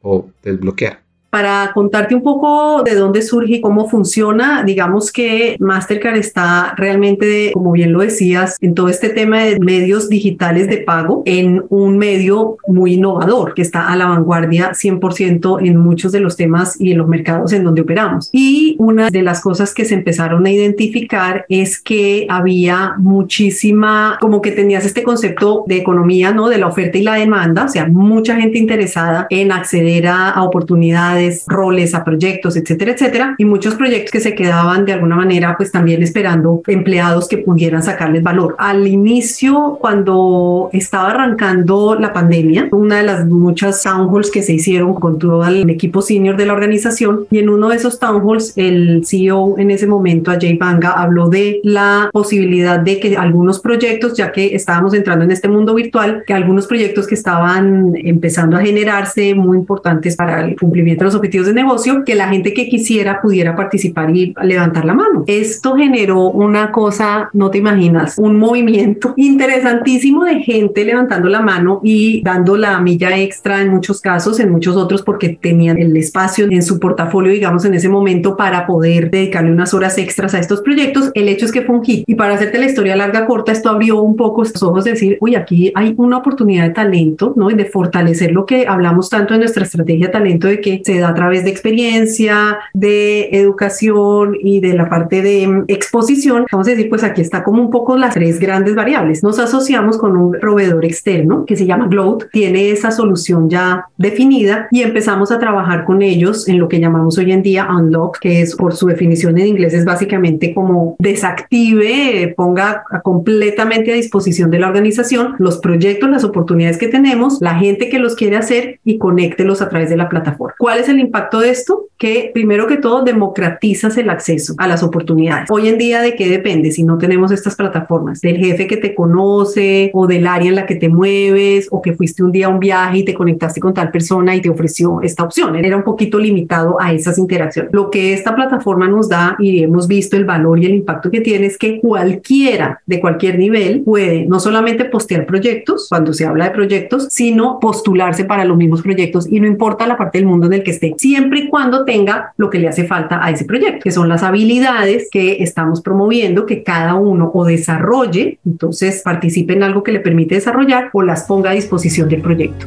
o 0.00 0.30
desbloquear. 0.42 1.03
Para 1.34 1.72
contarte 1.74 2.14
un 2.14 2.22
poco 2.22 2.84
de 2.84 2.94
dónde 2.94 3.20
surge 3.20 3.54
y 3.54 3.60
cómo 3.60 3.88
funciona, 3.88 4.62
digamos 4.62 5.10
que 5.10 5.56
Mastercard 5.58 6.14
está 6.14 6.74
realmente, 6.76 7.50
como 7.52 7.72
bien 7.72 7.92
lo 7.92 8.02
decías, 8.02 8.56
en 8.60 8.72
todo 8.72 8.88
este 8.88 9.08
tema 9.08 9.40
de 9.40 9.58
medios 9.58 10.08
digitales 10.08 10.68
de 10.68 10.76
pago, 10.76 11.24
en 11.26 11.64
un 11.70 11.98
medio 11.98 12.58
muy 12.68 12.94
innovador, 12.94 13.54
que 13.54 13.62
está 13.62 13.88
a 13.88 13.96
la 13.96 14.06
vanguardia 14.06 14.74
100% 14.74 15.66
en 15.66 15.76
muchos 15.76 16.12
de 16.12 16.20
los 16.20 16.36
temas 16.36 16.80
y 16.80 16.92
en 16.92 16.98
los 16.98 17.08
mercados 17.08 17.52
en 17.52 17.64
donde 17.64 17.80
operamos. 17.80 18.30
Y 18.30 18.76
una 18.78 19.10
de 19.10 19.22
las 19.22 19.40
cosas 19.40 19.74
que 19.74 19.84
se 19.84 19.94
empezaron 19.94 20.46
a 20.46 20.52
identificar 20.52 21.46
es 21.48 21.80
que 21.80 22.28
había 22.30 22.94
muchísima, 22.98 24.18
como 24.20 24.40
que 24.40 24.52
tenías 24.52 24.84
este 24.84 25.02
concepto 25.02 25.64
de 25.66 25.78
economía, 25.78 26.30
¿no? 26.30 26.48
De 26.48 26.58
la 26.58 26.68
oferta 26.68 26.96
y 26.96 27.02
la 27.02 27.14
demanda, 27.14 27.64
o 27.64 27.68
sea, 27.68 27.88
mucha 27.88 28.36
gente 28.36 28.56
interesada 28.56 29.26
en 29.30 29.50
acceder 29.50 30.06
a, 30.06 30.44
oportunidades, 30.44 31.23
roles, 31.46 31.94
a 31.94 32.04
proyectos, 32.04 32.56
etcétera, 32.56 32.92
etcétera, 32.92 33.34
y 33.38 33.44
muchos 33.44 33.74
proyectos 33.74 34.10
que 34.10 34.20
se 34.20 34.34
quedaban 34.34 34.84
de 34.84 34.92
alguna 34.92 35.16
manera, 35.16 35.54
pues 35.56 35.70
también 35.70 36.02
esperando 36.02 36.62
empleados 36.66 37.28
que 37.28 37.38
pudieran 37.38 37.82
sacarles 37.82 38.22
valor. 38.22 38.54
Al 38.58 38.86
inicio, 38.86 39.78
cuando 39.80 40.70
estaba 40.72 41.10
arrancando 41.10 41.96
la 41.98 42.12
pandemia, 42.12 42.68
una 42.72 42.98
de 42.98 43.04
las 43.04 43.26
muchas 43.26 43.82
town 43.82 44.08
halls 44.12 44.30
que 44.30 44.42
se 44.42 44.54
hicieron 44.54 44.94
con 44.94 45.18
todo 45.18 45.46
el 45.46 45.68
equipo 45.70 46.02
senior 46.02 46.36
de 46.36 46.46
la 46.46 46.52
organización, 46.52 47.26
y 47.30 47.38
en 47.38 47.48
uno 47.48 47.68
de 47.68 47.76
esos 47.76 47.98
town 47.98 48.22
halls, 48.26 48.52
el 48.56 49.02
CEO 49.04 49.58
en 49.58 49.70
ese 49.70 49.86
momento, 49.86 50.30
Ajay 50.30 50.56
Banga, 50.56 50.92
habló 50.92 51.28
de 51.28 51.60
la 51.64 52.10
posibilidad 52.12 52.78
de 52.80 53.00
que 53.00 53.16
algunos 53.16 53.60
proyectos, 53.60 54.14
ya 54.16 54.32
que 54.32 54.54
estábamos 54.54 54.94
entrando 54.94 55.24
en 55.24 55.30
este 55.30 55.48
mundo 55.48 55.74
virtual, 55.74 56.24
que 56.26 56.34
algunos 56.34 56.66
proyectos 56.66 57.06
que 57.06 57.14
estaban 57.14 57.92
empezando 57.94 58.56
a 58.56 58.60
generarse 58.60 59.34
muy 59.34 59.56
importantes 59.56 60.16
para 60.16 60.44
el 60.44 60.56
cumplimiento 60.56 61.04
de 61.04 61.06
los 61.06 61.13
objetivos 61.14 61.46
de 61.46 61.54
negocio, 61.54 62.04
que 62.04 62.14
la 62.14 62.28
gente 62.28 62.52
que 62.52 62.68
quisiera 62.68 63.20
pudiera 63.20 63.56
participar 63.56 64.14
y 64.14 64.34
levantar 64.42 64.84
la 64.84 64.94
mano. 64.94 65.24
Esto 65.26 65.76
generó 65.76 66.30
una 66.30 66.72
cosa, 66.72 67.30
no 67.32 67.50
te 67.50 67.58
imaginas, 67.58 68.18
un 68.18 68.36
movimiento 68.36 69.14
interesantísimo 69.16 70.24
de 70.24 70.40
gente 70.40 70.84
levantando 70.84 71.28
la 71.28 71.40
mano 71.40 71.80
y 71.82 72.22
dando 72.22 72.56
la 72.56 72.78
milla 72.80 73.16
extra 73.18 73.62
en 73.62 73.70
muchos 73.70 74.00
casos, 74.00 74.40
en 74.40 74.50
muchos 74.50 74.76
otros 74.76 75.02
porque 75.02 75.30
tenían 75.40 75.78
el 75.78 75.96
espacio 75.96 76.46
en 76.50 76.62
su 76.62 76.78
portafolio, 76.78 77.32
digamos, 77.32 77.64
en 77.64 77.74
ese 77.74 77.88
momento 77.88 78.36
para 78.36 78.66
poder 78.66 79.10
dedicarle 79.10 79.52
unas 79.52 79.74
horas 79.74 79.98
extras 79.98 80.34
a 80.34 80.38
estos 80.38 80.60
proyectos. 80.60 81.10
El 81.14 81.28
hecho 81.28 81.46
es 81.46 81.52
que 81.52 81.62
fue 81.62 81.76
un 81.76 81.84
hit. 81.84 82.04
Y 82.06 82.14
para 82.14 82.34
hacerte 82.34 82.58
la 82.58 82.66
historia 82.66 82.96
larga, 82.96 83.26
corta, 83.26 83.52
esto 83.52 83.70
abrió 83.70 84.00
un 84.02 84.16
poco 84.16 84.42
los 84.42 84.62
ojos 84.62 84.84
de 84.84 84.92
decir, 84.92 85.18
uy, 85.20 85.34
aquí 85.34 85.72
hay 85.74 85.94
una 85.96 86.18
oportunidad 86.18 86.64
de 86.64 86.70
talento, 86.70 87.32
¿no? 87.36 87.50
Y 87.50 87.54
de 87.54 87.64
fortalecer 87.64 88.32
lo 88.32 88.46
que 88.46 88.66
hablamos 88.66 89.08
tanto 89.10 89.34
en 89.34 89.40
nuestra 89.40 89.64
estrategia 89.64 90.10
talento, 90.10 90.46
de 90.46 90.60
que 90.60 90.82
se 90.84 90.93
da 90.98 91.08
a 91.08 91.14
través 91.14 91.44
de 91.44 91.50
experiencia, 91.50 92.58
de 92.72 93.28
educación 93.32 94.36
y 94.40 94.60
de 94.60 94.74
la 94.74 94.88
parte 94.88 95.22
de 95.22 95.46
mm, 95.46 95.64
exposición. 95.68 96.46
Vamos 96.50 96.66
a 96.68 96.70
decir, 96.70 96.88
pues 96.88 97.04
aquí 97.04 97.20
está 97.20 97.44
como 97.44 97.62
un 97.62 97.70
poco 97.70 97.96
las 97.96 98.14
tres 98.14 98.38
grandes 98.40 98.74
variables. 98.74 99.22
Nos 99.22 99.38
asociamos 99.38 99.98
con 99.98 100.16
un 100.16 100.32
proveedor 100.32 100.84
externo 100.84 101.44
que 101.46 101.56
se 101.56 101.66
llama 101.66 101.88
Gloat, 101.88 102.24
tiene 102.32 102.70
esa 102.70 102.90
solución 102.90 103.48
ya 103.48 103.86
definida 103.96 104.68
y 104.70 104.82
empezamos 104.82 105.30
a 105.30 105.38
trabajar 105.38 105.84
con 105.84 106.02
ellos 106.02 106.48
en 106.48 106.58
lo 106.58 106.68
que 106.68 106.80
llamamos 106.80 107.18
hoy 107.18 107.32
en 107.32 107.42
día 107.42 107.68
Unlock, 107.70 108.18
que 108.18 108.40
es 108.40 108.54
por 108.54 108.74
su 108.74 108.86
definición 108.86 109.38
en 109.38 109.46
inglés 109.48 109.74
es 109.74 109.84
básicamente 109.84 110.54
como 110.54 110.96
desactive, 110.98 112.32
ponga 112.36 112.84
completamente 113.02 113.92
a 113.92 113.94
disposición 113.94 114.50
de 114.50 114.58
la 114.58 114.68
organización 114.68 115.34
los 115.38 115.58
proyectos, 115.58 116.10
las 116.10 116.24
oportunidades 116.24 116.78
que 116.78 116.88
tenemos, 116.88 117.38
la 117.40 117.54
gente 117.56 117.88
que 117.88 117.98
los 117.98 118.14
quiere 118.14 118.36
hacer 118.36 118.80
y 118.84 118.98
conéctelos 118.98 119.62
a 119.62 119.68
través 119.68 119.90
de 119.90 119.96
la 119.96 120.08
plataforma. 120.08 120.54
¿Cuál 120.58 120.80
es 120.80 120.83
el 120.88 121.00
impacto 121.00 121.40
de 121.40 121.50
esto? 121.50 121.88
Que 121.96 122.30
primero 122.34 122.66
que 122.66 122.76
todo 122.76 123.02
democratizas 123.02 123.96
el 123.96 124.10
acceso 124.10 124.54
a 124.58 124.66
las 124.66 124.82
oportunidades. 124.82 125.50
Hoy 125.50 125.68
en 125.68 125.78
día, 125.78 126.02
¿de 126.02 126.16
qué 126.16 126.28
depende 126.28 126.72
si 126.72 126.82
no 126.82 126.98
tenemos 126.98 127.30
estas 127.30 127.54
plataformas? 127.56 128.20
Del 128.20 128.36
jefe 128.36 128.66
que 128.66 128.76
te 128.76 128.94
conoce 128.94 129.90
o 129.94 130.06
del 130.06 130.26
área 130.26 130.48
en 130.48 130.56
la 130.56 130.66
que 130.66 130.74
te 130.74 130.88
mueves 130.88 131.68
o 131.70 131.80
que 131.80 131.92
fuiste 131.94 132.22
un 132.22 132.32
día 132.32 132.46
a 132.46 132.50
un 132.50 132.58
viaje 132.58 132.98
y 132.98 133.04
te 133.04 133.14
conectaste 133.14 133.60
con 133.60 133.74
tal 133.74 133.90
persona 133.90 134.34
y 134.34 134.40
te 134.40 134.50
ofreció 134.50 135.00
esta 135.02 135.22
opción. 135.22 135.56
Era 135.56 135.76
un 135.76 135.84
poquito 135.84 136.18
limitado 136.18 136.80
a 136.80 136.92
esas 136.92 137.16
interacciones. 137.18 137.72
Lo 137.72 137.90
que 137.90 138.12
esta 138.12 138.34
plataforma 138.34 138.88
nos 138.88 139.08
da 139.08 139.36
y 139.38 139.62
hemos 139.62 139.86
visto 139.86 140.16
el 140.16 140.24
valor 140.24 140.58
y 140.58 140.66
el 140.66 140.74
impacto 140.74 141.10
que 141.10 141.20
tiene 141.20 141.46
es 141.46 141.58
que 141.58 141.80
cualquiera 141.80 142.80
de 142.86 143.00
cualquier 143.00 143.38
nivel 143.38 143.82
puede 143.82 144.26
no 144.26 144.40
solamente 144.40 144.84
postear 144.84 145.26
proyectos, 145.26 145.86
cuando 145.88 146.12
se 146.12 146.26
habla 146.26 146.46
de 146.46 146.50
proyectos, 146.50 147.08
sino 147.10 147.58
postularse 147.60 148.24
para 148.24 148.44
los 148.44 148.56
mismos 148.56 148.82
proyectos 148.82 149.26
y 149.30 149.40
no 149.40 149.46
importa 149.46 149.86
la 149.86 149.96
parte 149.96 150.18
del 150.18 150.26
mundo 150.26 150.46
en 150.46 150.54
el 150.54 150.62
que 150.62 150.70
siempre 150.96 151.40
y 151.40 151.48
cuando 151.48 151.84
tenga 151.84 152.32
lo 152.36 152.50
que 152.50 152.58
le 152.58 152.68
hace 152.68 152.86
falta 152.86 153.24
a 153.24 153.30
ese 153.30 153.44
proyecto, 153.44 153.84
que 153.84 153.90
son 153.90 154.08
las 154.08 154.22
habilidades 154.22 155.08
que 155.10 155.42
estamos 155.42 155.80
promoviendo, 155.80 156.46
que 156.46 156.62
cada 156.62 156.94
uno 156.94 157.30
o 157.32 157.44
desarrolle, 157.44 158.38
entonces 158.44 159.02
participe 159.04 159.54
en 159.54 159.62
algo 159.62 159.82
que 159.82 159.92
le 159.92 160.00
permite 160.00 160.36
desarrollar 160.36 160.90
o 160.92 161.02
las 161.02 161.24
ponga 161.24 161.50
a 161.50 161.54
disposición 161.54 162.08
del 162.08 162.22
proyecto. 162.22 162.66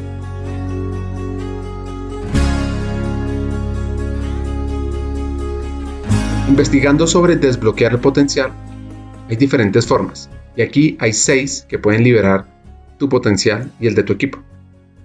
Investigando 6.48 7.06
sobre 7.06 7.36
desbloquear 7.36 7.92
el 7.92 7.98
potencial, 7.98 8.50
hay 9.28 9.36
diferentes 9.36 9.86
formas, 9.86 10.30
y 10.56 10.62
aquí 10.62 10.96
hay 10.98 11.12
seis 11.12 11.66
que 11.68 11.78
pueden 11.78 12.02
liberar 12.02 12.46
tu 12.98 13.08
potencial 13.08 13.70
y 13.78 13.86
el 13.86 13.94
de 13.94 14.02
tu 14.02 14.14
equipo. 14.14 14.38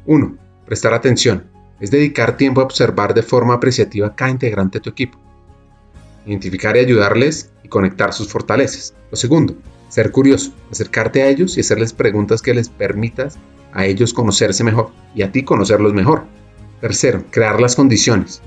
1. 0.05 0.35
Prestar 0.65 0.93
atención, 0.93 1.43
es 1.83 1.91
dedicar 1.91 2.37
tiempo 2.37 2.61
a 2.61 2.63
observar 2.63 3.13
de 3.13 3.23
forma 3.23 3.55
apreciativa 3.55 4.15
cada 4.15 4.31
integrante 4.31 4.77
de 4.77 4.83
tu 4.83 4.89
equipo. 4.89 5.19
Identificar 6.25 6.77
y 6.77 6.79
ayudarles 6.79 7.51
y 7.61 7.67
conectar 7.67 8.13
sus 8.13 8.29
fortalezas. 8.29 8.93
Lo 9.11 9.17
segundo, 9.17 9.57
ser 9.89 10.11
curioso, 10.11 10.53
acercarte 10.71 11.23
a 11.23 11.27
ellos 11.27 11.57
y 11.57 11.59
hacerles 11.59 11.91
preguntas 11.91 12.41
que 12.41 12.53
les 12.53 12.69
permitas 12.69 13.37
a 13.73 13.85
ellos 13.85 14.13
conocerse 14.13 14.63
mejor 14.63 14.91
y 15.13 15.23
a 15.23 15.33
ti 15.33 15.43
conocerlos 15.43 15.93
mejor. 15.93 16.23
Tercero, 16.79 17.25
crear 17.29 17.59
las 17.59 17.75
condiciones 17.75 18.41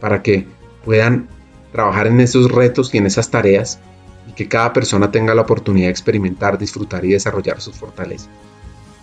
para 0.00 0.22
que 0.22 0.46
puedan 0.84 1.26
trabajar 1.72 2.06
en 2.06 2.20
esos 2.20 2.52
retos 2.52 2.94
y 2.94 2.98
en 2.98 3.06
esas 3.06 3.32
tareas 3.32 3.80
y 4.28 4.32
que 4.32 4.46
cada 4.46 4.72
persona 4.72 5.10
tenga 5.10 5.34
la 5.34 5.42
oportunidad 5.42 5.88
de 5.88 5.90
experimentar, 5.90 6.56
disfrutar 6.56 7.04
y 7.04 7.14
desarrollar 7.14 7.60
sus 7.60 7.74
fortalezas. 7.74 8.30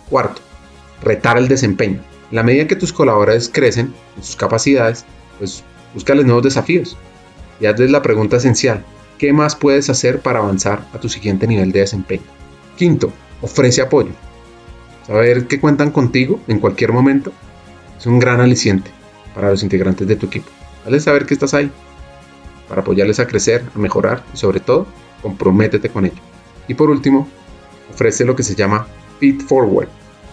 Cuarto, 0.08 0.40
retar 1.02 1.36
el 1.36 1.48
desempeño. 1.48 2.13
En 2.30 2.36
la 2.36 2.42
medida 2.42 2.66
que 2.66 2.76
tus 2.76 2.92
colaboradores 2.92 3.48
crecen 3.48 3.94
en 4.16 4.22
sus 4.22 4.36
capacidades, 4.36 5.04
pues 5.38 5.62
búscales 5.92 6.24
nuevos 6.24 6.42
desafíos 6.42 6.96
y 7.60 7.66
hazles 7.66 7.90
la 7.90 8.02
pregunta 8.02 8.36
esencial, 8.36 8.84
¿qué 9.18 9.32
más 9.32 9.56
puedes 9.56 9.90
hacer 9.90 10.20
para 10.20 10.40
avanzar 10.40 10.86
a 10.92 10.98
tu 10.98 11.08
siguiente 11.08 11.46
nivel 11.46 11.72
de 11.72 11.80
desempeño? 11.80 12.24
Quinto, 12.76 13.12
ofrece 13.40 13.82
apoyo. 13.82 14.10
Saber 15.06 15.46
que 15.46 15.60
cuentan 15.60 15.90
contigo 15.90 16.40
en 16.48 16.58
cualquier 16.58 16.92
momento 16.92 17.32
es 17.98 18.06
un 18.06 18.18
gran 18.18 18.40
aliciente 18.40 18.90
para 19.34 19.50
los 19.50 19.62
integrantes 19.62 20.08
de 20.08 20.16
tu 20.16 20.26
equipo. 20.26 20.50
Hazles 20.84 21.04
saber 21.04 21.26
que 21.26 21.34
estás 21.34 21.54
ahí 21.54 21.70
para 22.68 22.80
apoyarles 22.80 23.20
a 23.20 23.26
crecer, 23.26 23.64
a 23.74 23.78
mejorar 23.78 24.24
y 24.32 24.36
sobre 24.36 24.60
todo, 24.60 24.86
comprométete 25.22 25.90
con 25.90 26.06
ello. 26.06 26.20
Y 26.68 26.74
por 26.74 26.90
último, 26.90 27.28
ofrece 27.92 28.24
lo 28.24 28.34
que 28.34 28.42
se 28.42 28.54
llama 28.54 28.86
Feed 29.20 29.42
Forward. 29.42 29.88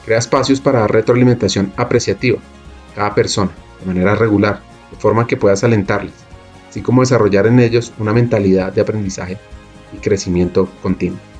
Crea 0.06 0.18
espacios 0.18 0.60
para 0.60 0.80
dar 0.82 0.91
retroalimentación 0.91 1.72
apreciativa 1.78 2.39
a 2.91 2.95
cada 2.95 3.16
persona 3.16 3.52
de 3.80 3.86
manera 3.86 4.16
regular, 4.16 4.62
de 4.91 4.97
forma 4.97 5.28
que 5.28 5.38
puedas 5.38 5.64
alentarles, 5.64 6.14
así 6.70 6.82
como 6.82 7.02
desarrollar 7.02 7.47
en 7.47 7.60
ellos 7.60 7.93
una 7.99 8.14
mentalidad 8.14 8.74
de 8.74 8.82
aprendizaje 8.82 9.38
y 9.93 9.97
crecimiento 9.97 10.70
continuo 10.82 11.30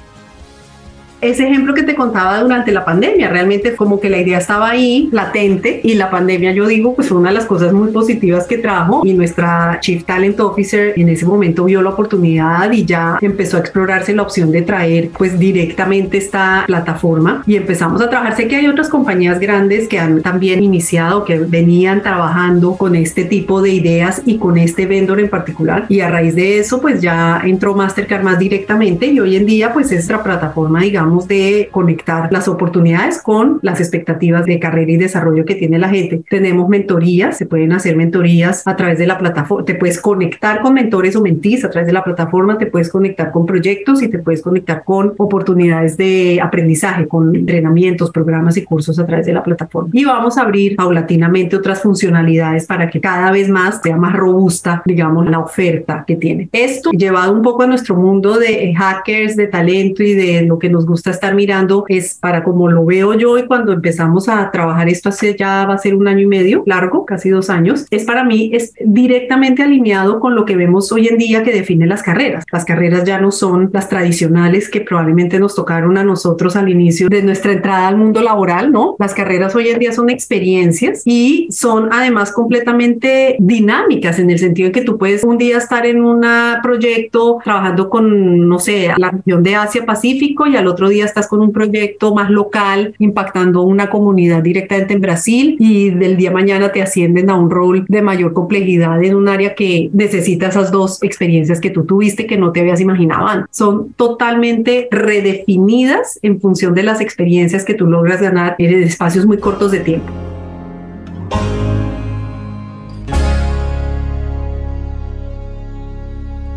ese 1.22 1.48
ejemplo 1.48 1.74
que 1.74 1.84
te 1.84 1.96
contaba 1.96 2.42
durante 2.42 2.72
la 2.72 2.84
pandemia, 2.84 3.30
realmente 3.30 3.76
como 3.76 4.00
que 4.00 4.10
la 4.10 4.18
idea 4.18 4.40
estaba 4.40 4.70
ahí, 4.70 5.10
latente, 5.12 5.80
y 5.84 5.94
la 5.94 6.10
pandemia, 6.10 6.52
yo 6.52 6.68
digo, 6.68 6.96
pues 6.96 7.10
fue 7.10 7.18
una 7.18 7.30
de 7.30 7.36
las 7.36 7.46
cosas 7.46 7.74
muy 7.74 7.92
positivas 7.92 8.48
que 8.48 8.58
trajo 8.58 9.02
y 9.06 9.14
nuestra 9.14 9.80
Chief 9.82 10.04
Talent 10.04 10.40
Officer 10.40 10.94
en 10.96 11.10
ese 11.10 11.26
momento 11.26 11.66
vio 11.66 11.82
la 11.82 11.92
oportunidad 11.92 12.72
y 12.72 12.86
ya 12.86 13.18
empezó 13.22 13.58
a 13.58 13.60
explorarse 13.60 14.14
la 14.14 14.24
opción 14.24 14.52
de 14.52 14.64
traer 14.64 15.10
pues 15.18 15.38
directamente 15.38 16.18
esta 16.18 16.64
plataforma 16.66 17.44
y 17.46 17.56
empezamos 17.56 18.02
a 18.02 18.10
trabajar. 18.10 18.36
Sé 18.36 18.48
que 18.48 18.56
hay 18.56 18.68
otras 18.68 18.90
compañías 18.90 19.40
grandes 19.40 19.88
que 19.88 20.00
han 20.00 20.22
también 20.22 20.64
iniciado, 20.64 21.24
que 21.24 21.38
venían 21.38 22.02
trabajando 22.02 22.76
con 22.76 22.96
este 22.96 23.26
tipo 23.26 23.62
de 23.62 23.70
ideas 23.70 24.22
y 24.26 24.38
con 24.38 24.58
este 24.58 24.86
vendor 24.86 25.20
en 25.20 25.30
particular 25.30 25.86
y 25.88 26.00
a 26.02 26.10
raíz 26.10 26.36
de 26.36 26.60
eso 26.60 26.82
pues 26.82 27.02
ya 27.02 27.42
entró 27.44 27.76
Mastercard 27.76 28.24
más 28.24 28.40
directamente 28.40 29.06
y 29.06 29.20
hoy 29.20 29.36
en 29.36 29.46
día 29.46 29.74
pues 29.74 29.88
es 29.92 30.02
nuestra 30.02 30.24
plataforma 30.24 30.82
digamos 30.82 31.11
tratamos 31.12 31.28
de 31.28 31.70
conectar 31.72 32.32
las 32.32 32.48
oportunidades 32.48 33.22
con 33.22 33.60
las 33.62 33.82
expectativas 33.82 34.46
de 34.46 34.60
carrera 34.60 34.92
y 34.92 34.98
desarrollo 34.98 35.46
que 35.46 35.56
tiene 35.56 35.78
la 35.78 35.90
gente. 35.90 36.22
Tenemos 36.30 36.70
mentorías, 36.70 37.38
se 37.38 37.46
pueden 37.46 37.74
hacer 37.74 37.98
mentorías 37.98 38.66
a 38.66 38.76
través 38.76 38.98
de 38.98 39.08
la 39.08 39.18
plataforma, 39.18 39.66
te 39.66 39.76
puedes 39.76 40.00
conectar 40.00 40.62
con 40.62 40.74
mentores 40.74 41.16
o 41.16 41.22
mentís 41.22 41.66
a 41.66 41.70
través 41.70 41.88
de 41.88 41.94
la 41.94 42.04
plataforma, 42.04 42.58
te 42.58 42.66
puedes 42.66 42.90
conectar 42.90 43.32
con 43.32 43.46
proyectos 43.46 44.02
y 44.02 44.08
te 44.08 44.20
puedes 44.20 44.42
conectar 44.42 44.84
con 44.86 45.14
oportunidades 45.18 45.98
de 45.98 46.40
aprendizaje, 46.42 47.08
con 47.08 47.36
entrenamientos, 47.36 48.12
programas 48.12 48.56
y 48.58 48.64
cursos 48.64 48.98
a 48.98 49.06
través 49.06 49.26
de 49.26 49.34
la 49.34 49.44
plataforma. 49.44 49.90
Y 49.92 50.06
vamos 50.06 50.38
a 50.38 50.44
abrir 50.44 50.78
paulatinamente 50.78 51.58
otras 51.58 51.82
funcionalidades 51.82 52.66
para 52.66 52.90
que 52.90 53.02
cada 53.02 53.32
vez 53.32 53.50
más 53.50 53.82
sea 53.84 53.98
más 53.98 54.14
robusta, 54.14 54.82
digamos, 54.86 55.30
la 55.30 55.40
oferta 55.40 56.06
que 56.08 56.16
tiene. 56.16 56.48
Esto 56.54 56.92
llevado 56.92 57.34
un 57.34 57.42
poco 57.42 57.64
a 57.64 57.68
nuestro 57.68 57.96
mundo 57.96 58.38
de 58.38 58.74
hackers, 58.74 59.36
de 59.36 59.48
talento 59.48 60.04
y 60.04 60.14
de 60.14 60.44
lo 60.44 60.58
que 60.58 60.70
nos 60.70 60.86
gusta 60.86 61.01
estar 61.10 61.34
mirando 61.34 61.86
es 61.88 62.16
para 62.20 62.44
como 62.44 62.70
lo 62.70 62.86
veo 62.86 63.14
yo 63.16 63.38
y 63.38 63.48
cuando 63.48 63.74
empezamos 63.74 64.30
a 64.30 64.52
trabajar 64.52 64.90
esto 64.90 65.10
hace 65.10 65.36
ya 65.36 65.66
va 65.66 65.74
a 65.74 65.78
ser 65.78 65.96
un 65.96 66.08
año 66.08 66.22
y 66.22 66.28
medio 66.28 66.64
largo, 66.66 67.06
casi 67.06 67.30
dos 67.30 67.50
años, 67.50 67.86
es 67.90 68.06
para 68.06 68.24
mí 68.24 68.52
es 68.54 68.74
directamente 68.86 69.64
alineado 69.64 70.20
con 70.20 70.36
lo 70.36 70.46
que 70.46 70.56
vemos 70.56 70.92
hoy 70.92 71.08
en 71.08 71.18
día 71.18 71.44
que 71.44 71.52
define 71.52 71.88
las 71.88 72.04
carreras. 72.04 72.44
Las 72.52 72.66
carreras 72.66 73.04
ya 73.06 73.20
no 73.20 73.32
son 73.32 73.70
las 73.74 73.90
tradicionales 73.90 74.70
que 74.70 74.82
probablemente 74.82 75.40
nos 75.40 75.56
tocaron 75.56 75.98
a 75.98 76.04
nosotros 76.04 76.56
al 76.56 76.70
inicio 76.70 77.10
de 77.10 77.24
nuestra 77.24 77.54
entrada 77.54 77.88
al 77.88 77.98
mundo 77.98 78.22
laboral, 78.22 78.72
¿no? 78.72 78.96
Las 79.00 79.14
carreras 79.14 79.56
hoy 79.56 79.70
en 79.70 79.80
día 79.80 79.92
son 79.92 80.10
experiencias 80.10 81.02
y 81.06 81.48
son 81.52 81.90
además 81.92 82.32
completamente 82.32 83.36
dinámicas 83.40 84.20
en 84.20 84.30
el 84.30 84.40
sentido 84.40 84.68
en 84.68 84.74
que 84.74 84.82
tú 84.82 84.98
puedes 84.98 85.24
un 85.24 85.38
día 85.38 85.58
estar 85.58 85.86
en 85.86 86.04
un 86.04 86.26
proyecto 86.62 87.40
trabajando 87.44 87.90
con, 87.90 88.48
no 88.48 88.60
sé, 88.60 88.92
la 88.98 89.12
región 89.12 89.44
de 89.44 89.56
Asia 89.56 89.86
Pacífico 89.86 90.48
y 90.48 90.56
al 90.56 90.68
otro 90.68 90.90
día 90.92 91.06
estás 91.06 91.28
con 91.28 91.42
un 91.42 91.52
proyecto 91.52 92.14
más 92.14 92.30
local 92.30 92.94
impactando 93.00 93.64
una 93.64 93.90
comunidad 93.90 94.44
directamente 94.44 94.94
en 94.94 95.02
Brasil 95.02 95.56
y 95.60 95.90
del 95.90 96.18
día 96.18 96.30
mañana 96.30 96.72
te 96.72 96.84
ascienden 96.84 97.32
a 97.32 97.36
un 97.36 97.50
rol 97.50 97.86
de 97.88 98.02
mayor 98.04 98.34
complejidad 98.34 99.04
en 99.04 99.16
un 99.16 99.28
área 99.28 99.56
que 99.56 99.90
necesita 99.94 100.48
esas 100.48 100.72
dos 100.72 101.02
experiencias 101.02 101.60
que 101.60 101.72
tú 101.72 101.86
tuviste 101.86 102.28
que 102.28 102.38
no 102.38 102.52
te 102.52 102.60
habías 102.60 102.80
imaginado. 102.80 103.46
Son 103.50 103.94
totalmente 103.94 104.88
redefinidas 104.92 106.20
en 106.22 106.40
función 106.40 106.76
de 106.76 106.84
las 106.84 107.02
experiencias 107.02 107.66
que 107.66 107.74
tú 107.74 107.88
logras 107.88 108.22
ganar 108.22 108.56
en 108.60 108.84
espacios 108.84 109.26
muy 109.26 109.38
cortos 109.38 109.72
de 109.72 109.80
tiempo. 109.80 110.12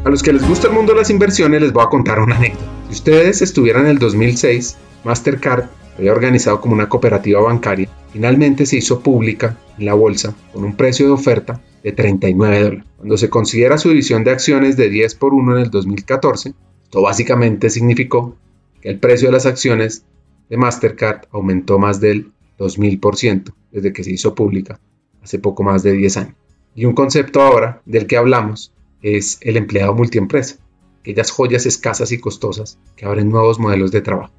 A 0.04 0.10
los 0.10 0.22
que 0.22 0.34
les 0.34 0.46
gusta 0.46 0.68
el 0.68 0.74
mundo 0.74 0.92
de 0.92 0.98
las 0.98 1.08
inversiones 1.08 1.62
les 1.62 1.72
voy 1.72 1.82
a 1.82 1.86
contar 1.86 2.20
una 2.20 2.36
anécdota. 2.36 2.66
Si 2.94 2.98
ustedes 2.98 3.42
estuvieran 3.42 3.86
en 3.86 3.90
el 3.90 3.98
2006, 3.98 4.76
Mastercard 5.02 5.64
había 5.98 6.12
organizado 6.12 6.60
como 6.60 6.74
una 6.74 6.88
cooperativa 6.88 7.40
bancaria. 7.40 7.88
Finalmente 8.12 8.66
se 8.66 8.76
hizo 8.76 9.00
pública 9.00 9.58
en 9.76 9.86
la 9.86 9.94
bolsa 9.94 10.32
con 10.52 10.62
un 10.62 10.76
precio 10.76 11.06
de 11.06 11.12
oferta 11.12 11.60
de 11.82 11.90
39 11.90 12.62
dólares. 12.62 12.84
Cuando 12.96 13.16
se 13.16 13.28
considera 13.28 13.78
su 13.78 13.88
división 13.88 14.22
de 14.22 14.30
acciones 14.30 14.76
de 14.76 14.90
10 14.90 15.16
por 15.16 15.34
1 15.34 15.56
en 15.56 15.64
el 15.64 15.70
2014, 15.72 16.54
esto 16.84 17.02
básicamente 17.02 17.68
significó 17.68 18.36
que 18.80 18.90
el 18.90 19.00
precio 19.00 19.26
de 19.26 19.32
las 19.32 19.46
acciones 19.46 20.04
de 20.48 20.56
Mastercard 20.56 21.22
aumentó 21.32 21.80
más 21.80 21.98
del 21.98 22.30
2000% 22.60 23.52
desde 23.72 23.92
que 23.92 24.04
se 24.04 24.12
hizo 24.12 24.36
pública 24.36 24.78
hace 25.20 25.40
poco 25.40 25.64
más 25.64 25.82
de 25.82 25.94
10 25.94 26.16
años. 26.18 26.34
Y 26.76 26.84
un 26.84 26.94
concepto 26.94 27.42
ahora 27.42 27.82
del 27.86 28.06
que 28.06 28.16
hablamos 28.16 28.72
es 29.02 29.38
el 29.40 29.56
empleado 29.56 29.94
multiempresa, 29.94 30.58
aquellas 31.04 31.30
joyas 31.30 31.66
escasas 31.66 32.12
y 32.12 32.18
costosas 32.18 32.78
que 32.96 33.04
abren 33.04 33.28
nuevos 33.28 33.58
modelos 33.58 33.92
de 33.92 34.00
trabajo. 34.00 34.32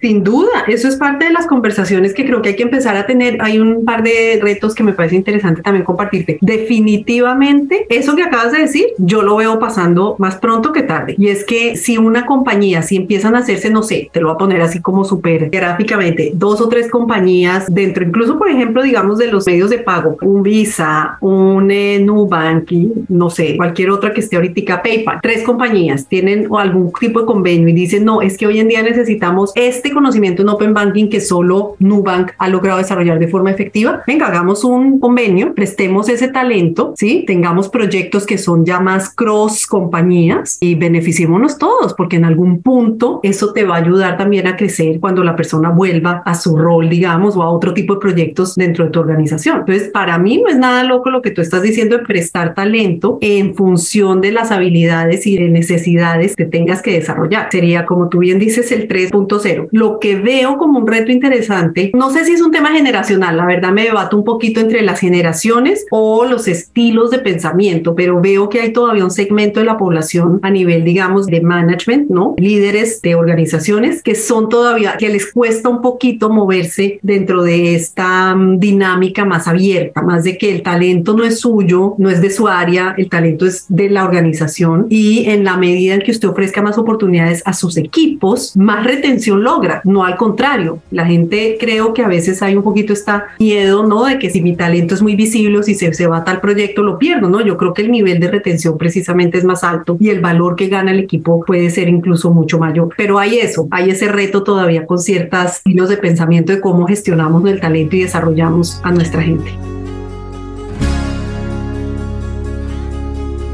Sin 0.00 0.22
duda, 0.22 0.64
eso 0.66 0.88
es 0.88 0.96
parte 0.96 1.26
de 1.26 1.32
las 1.32 1.46
conversaciones 1.46 2.12
que 2.14 2.26
creo 2.26 2.42
que 2.42 2.50
hay 2.50 2.56
que 2.56 2.62
empezar 2.64 2.96
a 2.96 3.06
tener. 3.06 3.38
Hay 3.40 3.58
un 3.58 3.84
par 3.84 4.02
de 4.02 4.38
retos 4.42 4.74
que 4.74 4.82
me 4.82 4.92
parece 4.92 5.16
interesante 5.16 5.62
también 5.62 5.84
compartirte. 5.84 6.38
Definitivamente, 6.40 7.86
eso 7.88 8.14
que 8.14 8.22
acabas 8.22 8.52
de 8.52 8.58
decir, 8.58 8.86
yo 8.98 9.22
lo 9.22 9.36
veo 9.36 9.58
pasando 9.58 10.16
más 10.18 10.36
pronto 10.36 10.72
que 10.72 10.82
tarde. 10.82 11.14
Y 11.18 11.28
es 11.28 11.44
que 11.44 11.76
si 11.76 11.98
una 11.98 12.26
compañía, 12.26 12.82
si 12.82 12.96
empiezan 12.96 13.34
a 13.34 13.38
hacerse, 13.38 13.70
no 13.70 13.82
sé, 13.82 14.10
te 14.12 14.20
lo 14.20 14.28
voy 14.28 14.34
a 14.34 14.38
poner 14.38 14.60
así 14.60 14.80
como 14.80 15.04
súper 15.04 15.48
gráficamente, 15.50 16.32
dos 16.34 16.60
o 16.60 16.68
tres 16.68 16.90
compañías 16.90 17.72
dentro, 17.72 18.04
incluso 18.04 18.38
por 18.38 18.50
ejemplo, 18.50 18.82
digamos 18.82 19.18
de 19.18 19.28
los 19.28 19.46
medios 19.46 19.70
de 19.70 19.78
pago, 19.78 20.16
un 20.20 20.42
Visa, 20.42 21.16
un 21.20 21.70
eh, 21.70 21.98
Nubank, 21.98 22.70
no 23.08 23.30
sé, 23.30 23.56
cualquier 23.56 23.90
otra 23.90 24.12
que 24.12 24.20
esté 24.20 24.36
ahorita, 24.36 24.82
PayPal, 24.82 25.20
tres 25.22 25.42
compañías 25.42 26.06
tienen 26.06 26.48
algún 26.58 26.92
tipo 26.92 27.20
de 27.20 27.26
convenio 27.26 27.68
y 27.68 27.72
dicen, 27.72 28.04
no, 28.04 28.20
es 28.20 28.36
que 28.36 28.46
hoy 28.46 28.60
en 28.60 28.68
día 28.68 28.82
necesitamos 28.82 29.52
este 29.54 29.93
conocimiento 29.94 30.42
en 30.42 30.48
Open 30.48 30.74
Banking 30.74 31.08
que 31.08 31.20
solo 31.20 31.76
Nubank 31.78 32.32
ha 32.38 32.48
logrado 32.48 32.78
desarrollar 32.78 33.18
de 33.18 33.28
forma 33.28 33.50
efectiva. 33.50 34.02
Venga, 34.06 34.26
hagamos 34.26 34.64
un 34.64 34.98
convenio, 35.00 35.54
prestemos 35.54 36.08
ese 36.08 36.28
talento, 36.28 36.94
¿sí? 36.96 37.24
Tengamos 37.26 37.68
proyectos 37.68 38.26
que 38.26 38.38
son 38.38 38.64
ya 38.64 38.80
más 38.80 39.10
cross 39.14 39.66
compañías 39.66 40.58
y 40.60 40.74
beneficiémonos 40.74 41.58
todos, 41.58 41.94
porque 41.94 42.16
en 42.16 42.24
algún 42.24 42.62
punto 42.62 43.20
eso 43.22 43.52
te 43.52 43.64
va 43.64 43.76
a 43.76 43.78
ayudar 43.78 44.16
también 44.16 44.46
a 44.46 44.56
crecer 44.56 45.00
cuando 45.00 45.24
la 45.24 45.36
persona 45.36 45.70
vuelva 45.70 46.22
a 46.24 46.34
su 46.34 46.56
rol, 46.56 46.88
digamos, 46.88 47.36
o 47.36 47.42
a 47.42 47.50
otro 47.50 47.74
tipo 47.74 47.94
de 47.94 48.00
proyectos 48.00 48.54
dentro 48.54 48.84
de 48.84 48.90
tu 48.90 49.00
organización. 49.00 49.60
Entonces, 49.60 49.88
para 49.88 50.18
mí 50.18 50.40
no 50.42 50.48
es 50.48 50.56
nada 50.56 50.84
loco 50.84 51.10
lo 51.10 51.22
que 51.22 51.30
tú 51.30 51.40
estás 51.40 51.62
diciendo 51.62 51.98
de 51.98 52.04
prestar 52.04 52.54
talento 52.54 53.18
en 53.20 53.54
función 53.54 54.20
de 54.20 54.32
las 54.32 54.50
habilidades 54.50 55.26
y 55.26 55.36
de 55.36 55.48
necesidades 55.48 56.36
que 56.36 56.44
tengas 56.44 56.82
que 56.82 56.92
desarrollar. 56.92 57.48
Sería, 57.50 57.86
como 57.86 58.08
tú 58.08 58.18
bien 58.18 58.38
dices, 58.38 58.72
el 58.72 58.88
3.0 58.88 59.68
lo 59.74 59.98
que 59.98 60.14
veo 60.14 60.56
como 60.56 60.78
un 60.78 60.86
reto 60.86 61.10
interesante, 61.10 61.90
no 61.94 62.08
sé 62.12 62.24
si 62.24 62.30
es 62.30 62.40
un 62.40 62.52
tema 62.52 62.70
generacional, 62.70 63.36
la 63.36 63.44
verdad 63.44 63.72
me 63.72 63.82
debato 63.82 64.16
un 64.16 64.22
poquito 64.22 64.60
entre 64.60 64.82
las 64.82 65.00
generaciones 65.00 65.84
o 65.90 66.24
los 66.26 66.46
estilos 66.46 67.10
de 67.10 67.18
pensamiento, 67.18 67.96
pero 67.96 68.20
veo 68.20 68.48
que 68.48 68.60
hay 68.60 68.72
todavía 68.72 69.02
un 69.02 69.10
segmento 69.10 69.58
de 69.58 69.66
la 69.66 69.76
población 69.76 70.38
a 70.42 70.50
nivel, 70.50 70.84
digamos, 70.84 71.26
de 71.26 71.40
management, 71.40 72.08
¿no? 72.08 72.36
Líderes 72.38 73.02
de 73.02 73.16
organizaciones 73.16 74.00
que 74.00 74.14
son 74.14 74.48
todavía, 74.48 74.94
que 74.96 75.08
les 75.08 75.32
cuesta 75.32 75.68
un 75.68 75.82
poquito 75.82 76.30
moverse 76.30 77.00
dentro 77.02 77.42
de 77.42 77.74
esta 77.74 78.32
mm, 78.36 78.60
dinámica 78.60 79.24
más 79.24 79.48
abierta, 79.48 80.02
más 80.02 80.22
de 80.22 80.38
que 80.38 80.54
el 80.54 80.62
talento 80.62 81.14
no 81.14 81.24
es 81.24 81.40
suyo, 81.40 81.96
no 81.98 82.10
es 82.10 82.20
de 82.20 82.30
su 82.30 82.46
área, 82.46 82.94
el 82.96 83.08
talento 83.08 83.44
es 83.44 83.64
de 83.68 83.90
la 83.90 84.04
organización 84.04 84.86
y 84.88 85.24
en 85.30 85.42
la 85.42 85.56
medida 85.56 85.94
en 85.94 86.02
que 86.02 86.12
usted 86.12 86.28
ofrezca 86.28 86.62
más 86.62 86.78
oportunidades 86.78 87.42
a 87.44 87.52
sus 87.52 87.76
equipos, 87.76 88.56
más 88.56 88.84
retención 88.84 89.42
logra 89.42 89.63
no 89.84 90.04
al 90.04 90.16
contrario. 90.16 90.78
La 90.90 91.06
gente 91.06 91.56
creo 91.58 91.94
que 91.94 92.02
a 92.02 92.08
veces 92.08 92.42
hay 92.42 92.56
un 92.56 92.62
poquito 92.62 92.92
esta 92.92 93.26
miedo, 93.38 93.86
¿no? 93.86 94.04
De 94.04 94.18
que 94.18 94.30
si 94.30 94.40
mi 94.40 94.56
talento 94.56 94.94
es 94.94 95.02
muy 95.02 95.16
visible, 95.16 95.62
si 95.62 95.74
se, 95.74 95.92
se 95.92 96.06
va 96.06 96.18
a 96.18 96.24
tal 96.24 96.40
proyecto, 96.40 96.82
lo 96.82 96.98
pierdo, 96.98 97.28
¿no? 97.28 97.40
Yo 97.40 97.56
creo 97.56 97.74
que 97.74 97.82
el 97.82 97.90
nivel 97.90 98.20
de 98.20 98.30
retención 98.30 98.78
precisamente 98.78 99.38
es 99.38 99.44
más 99.44 99.64
alto 99.64 99.96
y 100.00 100.10
el 100.10 100.20
valor 100.20 100.56
que 100.56 100.68
gana 100.68 100.92
el 100.92 101.00
equipo 101.00 101.44
puede 101.44 101.70
ser 101.70 101.88
incluso 101.88 102.32
mucho 102.32 102.58
mayor. 102.58 102.90
Pero 102.96 103.18
hay 103.18 103.38
eso, 103.38 103.68
hay 103.70 103.90
ese 103.90 104.08
reto 104.08 104.42
todavía 104.42 104.86
con 104.86 104.98
ciertas 104.98 105.62
hilos 105.64 105.88
de 105.88 105.96
pensamiento 105.96 106.52
de 106.52 106.60
cómo 106.60 106.86
gestionamos 106.86 107.44
el 107.46 107.60
talento 107.60 107.96
y 107.96 108.02
desarrollamos 108.02 108.80
a 108.82 108.90
nuestra 108.90 109.22
gente. 109.22 109.50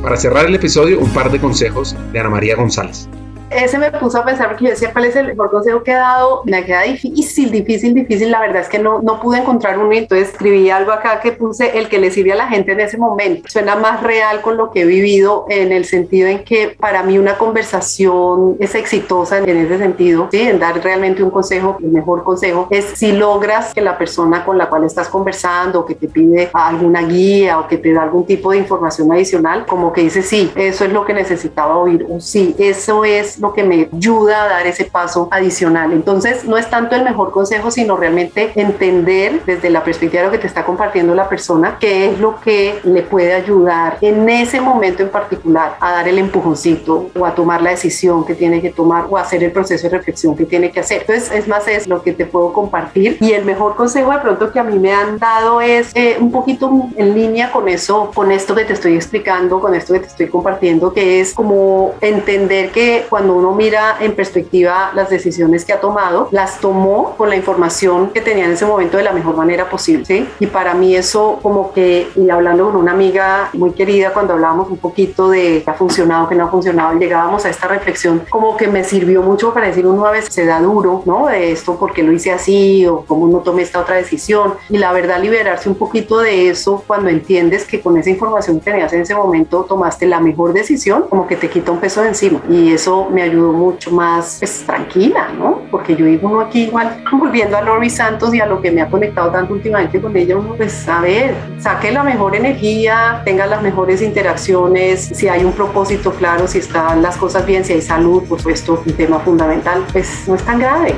Para 0.03 0.17
cerrar 0.17 0.47
el 0.47 0.55
episodio, 0.55 0.99
un 0.99 1.11
par 1.11 1.31
de 1.31 1.39
consejos 1.39 1.95
de 2.13 2.19
Ana 2.19 2.31
María 2.31 2.57
González 2.57 3.09
ese 3.51 3.79
me 3.79 3.91
puso 3.91 4.19
a 4.19 4.25
pensar 4.25 4.49
porque 4.49 4.65
yo 4.65 4.71
decía 4.71 4.93
cuál 4.93 5.07
es 5.07 5.17
el 5.17 5.27
mejor 5.27 5.51
consejo 5.51 5.83
que 5.83 5.91
he 5.91 5.95
dado. 5.95 6.43
Me 6.45 6.65
queda 6.65 6.83
difícil, 6.83 7.51
difícil, 7.51 7.95
difícil. 7.95 8.31
La 8.31 8.41
verdad 8.41 8.63
es 8.63 8.69
que 8.69 8.79
no, 8.79 9.03
no 9.03 9.21
pude 9.21 9.39
encontrar 9.39 9.79
uno 9.79 9.93
y 9.93 9.99
entonces 9.99 10.29
escribí 10.29 10.71
algo 10.71 10.93
acá 10.93 11.21
que 11.21 11.33
puse 11.33 11.79
el 11.79 11.89
que 11.89 11.99
le 11.99 12.11
sirve 12.11 12.33
a 12.33 12.37
la 12.37 12.49
gente 12.49 12.73
en 12.73 12.81
ese 12.81 12.97
momento. 12.97 13.49
Suena 13.49 13.77
más 13.77 14.03
real 14.03 14.41
con 14.41 14.57
lo 14.57 14.71
que 14.71 14.83
he 14.83 14.85
vivido 14.85 15.47
en 15.49 15.73
el 15.73 15.85
sentido 15.85 16.29
en 16.29 16.45
que 16.45 16.77
para 16.79 17.03
mí 17.03 17.19
una 17.19 17.37
conversación 17.39 18.57
es 18.61 18.75
exitosa 18.75 19.39
en 19.39 19.57
ese 19.57 19.79
sentido, 19.79 20.29
¿sí? 20.31 20.41
en 20.41 20.59
dar 20.59 20.83
realmente 20.83 21.23
un 21.23 21.31
consejo, 21.31 21.79
el 21.83 21.91
mejor 21.91 22.23
consejo 22.23 22.69
es 22.71 22.85
si 22.95 23.13
logras 23.13 23.75
que 23.75 23.81
la 23.81 23.99
persona 23.99 24.45
con 24.45 24.59
la 24.59 24.69
cual 24.69 24.85
estás 24.85 25.09
conversando, 25.09 25.85
que 25.85 25.95
te 25.95 26.09
pide 26.09 26.51
alguna 26.53 27.03
guía 27.03 27.59
o 27.59 27.67
que 27.67 27.79
te 27.79 27.93
da 27.93 28.03
algún 28.03 28.25
tipo 28.27 28.53
de 28.53 28.59
información 28.59 29.11
adicional, 29.13 29.67
como 29.67 29.93
que 29.93 30.03
dice 30.03 30.23
sí, 30.23 30.51
eso 30.55 30.85
es 30.85 30.93
lo 30.93 31.05
que 31.05 31.15
necesitaba 31.15 31.77
oír 31.77 32.07
o 32.09 32.21
sí, 32.21 32.55
eso 32.59 33.05
es 33.05 33.40
lo 33.41 33.53
que 33.53 33.65
me 33.65 33.89
ayuda 33.93 34.45
a 34.45 34.49
dar 34.49 34.67
ese 34.67 34.85
paso 34.85 35.29
adicional. 35.31 35.93
Entonces, 35.93 36.45
no 36.45 36.57
es 36.57 36.69
tanto 36.69 36.97
el 36.97 37.05
mejor 37.05 37.31
consejo, 37.31 37.71
sino 37.71 37.97
realmente 37.97 38.53
entender 38.55 39.43
desde 39.47 39.71
la 39.71 39.85
perspectiva 39.85 40.23
de 40.23 40.27
lo 40.27 40.33
que 40.33 40.39
te 40.39 40.47
está 40.47 40.65
compartiendo 40.65 41.15
la 41.15 41.29
persona, 41.29 41.77
qué 41.81 42.11
es 42.11 42.19
lo 42.19 42.41
que 42.41 42.81
le 42.85 43.03
puede 43.03 43.33
ayudar 43.35 43.99
en 44.01 44.29
ese 44.29 44.61
momento 44.61 45.03
en 45.03 45.09
particular 45.09 45.77
a 45.81 45.93
dar 45.93 46.09
el 46.09 46.19
empujoncito 46.19 47.11
o 47.19 47.27
a 47.27 47.35
tomar 47.35 47.63
la 47.63 47.71
decisión 47.71 48.25
que 48.25 48.35
tiene 48.35 48.61
que 48.61 48.71
tomar 48.71 49.07
o 49.09 49.17
a 49.17 49.23
hacer 49.23 49.43
el 49.45 49.53
proceso 49.53 49.89
de 49.89 49.97
reflexión 49.97 50.37
que 50.37 50.45
tiene 50.45 50.71
que 50.71 50.81
hacer. 50.81 51.03
Entonces, 51.03 51.31
es 51.33 51.49
más, 51.49 51.67
es 51.69 51.87
lo 51.87 52.03
que 52.03 52.13
te 52.13 52.27
puedo 52.27 52.53
compartir. 52.53 53.19
Y 53.21 53.33
el 53.33 53.45
mejor 53.45 53.77
consejo 53.77 54.13
de 54.13 54.19
pronto 54.19 54.53
que 54.53 54.59
a 54.59 54.65
mí 54.65 54.79
me 54.79 54.93
han 54.93 55.19
dado 55.19 55.61
es 55.61 55.91
eh, 55.95 56.17
un 56.21 56.31
poquito 56.31 56.71
en 56.97 57.15
línea 57.15 57.51
con 57.51 57.69
eso, 57.69 58.11
con 58.15 58.31
esto 58.33 58.55
que 58.55 58.65
te 58.65 58.73
estoy 58.73 58.95
explicando, 58.95 59.61
con 59.61 59.75
esto 59.75 59.93
que 59.95 60.01
te 60.01 60.07
estoy 60.07 60.29
compartiendo, 60.29 60.93
que 60.93 61.21
es 61.21 61.35
como 61.35 61.95
entender 62.01 62.71
que 62.71 63.07
cuando 63.09 63.30
cuando 63.31 63.49
uno 63.49 63.57
mira 63.57 63.97
en 64.01 64.17
perspectiva 64.17 64.91
las 64.93 65.09
decisiones 65.09 65.65
que 65.65 65.73
ha 65.73 65.81
tomado, 65.81 66.29
las 66.33 66.59
tomó 66.59 67.15
con 67.17 67.29
la 67.29 67.37
información 67.37 68.11
que 68.11 68.21
tenía 68.21 68.45
en 68.45 68.53
ese 68.53 68.67
momento 68.67 68.97
de 68.97 69.05
la 69.05 69.13
mejor 69.13 69.37
manera 69.37 69.71
posible. 69.71 70.27
Y 70.41 70.47
para 70.47 70.75
mí 70.75 70.97
eso 70.97 71.39
como 71.41 71.73
que, 71.73 72.09
y 72.17 72.29
hablando 72.29 72.67
con 72.67 72.77
una 72.77 72.91
amiga 72.91 73.51
muy 73.53 73.71
querida, 73.71 74.13
cuando 74.13 74.33
hablábamos 74.33 74.69
un 74.69 74.79
poquito 74.79 75.29
de 75.29 75.63
qué 75.65 75.71
ha 75.71 75.75
funcionado, 75.75 76.29
qué 76.29 76.35
no 76.35 76.47
ha 76.47 76.49
funcionado, 76.49 76.99
llegábamos 76.99 77.45
a 77.45 77.51
esta 77.51 77.69
reflexión, 77.69 78.23
como 78.31 78.57
que 78.57 78.67
me 78.67 78.83
sirvió 78.83 79.23
mucho 79.23 79.55
para 79.55 79.67
decir 79.67 79.87
uno 79.87 80.05
a 80.07 80.11
veces 80.11 80.35
se 80.35 80.45
da 80.45 80.61
duro, 80.61 81.03
¿no? 81.05 81.27
De 81.27 81.53
esto 81.53 81.77
porque 81.79 82.03
lo 82.03 82.11
hice 82.11 82.33
así 82.33 82.85
o 82.87 83.05
cómo 83.07 83.29
no 83.29 83.39
tomé 83.39 83.63
esta 83.63 83.79
otra 83.79 83.95
decisión. 83.95 84.55
Y 84.69 84.79
la 84.79 84.93
verdad, 84.93 85.21
liberarse 85.21 85.69
un 85.69 85.77
poquito 85.77 86.19
de 86.19 86.49
eso 86.49 86.83
cuando 86.85 87.11
entiendes 87.11 87.65
que 87.65 87.81
con 87.81 87.97
esa 87.97 88.11
información 88.11 88.59
que 88.59 88.73
tenías 88.73 88.93
en 88.93 89.03
ese 89.03 89.15
momento 89.15 89.65
tomaste 89.69 90.07
la 90.07 90.19
mejor 90.19 90.53
decisión, 90.53 91.05
como 91.09 91.29
que 91.29 91.37
te 91.37 91.49
quita 91.49 91.71
un 91.71 91.79
peso 91.79 92.03
de 92.03 92.09
encima. 92.09 92.41
Y 92.49 92.73
eso 92.73 93.09
me 93.11 93.20
ayudó 93.23 93.53
mucho 93.53 93.91
más 93.91 94.37
pues, 94.39 94.65
tranquila, 94.65 95.29
¿no? 95.37 95.63
Porque 95.71 95.97
yo 95.97 96.07
digo 96.07 96.29
uno 96.29 96.41
aquí 96.41 96.65
igual, 96.65 97.03
volviendo 97.13 97.57
a 97.57 97.63
Lori 97.63 97.91
Santos 97.91 98.35
y 98.35 98.41
a 98.41 98.47
lo 98.47 98.61
que 98.61 98.71
me 98.71 98.83
ha 98.83 98.89
conectado 98.89 99.31
tanto 99.31 99.55
últimamente 99.55 100.01
con 100.01 100.17
ella, 100.17 100.37
uno 100.37 100.55
pues 100.55 100.89
a 100.89 101.01
ver, 101.01 101.35
saque 101.59 101.91
la 101.91 102.03
mejor 102.03 102.37
energía, 102.37 103.23
tenga 103.25 103.47
las 103.47 103.63
mejores 103.63 104.03
interacciones, 104.03 105.11
si 105.15 105.29
hay 105.29 105.45
un 105.45 105.53
propósito 105.53 106.13
claro, 106.13 106.47
si 106.47 106.59
están 106.59 107.03
las 107.03 107.17
cosas 107.17 107.47
bien, 107.47 107.65
si 107.65 107.73
hay 107.73 107.83
salud, 107.83 108.23
por 108.25 108.39
supuesto, 108.39 108.83
un 108.85 108.93
tema 108.95 109.19
fundamental, 109.21 109.85
pues 109.93 110.27
no 110.27 110.35
es 110.35 110.43
tan 110.43 110.59
grave. 110.59 110.95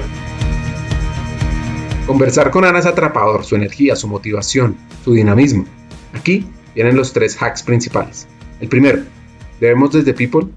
Conversar 2.07 2.51
con 2.51 2.65
Ana 2.65 2.81
es 2.81 2.87
atrapador, 2.87 3.45
su 3.45 3.55
energía, 3.55 3.95
su 3.95 4.09
motivación, 4.09 4.77
su 5.05 5.13
dinamismo. 5.13 5.65
Aquí 6.13 6.47
vienen 6.75 6.97
los 6.97 7.13
tres 7.13 7.41
hacks 7.41 7.63
principales. 7.63 8.27
El 8.61 8.69
primero, 8.69 9.03
debemos 9.61 9.93
desde 9.93 10.13
People 10.13 10.49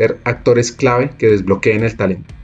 ser 0.00 0.18
actores 0.24 0.72
clave 0.72 1.10
que 1.18 1.28
desbloqueen 1.28 1.84
el 1.84 1.94
talento. 1.94 2.34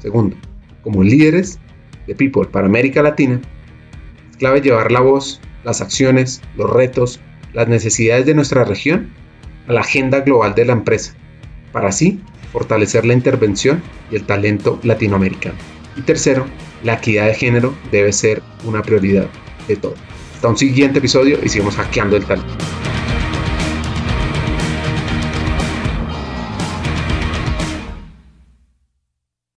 Segundo, 0.00 0.36
como 0.82 1.04
líderes 1.04 1.60
de 2.08 2.16
People 2.16 2.48
para 2.50 2.66
América 2.66 3.02
Latina, 3.02 3.40
es 4.32 4.36
clave 4.36 4.60
llevar 4.60 4.90
la 4.90 4.98
voz, 4.98 5.40
las 5.62 5.80
acciones, 5.80 6.42
los 6.56 6.68
retos, 6.68 7.20
las 7.52 7.68
necesidades 7.68 8.26
de 8.26 8.34
nuestra 8.34 8.64
región 8.64 9.10
a 9.68 9.72
la 9.74 9.82
agenda 9.82 10.22
global 10.22 10.56
de 10.56 10.64
la 10.64 10.72
empresa, 10.72 11.14
para 11.70 11.90
así 11.90 12.20
fortalecer 12.52 13.06
la 13.06 13.14
intervención 13.14 13.80
y 14.10 14.16
el 14.16 14.24
talento 14.26 14.80
latinoamericano. 14.82 15.54
Y 15.96 16.02
tercero, 16.02 16.46
la 16.82 16.94
equidad 16.94 17.26
de 17.26 17.34
género 17.34 17.76
debe 17.92 18.12
ser 18.12 18.42
una 18.64 18.82
prioridad 18.82 19.28
de 19.68 19.76
todo. 19.76 19.94
Hasta 20.34 20.48
un 20.48 20.58
siguiente 20.58 20.98
episodio 20.98 21.38
y 21.44 21.48
seguimos 21.48 21.76
hackeando 21.76 22.16
el 22.16 22.24
talento. 22.24 22.54